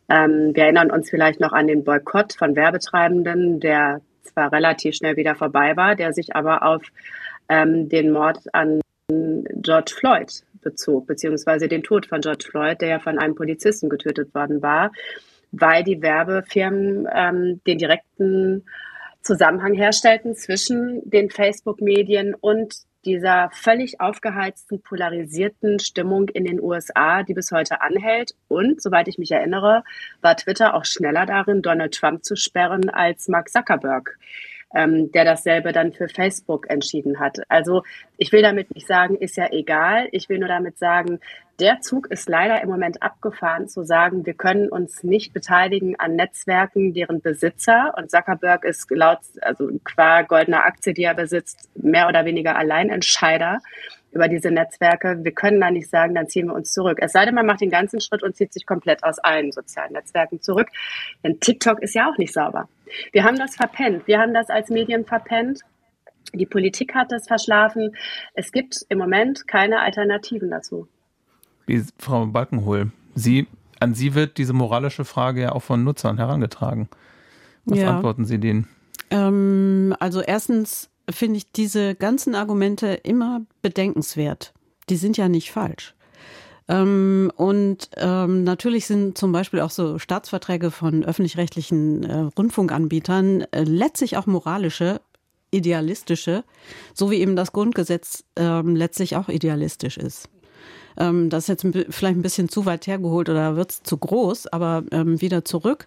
Ähm, 0.09 0.55
wir 0.55 0.64
erinnern 0.64 0.93
uns 0.93 1.11
vielleicht 1.11 1.40
noch 1.40 1.53
an 1.53 1.67
den 1.67 1.83
Boykott 1.83 2.35
von 2.35 2.55
Werbetreibenden, 2.55 3.59
der 3.59 4.01
zwar 4.23 4.53
relativ 4.53 4.95
schnell 4.95 5.17
wieder 5.17 5.35
vorbei 5.35 5.77
war, 5.77 5.97
der 5.97 6.12
sich 6.12 6.37
aber 6.37 6.62
auf 6.62 6.83
ähm, 7.49 7.89
den 7.89 8.11
Mord 8.11 8.39
an 8.53 8.81
George 9.09 9.93
Floyd 9.99 10.45
bezog, 10.63 11.07
beziehungsweise 11.07 11.69
den 11.69 11.83
Tod 11.83 12.07
von 12.07 12.21
George 12.21 12.47
Floyd, 12.51 12.81
der 12.81 12.89
ja 12.89 12.99
von 12.99 13.19
einem 13.19 13.35
Polizisten 13.35 13.89
getötet 13.89 14.35
worden 14.35 14.63
war, 14.63 14.93
weil 15.53 15.85
die 15.85 16.01
Werbefirmen 16.03 17.07
ähm, 17.15 17.61
den 17.67 17.79
direkten 17.79 18.65
Zusammenhang 19.23 19.75
herstellten 19.75 20.35
zwischen 20.35 21.09
den 21.09 21.31
Facebook-Medien 21.31 22.35
und 22.35 22.75
dieser 23.05 23.51
völlig 23.53 24.01
aufgeheizten, 24.01 24.81
polarisierten 24.81 25.79
Stimmung 25.79 26.29
in 26.29 26.45
den 26.45 26.61
USA, 26.61 27.23
die 27.23 27.35
bis 27.35 27.53
heute 27.53 27.81
anhält. 27.83 28.35
Und 28.49 28.83
soweit 28.83 29.09
ich 29.09 29.19
mich 29.19 29.31
erinnere, 29.31 29.85
war 30.23 30.37
Twitter 30.37 30.75
auch 30.75 30.85
schneller 30.85 31.27
darin, 31.27 31.63
Donald 31.63 31.95
Trump 31.95 32.25
zu 32.25 32.37
sperren 32.37 32.89
als 32.89 33.29
Mark 33.29 33.51
Zuckerberg 33.51 34.19
ähm, 34.75 35.13
der 35.13 35.25
dasselbe 35.25 35.73
dann 35.73 35.93
für 35.93 36.09
Facebook 36.09 36.69
entschieden 36.69 37.21
hat. 37.21 37.39
Also 37.49 37.83
ich 38.17 38.33
will 38.33 38.43
damit 38.43 38.75
nicht 38.75 38.87
sagen, 38.87 39.17
ist 39.17 39.37
ja 39.37 39.51
egal. 39.53 40.09
Ich 40.13 40.29
will 40.29 40.39
nur 40.39 40.49
damit 40.49 40.79
sagen, 40.79 41.21
der 41.61 41.81
Zug 41.81 42.09
ist 42.11 42.29
leider 42.29 42.62
im 42.62 42.69
Moment 42.69 43.03
abgefahren, 43.03 43.69
zu 43.69 43.85
sagen, 43.85 44.27
wir 44.27 44.35
können 44.35 44.69
uns 44.69 45.05
nicht 45.05 45.33
beteiligen 45.33 45.99
an 45.99 46.17
Netzwerken, 46.17 46.95
deren 46.95 47.21
Besitzer 47.21 47.95
und 47.97 48.11
Zuckerberg 48.11 48.64
ist 48.64 48.90
laut, 48.90 49.21
also 49.40 49.71
qua 49.85 50.23
goldener 50.23 50.64
Aktie, 50.64 50.95
die 50.95 51.05
er 51.05 51.14
besitzt, 51.14 51.69
mehr 51.77 52.09
oder 52.09 52.25
weniger 52.25 52.57
Alleinentscheider 52.57 53.61
über 54.11 54.29
diese 54.29 54.51
Netzwerke. 54.51 55.19
Wir 55.23 55.33
können 55.33 55.61
da 55.61 55.71
nicht 55.71 55.90
sagen, 55.90 56.14
dann 56.14 56.29
ziehen 56.29 56.47
wir 56.47 56.55
uns 56.55 56.73
zurück. 56.73 56.99
Es 57.01 57.12
sei 57.12 57.25
denn, 57.25 57.35
man 57.35 57.47
macht 57.47 57.61
den 57.61 57.71
ganzen 57.71 58.01
Schritt 58.01 58.23
und 58.23 58.37
zieht 58.37 58.53
sich 58.53 58.67
komplett 58.67 59.05
aus 59.05 59.19
allen 59.19 59.53
sozialen 59.53 59.93
Netzwerken 59.93 60.40
zurück. 60.40 60.69
Denn 61.23 61.40
TikTok 61.40 61.83
ist 61.83 61.95
ja 61.95 62.09
auch 62.09 62.19
nicht 62.19 62.33
sauber. 62.33 62.69
Wir 63.12 63.25
haben 63.25 63.37
das 63.37 63.57
verpennt. 63.57 64.07
Wir 64.07 64.21
haben 64.21 64.35
das 64.35 64.51
als 64.51 64.71
Medien 64.71 65.05
verpennt. 65.05 65.61
Die 66.33 66.47
Politik 66.47 66.95
hat 66.95 67.12
das 67.12 67.27
verschlafen. 67.27 67.97
Es 68.35 68.53
gibt 68.53 68.85
im 68.88 68.99
Moment 68.99 69.47
keine 69.47 69.81
Alternativen 69.81 70.51
dazu. 70.51 70.88
Wie 71.66 71.83
Frau 71.98 72.27
Balkenhol, 72.27 72.90
Sie, 73.14 73.46
an 73.81 73.94
Sie 73.94 74.14
wird 74.14 74.38
diese 74.38 74.53
moralische 74.53 75.05
Frage 75.05 75.42
ja 75.42 75.53
auch 75.53 75.62
von 75.62 75.85
Nutzern 75.85 76.18
herangetragen. 76.18 76.88
Was 77.64 77.79
ja. 77.79 77.94
antworten 77.94 78.24
Sie 78.24 78.38
denen? 78.38 78.68
Ähm, 79.11 79.94
also 79.98 80.20
erstens 80.20 80.90
finde 81.11 81.38
ich 81.38 81.50
diese 81.53 81.94
ganzen 81.94 82.35
Argumente 82.35 82.88
immer 82.88 83.42
bedenkenswert. 83.62 84.53
Die 84.88 84.96
sind 84.96 85.16
ja 85.16 85.29
nicht 85.29 85.50
falsch. 85.50 85.94
Ähm, 86.66 87.31
und 87.37 87.90
ähm, 87.96 88.44
natürlich 88.44 88.87
sind 88.87 89.18
zum 89.18 89.33
Beispiel 89.33 89.61
auch 89.61 89.70
so 89.70 89.98
Staatsverträge 89.98 90.70
von 90.70 91.05
öffentlich-rechtlichen 91.05 92.05
äh, 92.05 92.18
Rundfunkanbietern 92.38 93.42
äh, 93.50 93.64
letztlich 93.64 94.16
auch 94.16 94.27
moralische, 94.27 95.00
idealistische, 95.50 96.42
so 96.94 97.11
wie 97.11 97.16
eben 97.16 97.37
das 97.37 97.53
Grundgesetz 97.53 98.24
ähm, 98.37 98.77
letztlich 98.77 99.16
auch 99.16 99.29
idealistisch 99.29 99.98
ist. 99.98 100.29
Ähm, 100.97 101.31
das 101.31 101.49
ist 101.49 101.63
jetzt 101.63 101.67
vielleicht 101.91 102.17
ein 102.17 102.23
bisschen 102.23 102.49
zu 102.49 102.67
weit 102.67 102.87
hergeholt 102.87 103.29
oder 103.29 103.57
wird 103.57 103.71
es 103.71 103.83
zu 103.83 103.97
groß, 103.97 104.49
aber 104.49 104.85
ähm, 104.91 105.21
wieder 105.21 105.45
zurück. 105.45 105.87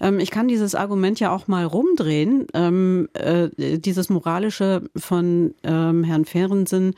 Ähm, 0.00 0.18
ich 0.18 0.30
kann 0.30 0.48
dieses 0.48 0.74
Argument 0.74 1.20
ja 1.20 1.32
auch 1.34 1.48
mal 1.48 1.64
rumdrehen. 1.64 2.46
Ähm, 2.54 3.08
äh, 3.14 3.48
dieses 3.56 4.08
moralische 4.08 4.82
von 4.96 5.54
ähm, 5.62 6.04
Herrn 6.04 6.24
Fehrensen, 6.24 6.94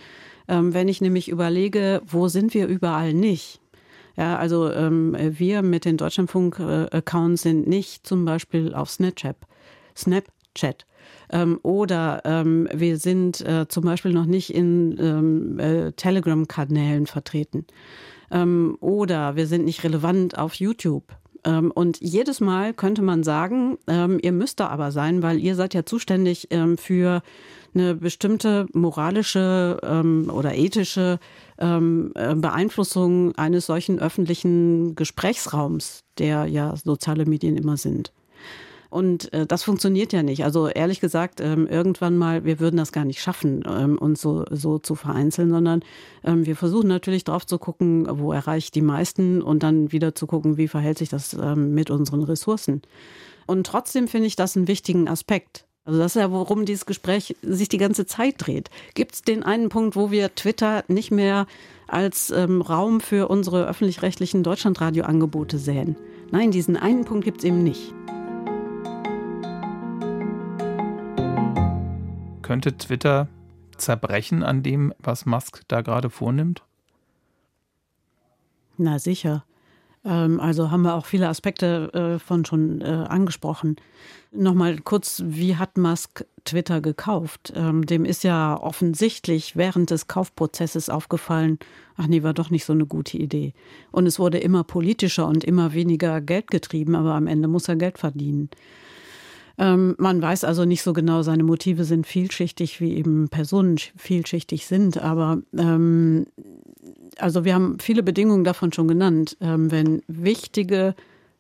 wenn 0.49 0.87
ich 0.87 1.01
nämlich 1.01 1.29
überlege, 1.29 2.03
wo 2.07 2.29
sind 2.29 2.55
wir 2.55 2.69
überall 2.69 3.13
nicht? 3.13 3.61
Ja, 4.17 4.39
also 4.39 4.71
ähm, 4.71 5.17
wir 5.19 5.63
mit 5.63 5.85
den 5.85 5.97
Deutschlandfunk-Accounts 5.97 7.43
sind 7.43 7.67
nicht 7.67 8.07
zum 8.07 8.25
Beispiel 8.25 8.73
auf 8.73 8.89
Snapchat. 8.89 9.37
Snapchat. 9.97 10.87
Ähm, 11.31 11.59
oder 11.63 12.23
ähm, 12.25 12.69
wir 12.73 12.99
sind 12.99 13.41
äh, 13.41 13.67
zum 13.69 13.85
Beispiel 13.85 14.13
noch 14.13 14.27
nicht 14.27 14.55
in 14.55 15.59
äh, 15.59 15.93
Telegram-Kanälen 15.93 17.07
vertreten. 17.07 17.67
oder 18.81 19.37
wir 19.37 19.47
sind 19.47 19.65
nicht 19.65 19.85
relevant 19.85 20.37
auf 20.37 20.55
YouTube. 20.55 21.05
Ähm, 21.47 21.71
und 21.71 21.99
jedes 22.01 22.41
Mal 22.41 22.75
könnte 22.75 23.03
man 23.03 23.23
sagen, 23.23 23.79
ähm, 23.87 24.19
ihr 24.21 24.33
müsst 24.33 24.61
da 24.61 24.67
aber 24.67 24.91
sein, 24.91 25.23
weil 25.23 25.39
ihr 25.39 25.55
seid 25.55 25.75
ja 25.75 25.87
zuständig 25.87 26.49
ähm, 26.51 26.77
für 26.77 27.23
eine 27.75 27.95
bestimmte 27.95 28.67
moralische 28.73 29.79
oder 30.33 30.55
ethische 30.55 31.19
äh, 31.59 31.79
Beeinflussung 32.35 33.35
eines 33.37 33.67
solchen 33.67 33.99
öffentlichen 33.99 34.95
Gesprächsraums, 34.95 36.01
der 36.19 36.47
ja 36.47 36.75
soziale 36.77 37.27
Medien 37.27 37.57
immer 37.57 37.77
sind. 37.77 38.13
Und 38.91 39.33
äh, 39.33 39.47
das 39.47 39.63
funktioniert 39.63 40.13
ja 40.13 40.23
nicht. 40.23 40.45
Also 40.45 40.69
ehrlich 40.69 41.01
gesagt, 41.01 41.41
ähm, 41.41 41.67
irgendwann 41.67 42.17
mal, 42.17 42.45
wir 42.45 42.61
würden 42.61 42.77
das 42.77 42.93
gar 42.93 43.05
nicht 43.05 43.21
schaffen, 43.21 43.65
ähm, 43.69 43.99
uns 43.99 44.21
so, 44.21 44.45
so 44.51 44.79
zu 44.79 44.95
vereinzeln, 44.95 45.51
sondern 45.51 45.83
ähm, 46.25 46.47
wir 46.47 46.57
versuchen 46.57 46.89
natürlich 46.89 47.25
drauf 47.25 47.47
zu 47.47 47.59
gucken, 47.59 48.07
wo 48.09 48.33
erreicht 48.33 48.75
die 48.75 48.83
meisten 48.83 49.43
und 49.43 49.63
dann 49.63 49.93
wieder 49.93 50.15
zu 50.15 50.27
gucken, 50.27 50.57
wie 50.57 50.69
verhält 50.69 50.99
sich 50.99 51.09
das 51.09 51.35
ähm, 51.35 51.75
mit 51.75 51.91
unseren 51.91 52.23
Ressourcen. 52.23 52.83
Und 53.47 53.67
trotzdem 53.67 54.09
finde 54.09 54.27
ich 54.27 54.37
das 54.37 54.57
einen 54.57 54.69
wichtigen 54.69 55.09
Aspekt. 55.09 55.67
Also 55.87 56.01
das 56.01 56.17
ist 56.17 56.21
ja, 56.21 56.33
worum 56.33 56.65
dieses 56.65 56.85
Gespräch 56.85 57.37
sich 57.43 57.69
die 57.69 57.79
ganze 57.79 58.07
Zeit 58.07 58.35
dreht. 58.39 58.71
Gibt 58.95 59.15
es 59.15 59.23
den 59.23 59.45
einen 59.45 59.69
Punkt, 59.69 59.95
wo 59.95 60.11
wir 60.11 60.35
Twitter 60.35 60.83
nicht 60.89 61.13
mehr 61.13 61.47
als 61.87 62.31
ähm, 62.31 62.61
Raum 62.61 63.01
für 63.01 63.29
unsere 63.29 63.69
öffentlich-rechtlichen 63.69 64.43
Deutschlandradioangebote 64.43 65.59
sehen? 65.59 65.97
Nein, 66.33 66.51
diesen 66.51 66.77
einen 66.77 67.05
Punkt 67.05 67.25
gibt 67.25 67.39
es 67.39 67.45
eben 67.45 67.63
nicht. 67.63 67.95
Könnte 72.47 72.77
Twitter 72.77 73.27
zerbrechen 73.77 74.45
an 74.45 74.63
dem, 74.63 74.95
was 75.01 75.27
Musk 75.27 75.63
da 75.67 75.81
gerade 75.81 76.11
vornimmt? 76.11 76.63
Na 78.77 79.01
sicher. 79.01 79.45
Ähm, 80.05 80.39
also 80.39 80.71
haben 80.71 80.83
wir 80.83 80.95
auch 80.95 81.07
viele 81.07 81.29
Aspekte 81.29 81.93
äh, 81.93 82.19
von 82.21 82.45
schon 82.45 82.83
äh, 82.83 82.85
angesprochen. 82.85 83.75
Nochmal 84.31 84.79
kurz, 84.79 85.25
wie 85.27 85.57
hat 85.57 85.77
Musk 85.77 86.25
Twitter 86.45 86.81
gekauft? 86.81 87.53
Ähm, 87.57 87.85
dem 87.85 88.05
ist 88.05 88.23
ja 88.23 88.57
offensichtlich 88.63 89.57
während 89.57 89.91
des 89.91 90.07
Kaufprozesses 90.07 90.89
aufgefallen, 90.89 91.59
ach 91.97 92.07
nee, 92.07 92.23
war 92.23 92.33
doch 92.33 92.51
nicht 92.51 92.65
so 92.65 92.75
eine 92.75 92.87
gute 92.87 93.19
Idee. 93.19 93.55
Und 93.91 94.07
es 94.07 94.21
wurde 94.21 94.39
immer 94.39 94.63
politischer 94.63 95.27
und 95.27 95.43
immer 95.43 95.75
weniger 95.75 96.21
Geld 96.21 96.53
getrieben, 96.53 96.95
aber 96.95 97.15
am 97.15 97.27
Ende 97.27 97.49
muss 97.49 97.67
er 97.67 97.75
Geld 97.75 97.99
verdienen. 97.99 98.51
Ähm, 99.59 99.95
man 99.99 100.21
weiß 100.21 100.45
also 100.45 100.65
nicht 100.65 100.83
so 100.83 100.93
genau, 100.93 101.23
seine 101.23 101.43
Motive 101.43 101.85
sind 101.85 102.07
vielschichtig, 102.07 102.81
wie 102.81 102.95
eben 102.95 103.29
Personen 103.29 103.79
vielschichtig 103.97 104.67
sind. 104.67 104.99
Aber 104.99 105.39
ähm, 105.57 106.27
also 107.19 107.45
wir 107.45 107.55
haben 107.55 107.79
viele 107.81 108.03
Bedingungen 108.03 108.45
davon 108.45 108.73
schon 108.73 108.89
genannt. 108.89 109.37
Ähm, 109.41 109.71
wenn 109.71 110.03
wichtige 110.09 110.95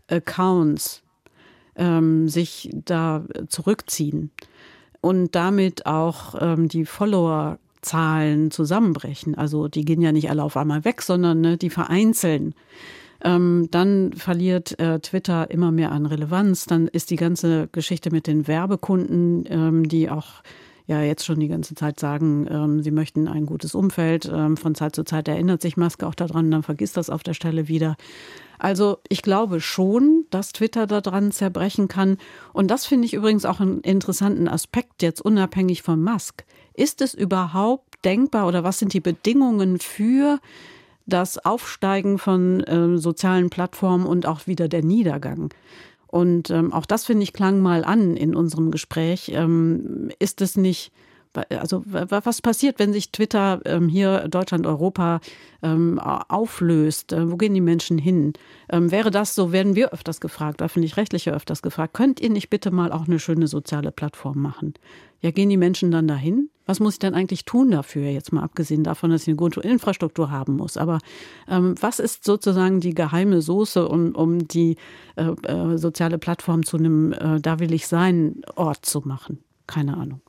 Accounts 0.09 1.03
ähm, 1.77 2.29
sich 2.29 2.71
da 2.85 3.25
zurückziehen 3.49 4.31
und 5.01 5.35
damit 5.35 5.87
auch 5.87 6.35
ähm, 6.41 6.69
die 6.69 6.87
Follower 6.87 7.59
Zahlen 7.83 8.51
zusammenbrechen. 8.51 9.37
Also 9.37 9.69
die 9.69 9.85
gehen 9.85 10.03
ja 10.03 10.11
nicht 10.11 10.29
alle 10.29 10.43
auf 10.43 10.57
einmal 10.57 10.85
weg, 10.85 11.03
sondern 11.03 11.41
ne, 11.41 11.57
die 11.57 11.71
vereinzeln 11.71 12.55
ähm, 13.25 13.69
dann 13.71 14.13
verliert 14.13 14.79
äh, 14.79 15.01
Twitter 15.01 15.51
immer 15.51 15.73
mehr 15.73 15.93
an 15.93 16.07
Relevanz. 16.07 16.67
Dann 16.67 16.89
ist 16.89 17.11
die 17.11 17.17
ganze 17.17 17.69
Geschichte 17.73 18.11
mit 18.11 18.27
den 18.27 18.47
Werbekunden, 18.47 19.45
ähm, 19.49 19.89
die 19.89 20.11
auch 20.11 20.43
ja 20.87 21.03
jetzt 21.03 21.25
schon 21.25 21.41
die 21.41 21.49
ganze 21.49 21.75
Zeit 21.75 21.99
sagen, 21.99 22.47
ähm, 22.49 22.83
sie 22.83 22.91
möchten 22.91 23.29
ein 23.29 23.47
gutes 23.47 23.75
Umfeld. 23.75 24.31
Ähm, 24.33 24.57
von 24.57 24.75
Zeit 24.75 24.95
zu 24.95 25.05
Zeit 25.05 25.29
erinnert 25.29 25.61
sich 25.61 25.77
Maske 25.77 26.07
auch 26.07 26.15
daran, 26.15 26.51
dann 26.51 26.63
vergisst 26.63 26.97
das 26.97 27.11
auf 27.11 27.23
der 27.23 27.35
Stelle 27.35 27.69
wieder. 27.69 27.97
Also 28.59 28.99
ich 29.09 29.23
glaube 29.23 29.61
schon, 29.61 30.25
dass 30.31 30.53
Twitter 30.53 30.87
daran 30.87 31.33
zerbrechen 31.33 31.89
kann. 31.89 32.17
Und 32.53 32.71
das 32.71 32.87
finde 32.87 33.07
ich 33.07 33.15
übrigens 33.15 33.45
auch 33.45 33.61
einen 33.61 33.81
interessanten 33.81 34.49
Aspekt, 34.49 35.03
jetzt 35.03 35.21
unabhängig 35.21 35.83
von 35.83 36.03
Musk. 36.03 36.45
Ist 36.73 37.01
es 37.01 37.15
überhaupt 37.15 38.05
denkbar 38.05 38.47
oder 38.47 38.65
was 38.65 38.79
sind 38.79 38.93
die 38.93 39.01
Bedingungen 39.01 39.79
für 39.79 40.39
das 41.07 41.45
Aufsteigen 41.45 42.19
von 42.19 42.61
äh, 42.64 42.99
sozialen 42.99 43.51
Plattformen 43.51 44.07
und 44.07 44.27
auch 44.27 44.47
wieder 44.47 44.69
der 44.69 44.83
Niedergang. 44.83 45.51
Und 46.07 46.51
ähm, 46.51 46.73
auch 46.73 46.87
das, 46.87 47.05
finde 47.05 47.23
ich, 47.23 47.33
klang 47.33 47.61
mal 47.61 47.85
an 47.85 48.16
in 48.16 48.35
unserem 48.35 48.71
Gespräch. 48.71 49.31
Ähm, 49.35 50.11
ist 50.19 50.40
es 50.40 50.57
nicht 50.57 50.92
also 51.37 51.83
was 51.87 52.42
passiert, 52.42 52.79
wenn 52.79 52.92
sich 52.92 53.12
Twitter 53.12 53.61
ähm, 53.64 53.88
hier 53.88 54.29
Deutschland, 54.29 54.66
Europa 54.66 55.20
ähm, 55.62 55.99
auflöst? 55.99 57.12
Äh, 57.12 57.31
wo 57.31 57.37
gehen 57.37 57.55
die 57.55 57.61
Menschen 57.61 57.99
hin? 57.99 58.33
Ähm, 58.68 58.90
wäre 58.90 59.11
das 59.11 59.35
so, 59.35 59.53
werden 59.53 59.75
wir 59.75 59.92
öfters 59.92 60.20
gefragt, 60.20 60.62
öffentlich-rechtliche 60.62 61.33
öfters 61.33 61.62
gefragt, 61.62 61.94
könnt 61.94 62.20
ihr 62.20 62.31
nicht 62.31 62.51
bitte 62.51 62.70
mal 62.70 62.92
auch 62.92 63.07
eine 63.07 63.18
schöne 63.18 63.46
soziale 63.46 63.92
Plattform 63.92 64.40
machen? 64.40 64.75
Ja, 65.20 65.31
gehen 65.31 65.49
die 65.49 65.57
Menschen 65.57 65.90
dann 65.90 66.07
dahin? 66.07 66.51
Was 66.66 66.81
muss 66.81 66.94
ich 66.94 66.99
denn 66.99 67.14
eigentlich 67.14 67.44
tun 67.44 67.70
dafür? 67.70 68.09
Jetzt 68.09 68.33
mal 68.33 68.42
abgesehen 68.42 68.83
davon, 68.83 69.11
dass 69.11 69.22
ich 69.22 69.29
eine 69.29 69.37
gute 69.37 69.61
Infrastruktur 69.61 70.31
haben 70.31 70.57
muss. 70.57 70.77
Aber 70.77 70.99
ähm, 71.49 71.75
was 71.81 72.01
ist 72.01 72.25
sozusagen 72.25 72.81
die 72.81 72.94
geheime 72.94 73.40
Soße, 73.40 73.88
um, 73.88 74.14
um 74.14 74.46
die 74.46 74.77
äh, 75.14 75.31
äh, 75.44 75.79
soziale 75.79 76.18
Plattform 76.18 76.64
zu 76.64 76.77
einem 76.77 77.12
äh, 77.12 77.40
Da 77.40 77.61
will 77.61 77.72
ich 77.72 77.87
sein 77.87 78.42
Ort 78.57 78.84
zu 78.84 79.01
machen? 79.01 79.39
Keine 79.66 79.97
Ahnung. 79.97 80.20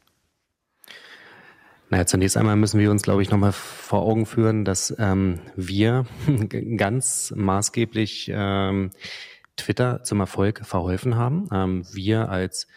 Naja, 1.90 2.06
zunächst 2.06 2.36
einmal 2.36 2.58
müssen 2.58 2.80
wir 2.80 2.92
uns, 2.92 3.04
glaube 3.04 3.22
ich, 3.22 3.30
nochmal 3.30 3.54
vor 3.54 4.02
Augen 4.02 4.26
führen, 4.26 4.66
dass 4.66 4.94
ähm, 5.00 5.40
wir 5.56 6.06
ganz 6.78 7.34
maßgeblich 7.36 8.30
ähm, 8.34 8.92
Twitter 9.56 10.04
zum 10.04 10.20
Erfolg 10.20 10.66
verholfen 10.66 11.16
haben. 11.16 11.48
Ähm, 11.52 11.86
wir 11.94 12.30
als 12.30 12.68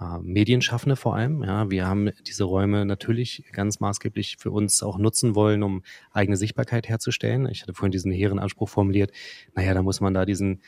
äh, 0.00 0.18
Medienschaffende 0.20 0.96
vor 0.96 1.14
allem. 1.14 1.44
Ja, 1.44 1.70
wir 1.70 1.86
haben 1.86 2.10
diese 2.26 2.42
Räume 2.42 2.84
natürlich 2.84 3.44
ganz 3.52 3.78
maßgeblich 3.78 4.36
für 4.38 4.50
uns 4.50 4.82
auch 4.82 4.98
nutzen 4.98 5.36
wollen, 5.36 5.62
um 5.62 5.82
eigene 6.12 6.36
Sichtbarkeit 6.36 6.88
herzustellen. 6.88 7.48
Ich 7.48 7.62
hatte 7.62 7.72
vorhin 7.72 7.92
diesen 7.92 8.10
hehren 8.10 8.40
Anspruch 8.40 8.68
formuliert. 8.68 9.12
Naja, 9.54 9.74
da 9.74 9.82
muss 9.82 10.00
man 10.00 10.12
da 10.12 10.26
diesen 10.26 10.60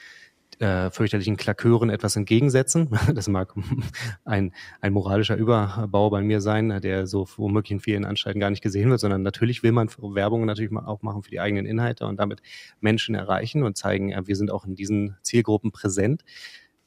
äh, 0.60 0.90
fürchterlichen 0.90 1.36
Klakören 1.36 1.90
etwas 1.90 2.16
entgegensetzen. 2.16 2.88
Das 3.14 3.28
mag 3.28 3.54
ein, 4.24 4.52
ein 4.80 4.92
moralischer 4.92 5.36
Überbau 5.36 6.10
bei 6.10 6.20
mir 6.22 6.40
sein, 6.40 6.80
der 6.80 7.06
so 7.06 7.26
womöglich 7.36 7.72
in 7.72 7.80
vielen 7.80 8.04
Anstalten 8.04 8.38
gar 8.38 8.50
nicht 8.50 8.62
gesehen 8.62 8.90
wird, 8.90 9.00
sondern 9.00 9.22
natürlich 9.22 9.62
will 9.62 9.72
man 9.72 9.88
Werbung 9.98 10.44
natürlich 10.44 10.72
auch 10.76 11.02
machen 11.02 11.22
für 11.22 11.30
die 11.30 11.40
eigenen 11.40 11.66
Inhalte 11.66 12.06
und 12.06 12.18
damit 12.18 12.42
Menschen 12.80 13.14
erreichen 13.14 13.62
und 13.62 13.76
zeigen, 13.76 14.14
wir 14.26 14.36
sind 14.36 14.50
auch 14.50 14.64
in 14.64 14.74
diesen 14.74 15.16
Zielgruppen 15.22 15.72
präsent. 15.72 16.22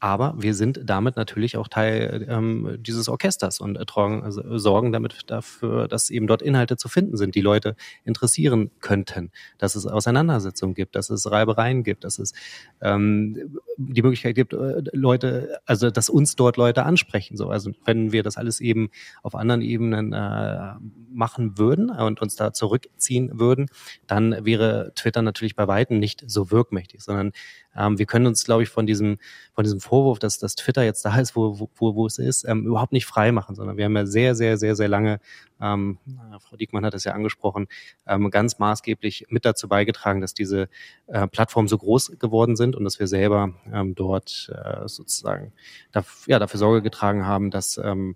Aber 0.03 0.33
wir 0.35 0.55
sind 0.55 0.81
damit 0.83 1.15
natürlich 1.15 1.57
auch 1.57 1.67
Teil 1.67 2.25
ähm, 2.27 2.77
dieses 2.79 3.07
Orchesters 3.07 3.59
und 3.59 3.75
tragen, 3.85 4.23
also, 4.23 4.57
sorgen 4.57 4.91
damit 4.91 5.29
dafür, 5.29 5.87
dass 5.87 6.09
eben 6.09 6.25
dort 6.25 6.41
Inhalte 6.41 6.75
zu 6.75 6.89
finden 6.89 7.17
sind, 7.17 7.35
die 7.35 7.41
Leute 7.41 7.75
interessieren 8.03 8.71
könnten, 8.79 9.29
dass 9.59 9.75
es 9.75 9.85
Auseinandersetzungen 9.85 10.73
gibt, 10.73 10.95
dass 10.95 11.11
es 11.11 11.29
Reibereien 11.29 11.83
gibt, 11.83 12.03
dass 12.03 12.17
es 12.17 12.33
ähm, 12.81 13.59
die 13.77 14.01
Möglichkeit 14.01 14.33
gibt, 14.33 14.53
äh, 14.53 14.81
Leute, 14.91 15.59
also 15.67 15.91
dass 15.91 16.09
uns 16.09 16.35
dort 16.35 16.57
Leute 16.57 16.83
ansprechen. 16.83 17.37
So, 17.37 17.49
also 17.49 17.69
wenn 17.85 18.11
wir 18.11 18.23
das 18.23 18.37
alles 18.37 18.59
eben 18.59 18.89
auf 19.21 19.35
anderen 19.35 19.61
Ebenen 19.61 20.13
äh, 20.13 20.73
machen 21.13 21.59
würden 21.59 21.91
und 21.91 22.23
uns 22.23 22.35
da 22.35 22.53
zurückziehen 22.53 23.39
würden, 23.39 23.67
dann 24.07 24.45
wäre 24.45 24.93
Twitter 24.95 25.21
natürlich 25.21 25.55
bei 25.55 25.67
weitem 25.67 25.99
nicht 25.99 26.23
so 26.25 26.49
wirkmächtig, 26.49 27.01
sondern 27.03 27.33
ähm, 27.75 27.97
wir 27.97 28.05
können 28.05 28.27
uns, 28.27 28.43
glaube 28.43 28.63
ich, 28.63 28.69
von 28.69 28.85
diesem, 28.85 29.17
von 29.53 29.63
diesem 29.63 29.79
Vorwurf, 29.91 30.19
dass, 30.19 30.39
dass 30.39 30.55
Twitter 30.55 30.83
jetzt 30.83 31.03
da 31.03 31.17
ist, 31.19 31.35
wo, 31.35 31.59
wo, 31.59 31.95
wo 31.95 32.05
es 32.05 32.17
ist, 32.17 32.45
ähm, 32.47 32.65
überhaupt 32.65 32.93
nicht 32.93 33.05
frei 33.05 33.33
machen, 33.33 33.55
sondern 33.55 33.75
wir 33.75 33.83
haben 33.83 33.95
ja 33.97 34.05
sehr, 34.05 34.35
sehr, 34.35 34.57
sehr, 34.57 34.77
sehr 34.77 34.87
lange, 34.87 35.19
ähm, 35.59 35.97
Frau 36.39 36.55
Diekmann 36.55 36.85
hat 36.85 36.93
es 36.93 37.03
ja 37.03 37.11
angesprochen, 37.11 37.67
ähm, 38.07 38.29
ganz 38.31 38.57
maßgeblich 38.57 39.25
mit 39.27 39.43
dazu 39.43 39.67
beigetragen, 39.67 40.21
dass 40.21 40.33
diese 40.33 40.69
äh, 41.07 41.27
Plattformen 41.27 41.67
so 41.67 41.77
groß 41.77 42.19
geworden 42.19 42.55
sind 42.55 42.77
und 42.77 42.85
dass 42.85 42.99
wir 42.99 43.07
selber 43.07 43.53
ähm, 43.69 43.93
dort 43.93 44.49
äh, 44.55 44.87
sozusagen 44.87 45.51
dafür, 45.91 46.31
ja, 46.31 46.39
dafür 46.39 46.57
Sorge 46.57 46.81
getragen 46.81 47.25
haben, 47.25 47.51
dass 47.51 47.77
ähm, 47.77 48.15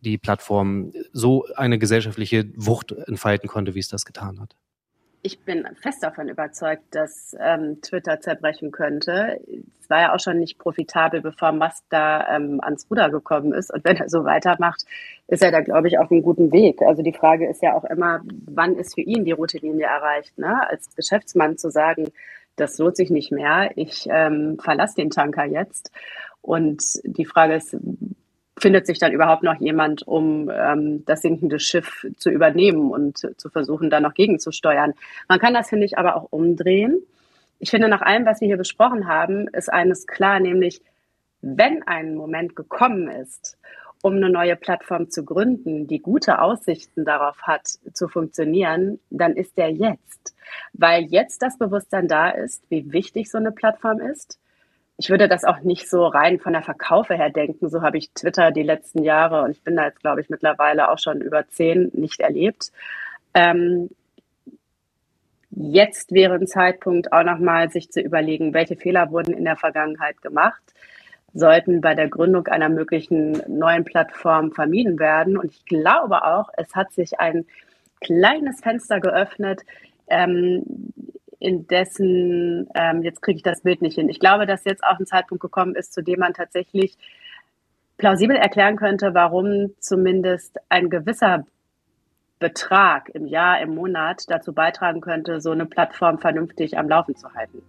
die 0.00 0.18
Plattform 0.18 0.92
so 1.12 1.46
eine 1.56 1.78
gesellschaftliche 1.78 2.52
Wucht 2.54 2.92
entfalten 2.92 3.48
konnte, 3.48 3.74
wie 3.74 3.80
es 3.80 3.88
das 3.88 4.04
getan 4.04 4.40
hat 4.40 4.54
ich 5.28 5.40
bin 5.40 5.68
fest 5.82 6.02
davon 6.02 6.30
überzeugt, 6.30 6.84
dass 6.92 7.36
ähm, 7.38 7.82
Twitter 7.82 8.18
zerbrechen 8.18 8.70
könnte. 8.70 9.38
Es 9.78 9.90
war 9.90 10.00
ja 10.00 10.14
auch 10.14 10.20
schon 10.20 10.38
nicht 10.38 10.58
profitabel, 10.58 11.20
bevor 11.20 11.52
Musk 11.52 11.84
da 11.90 12.34
ähm, 12.34 12.60
ans 12.62 12.86
Ruder 12.90 13.10
gekommen 13.10 13.52
ist. 13.52 13.70
Und 13.70 13.84
wenn 13.84 13.98
er 13.98 14.08
so 14.08 14.24
weitermacht, 14.24 14.86
ist 15.26 15.42
er 15.42 15.50
da, 15.50 15.60
glaube 15.60 15.88
ich, 15.88 15.98
auf 15.98 16.10
einem 16.10 16.22
guten 16.22 16.50
Weg. 16.50 16.80
Also 16.80 17.02
die 17.02 17.12
Frage 17.12 17.46
ist 17.46 17.62
ja 17.62 17.74
auch 17.74 17.84
immer, 17.84 18.22
wann 18.46 18.76
ist 18.76 18.94
für 18.94 19.02
ihn 19.02 19.26
die 19.26 19.32
rote 19.32 19.58
Linie 19.58 19.84
erreicht? 19.84 20.38
Ne? 20.38 20.66
Als 20.66 20.96
Geschäftsmann 20.96 21.58
zu 21.58 21.70
sagen, 21.70 22.06
das 22.56 22.78
lohnt 22.78 22.96
sich 22.96 23.10
nicht 23.10 23.30
mehr, 23.30 23.70
ich 23.76 24.08
ähm, 24.10 24.58
verlasse 24.58 24.96
den 24.96 25.10
Tanker 25.10 25.44
jetzt. 25.44 25.92
Und 26.40 26.82
die 27.04 27.26
Frage 27.26 27.54
ist, 27.56 27.76
findet 28.58 28.86
sich 28.86 28.98
dann 28.98 29.12
überhaupt 29.12 29.42
noch 29.42 29.60
jemand, 29.60 30.06
um 30.06 30.50
ähm, 30.52 31.04
das 31.04 31.22
sinkende 31.22 31.60
Schiff 31.60 32.06
zu 32.16 32.30
übernehmen 32.30 32.90
und 32.90 33.18
zu 33.36 33.48
versuchen, 33.50 33.90
da 33.90 34.00
noch 34.00 34.14
gegenzusteuern. 34.14 34.94
Man 35.28 35.38
kann 35.38 35.54
das, 35.54 35.68
finde 35.68 35.86
ich, 35.86 35.98
aber 35.98 36.16
auch 36.16 36.26
umdrehen. 36.30 36.98
Ich 37.58 37.70
finde, 37.70 37.88
nach 37.88 38.02
allem, 38.02 38.24
was 38.24 38.40
wir 38.40 38.46
hier 38.46 38.56
besprochen 38.56 39.08
haben, 39.08 39.48
ist 39.48 39.72
eines 39.72 40.06
klar, 40.06 40.40
nämlich, 40.40 40.80
wenn 41.40 41.82
ein 41.84 42.14
Moment 42.14 42.56
gekommen 42.56 43.08
ist, 43.08 43.58
um 44.02 44.14
eine 44.14 44.30
neue 44.30 44.56
Plattform 44.56 45.10
zu 45.10 45.24
gründen, 45.24 45.86
die 45.86 46.00
gute 46.00 46.40
Aussichten 46.40 47.04
darauf 47.04 47.42
hat, 47.42 47.66
zu 47.92 48.08
funktionieren, 48.08 49.00
dann 49.10 49.34
ist 49.34 49.56
der 49.56 49.70
jetzt. 49.70 50.36
Weil 50.72 51.04
jetzt 51.04 51.42
das 51.42 51.58
Bewusstsein 51.58 52.06
da 52.06 52.30
ist, 52.30 52.64
wie 52.70 52.92
wichtig 52.92 53.30
so 53.30 53.38
eine 53.38 53.50
Plattform 53.50 54.00
ist, 54.00 54.38
ich 54.98 55.10
würde 55.10 55.28
das 55.28 55.44
auch 55.44 55.60
nicht 55.60 55.88
so 55.88 56.06
rein 56.06 56.40
von 56.40 56.52
der 56.52 56.62
Verkaufe 56.62 57.14
her 57.14 57.30
denken. 57.30 57.70
So 57.70 57.82
habe 57.82 57.98
ich 57.98 58.10
Twitter 58.10 58.50
die 58.50 58.64
letzten 58.64 59.04
Jahre 59.04 59.42
und 59.42 59.52
ich 59.52 59.62
bin 59.62 59.76
da 59.76 59.86
jetzt, 59.86 60.00
glaube 60.00 60.20
ich, 60.20 60.28
mittlerweile 60.28 60.90
auch 60.90 60.98
schon 60.98 61.20
über 61.20 61.48
zehn 61.48 61.90
nicht 61.94 62.18
erlebt. 62.20 62.72
Ähm, 63.32 63.90
jetzt 65.50 66.12
wäre 66.12 66.34
ein 66.34 66.48
Zeitpunkt 66.48 67.12
auch 67.12 67.22
nochmal, 67.22 67.70
sich 67.70 67.90
zu 67.90 68.00
überlegen, 68.00 68.54
welche 68.54 68.74
Fehler 68.74 69.12
wurden 69.12 69.34
in 69.34 69.44
der 69.44 69.56
Vergangenheit 69.56 70.20
gemacht, 70.20 70.62
sollten 71.32 71.80
bei 71.80 71.94
der 71.94 72.08
Gründung 72.08 72.48
einer 72.48 72.68
möglichen 72.68 73.40
neuen 73.46 73.84
Plattform 73.84 74.50
vermieden 74.50 74.98
werden. 74.98 75.38
Und 75.38 75.52
ich 75.52 75.64
glaube 75.64 76.24
auch, 76.24 76.48
es 76.56 76.74
hat 76.74 76.92
sich 76.92 77.20
ein 77.20 77.46
kleines 78.00 78.60
Fenster 78.60 78.98
geöffnet, 78.98 79.62
ähm, 80.08 80.64
in 81.38 81.66
dessen, 81.66 82.68
ähm, 82.74 83.02
jetzt 83.02 83.22
kriege 83.22 83.36
ich 83.36 83.42
das 83.42 83.62
Bild 83.62 83.82
nicht 83.82 83.94
hin. 83.94 84.08
Ich 84.08 84.20
glaube, 84.20 84.46
dass 84.46 84.64
jetzt 84.64 84.84
auch 84.84 84.98
ein 84.98 85.06
Zeitpunkt 85.06 85.40
gekommen 85.40 85.74
ist, 85.74 85.92
zu 85.92 86.02
dem 86.02 86.20
man 86.20 86.34
tatsächlich 86.34 86.96
plausibel 87.96 88.36
erklären 88.36 88.76
könnte, 88.76 89.14
warum 89.14 89.74
zumindest 89.80 90.56
ein 90.68 90.88
gewisser 90.90 91.44
Betrag 92.38 93.08
im 93.10 93.26
Jahr, 93.26 93.60
im 93.60 93.74
Monat 93.74 94.24
dazu 94.28 94.52
beitragen 94.52 95.00
könnte, 95.00 95.40
so 95.40 95.50
eine 95.50 95.66
Plattform 95.66 96.18
vernünftig 96.18 96.78
am 96.78 96.88
Laufen 96.88 97.16
zu 97.16 97.34
halten. 97.34 97.62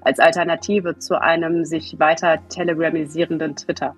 Als 0.00 0.18
Alternative 0.18 0.98
zu 0.98 1.20
einem 1.20 1.64
sich 1.64 1.98
weiter 1.98 2.40
telegramisierenden 2.48 3.54
Twitter. 3.56 3.94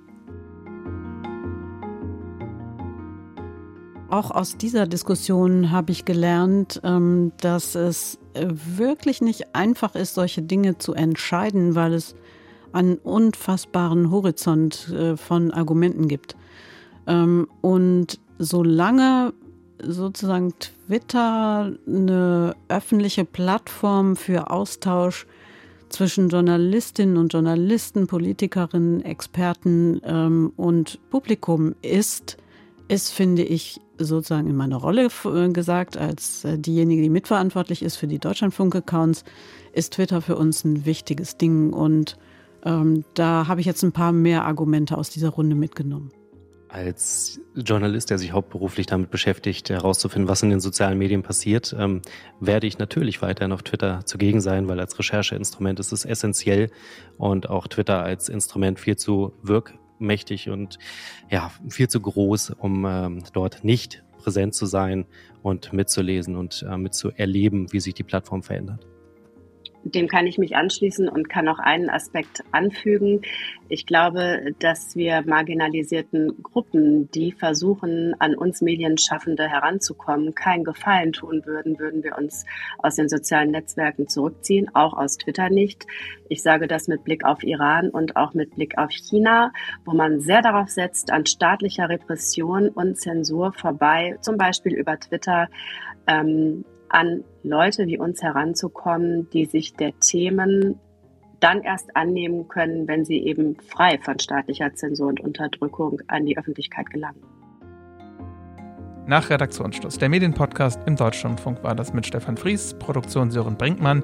Auch 4.10 4.30
aus 4.30 4.56
dieser 4.56 4.86
Diskussion 4.86 5.70
habe 5.70 5.92
ich 5.92 6.06
gelernt, 6.06 6.80
ähm, 6.82 7.32
dass 7.42 7.74
es 7.74 8.18
äh, 8.32 8.46
wirklich 8.48 9.20
nicht 9.20 9.54
einfach 9.54 9.94
ist, 9.94 10.14
solche 10.14 10.40
Dinge 10.40 10.78
zu 10.78 10.94
entscheiden, 10.94 11.74
weil 11.74 11.92
es 11.92 12.14
einen 12.72 12.96
unfassbaren 12.96 14.10
Horizont 14.10 14.88
äh, 14.88 15.16
von 15.18 15.50
Argumenten 15.50 16.08
gibt. 16.08 16.36
Ähm, 17.06 17.48
und 17.60 18.18
solange 18.38 19.34
sozusagen 19.82 20.54
Twitter 20.58 21.72
eine 21.86 22.54
öffentliche 22.68 23.26
Plattform 23.26 24.16
für 24.16 24.50
Austausch 24.50 25.26
zwischen 25.90 26.30
Journalistinnen 26.30 27.18
und 27.18 27.32
Journalisten, 27.32 28.06
Politikerinnen, 28.06 29.04
Experten 29.04 30.00
ähm, 30.04 30.52
und 30.56 30.98
Publikum 31.10 31.74
ist, 31.82 32.38
ist, 32.88 33.10
finde 33.10 33.42
ich, 33.42 33.80
sozusagen 33.98 34.48
in 34.48 34.56
meiner 34.56 34.76
Rolle 34.76 35.08
äh, 35.24 35.48
gesagt, 35.50 35.96
als 35.96 36.44
äh, 36.44 36.58
diejenige, 36.58 37.02
die 37.02 37.10
mitverantwortlich 37.10 37.82
ist 37.82 37.96
für 37.96 38.06
die 38.06 38.18
Deutschlandfunk-Accounts, 38.18 39.24
ist 39.72 39.94
Twitter 39.94 40.20
für 40.22 40.36
uns 40.36 40.64
ein 40.64 40.86
wichtiges 40.86 41.36
Ding. 41.36 41.72
Und 41.72 42.16
ähm, 42.64 43.04
da 43.14 43.46
habe 43.48 43.60
ich 43.60 43.66
jetzt 43.66 43.82
ein 43.82 43.92
paar 43.92 44.12
mehr 44.12 44.44
Argumente 44.44 44.96
aus 44.96 45.10
dieser 45.10 45.30
Runde 45.30 45.56
mitgenommen. 45.56 46.10
Als 46.70 47.40
Journalist, 47.54 48.10
der 48.10 48.18
sich 48.18 48.32
hauptberuflich 48.32 48.86
damit 48.86 49.10
beschäftigt, 49.10 49.70
herauszufinden, 49.70 50.28
was 50.28 50.42
in 50.42 50.50
den 50.50 50.60
sozialen 50.60 50.98
Medien 50.98 51.22
passiert, 51.22 51.74
ähm, 51.78 52.02
werde 52.40 52.66
ich 52.66 52.78
natürlich 52.78 53.22
weiterhin 53.22 53.52
auf 53.52 53.62
Twitter 53.62 54.04
zugegen 54.04 54.42
sein, 54.42 54.68
weil 54.68 54.78
als 54.78 54.98
Rechercheinstrument 54.98 55.80
ist 55.80 55.92
es 55.92 56.04
essentiell 56.04 56.70
und 57.16 57.48
auch 57.48 57.68
Twitter 57.68 58.02
als 58.02 58.28
Instrument 58.28 58.78
viel 58.78 58.96
zu 58.96 59.32
wirk 59.42 59.78
mächtig 60.00 60.50
und 60.50 60.78
ja, 61.30 61.50
viel 61.68 61.88
zu 61.88 62.00
groß, 62.00 62.50
um 62.58 62.84
ähm, 62.86 63.22
dort 63.32 63.64
nicht 63.64 64.04
präsent 64.18 64.54
zu 64.54 64.66
sein 64.66 65.06
und 65.42 65.72
mitzulesen 65.72 66.36
und 66.36 66.64
äh, 66.68 66.76
mitzuerleben, 66.76 67.72
wie 67.72 67.80
sich 67.80 67.94
die 67.94 68.04
Plattform 68.04 68.42
verändert. 68.42 68.86
Dem 69.84 70.08
kann 70.08 70.26
ich 70.26 70.38
mich 70.38 70.56
anschließen 70.56 71.08
und 71.08 71.28
kann 71.28 71.44
noch 71.44 71.58
einen 71.58 71.88
Aspekt 71.88 72.42
anfügen. 72.52 73.22
Ich 73.68 73.86
glaube, 73.86 74.52
dass 74.58 74.96
wir 74.96 75.22
marginalisierten 75.26 76.42
Gruppen, 76.42 77.10
die 77.12 77.32
versuchen, 77.32 78.14
an 78.18 78.34
uns 78.34 78.60
Medienschaffende 78.60 79.48
heranzukommen, 79.48 80.34
keinen 80.34 80.64
Gefallen 80.64 81.12
tun 81.12 81.42
würden, 81.44 81.78
würden 81.78 82.02
wir 82.02 82.18
uns 82.18 82.44
aus 82.78 82.96
den 82.96 83.08
sozialen 83.08 83.50
Netzwerken 83.50 84.08
zurückziehen, 84.08 84.70
auch 84.74 84.94
aus 84.94 85.16
Twitter 85.16 85.50
nicht. 85.50 85.86
Ich 86.28 86.42
sage 86.42 86.66
das 86.66 86.88
mit 86.88 87.04
Blick 87.04 87.24
auf 87.24 87.42
Iran 87.42 87.90
und 87.90 88.16
auch 88.16 88.34
mit 88.34 88.54
Blick 88.54 88.76
auf 88.78 88.90
China, 88.90 89.52
wo 89.84 89.92
man 89.92 90.20
sehr 90.20 90.42
darauf 90.42 90.68
setzt, 90.68 91.12
an 91.12 91.26
staatlicher 91.26 91.88
Repression 91.88 92.68
und 92.68 92.98
Zensur 92.98 93.52
vorbei, 93.52 94.16
zum 94.20 94.36
Beispiel 94.36 94.74
über 94.74 94.98
Twitter, 94.98 95.48
ähm, 96.06 96.64
an 96.88 97.24
Leute 97.42 97.86
wie 97.86 97.98
uns 97.98 98.22
heranzukommen, 98.22 99.28
die 99.30 99.46
sich 99.46 99.74
der 99.74 99.98
Themen 100.00 100.78
dann 101.40 101.62
erst 101.62 101.96
annehmen 101.96 102.48
können, 102.48 102.88
wenn 102.88 103.04
sie 103.04 103.18
eben 103.18 103.56
frei 103.56 103.98
von 103.98 104.18
staatlicher 104.18 104.74
Zensur 104.74 105.08
und 105.08 105.20
Unterdrückung 105.20 106.00
an 106.08 106.26
die 106.26 106.36
Öffentlichkeit 106.36 106.90
gelangen. 106.90 107.22
Nach 109.06 109.30
Redaktionsschluss. 109.30 109.96
Der 109.96 110.10
Medienpodcast 110.10 110.80
im 110.86 110.94
Deutschlandfunk 110.94 111.64
war 111.64 111.74
das 111.74 111.94
mit 111.94 112.06
Stefan 112.06 112.36
Fries, 112.36 112.74
Produktion 112.78 113.30
Sören 113.30 113.56
Brinkmann. 113.56 114.02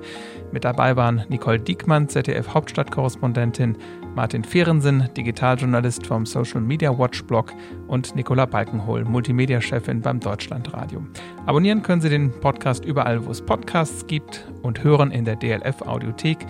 Mit 0.51 0.65
dabei 0.65 0.97
waren 0.97 1.27
Nicole 1.29 1.61
Diekmann, 1.61 2.09
ZDF 2.09 2.55
Hauptstadtkorrespondentin, 2.55 3.77
Martin 4.15 4.45
Fehrensen, 4.45 5.09
Digitaljournalist 5.17 6.07
vom 6.07 6.25
Social 6.25 6.61
Media 6.61 6.97
Watch 6.97 7.25
Blog 7.25 7.53
und 7.89 8.15
Nicola 8.15 8.47
Balkenhol, 8.47 9.05
Multimedia-Chefin 9.05 10.01
beim 10.01 10.21
Deutschlandradio. 10.21 11.03
Abonnieren 11.47 11.83
können 11.83 12.01
Sie 12.01 12.09
den 12.09 12.31
Podcast 12.31 12.85
überall, 12.85 13.27
wo 13.27 13.31
es 13.31 13.43
Podcasts 13.43 14.07
gibt 14.07 14.47
und 14.63 14.85
hören 14.85 15.11
in 15.11 15.25
der 15.25 15.37
DLF 15.37 15.83
Audiothek. 15.83 16.47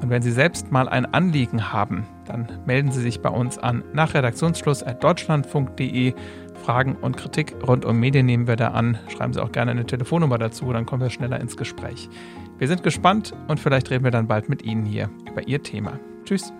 Und 0.00 0.10
wenn 0.10 0.22
Sie 0.22 0.32
selbst 0.32 0.72
mal 0.72 0.88
ein 0.88 1.06
Anliegen 1.06 1.72
haben, 1.72 2.06
dann 2.26 2.48
melden 2.66 2.90
Sie 2.90 3.02
sich 3.02 3.20
bei 3.20 3.28
uns 3.28 3.58
an 3.58 3.84
nach 3.92 4.12
deutschlandfunk.de. 4.12 6.14
Fragen 6.62 6.96
und 6.96 7.16
Kritik 7.16 7.54
rund 7.66 7.84
um 7.84 7.98
Medien 7.98 8.26
nehmen 8.26 8.46
wir 8.46 8.56
da 8.56 8.68
an. 8.68 8.98
Schreiben 9.08 9.32
Sie 9.32 9.42
auch 9.42 9.52
gerne 9.52 9.72
eine 9.72 9.84
Telefonnummer 9.84 10.38
dazu, 10.38 10.72
dann 10.72 10.86
kommen 10.86 11.02
wir 11.02 11.10
schneller 11.10 11.40
ins 11.40 11.56
Gespräch. 11.56 12.08
Wir 12.58 12.68
sind 12.68 12.84
gespannt 12.84 13.34
und 13.48 13.58
vielleicht 13.58 13.90
reden 13.90 14.04
wir 14.04 14.12
dann 14.12 14.28
bald 14.28 14.48
mit 14.48 14.62
Ihnen 14.62 14.84
hier 14.84 15.10
über 15.28 15.46
Ihr 15.46 15.62
Thema. 15.62 15.98
Tschüss. 16.24 16.52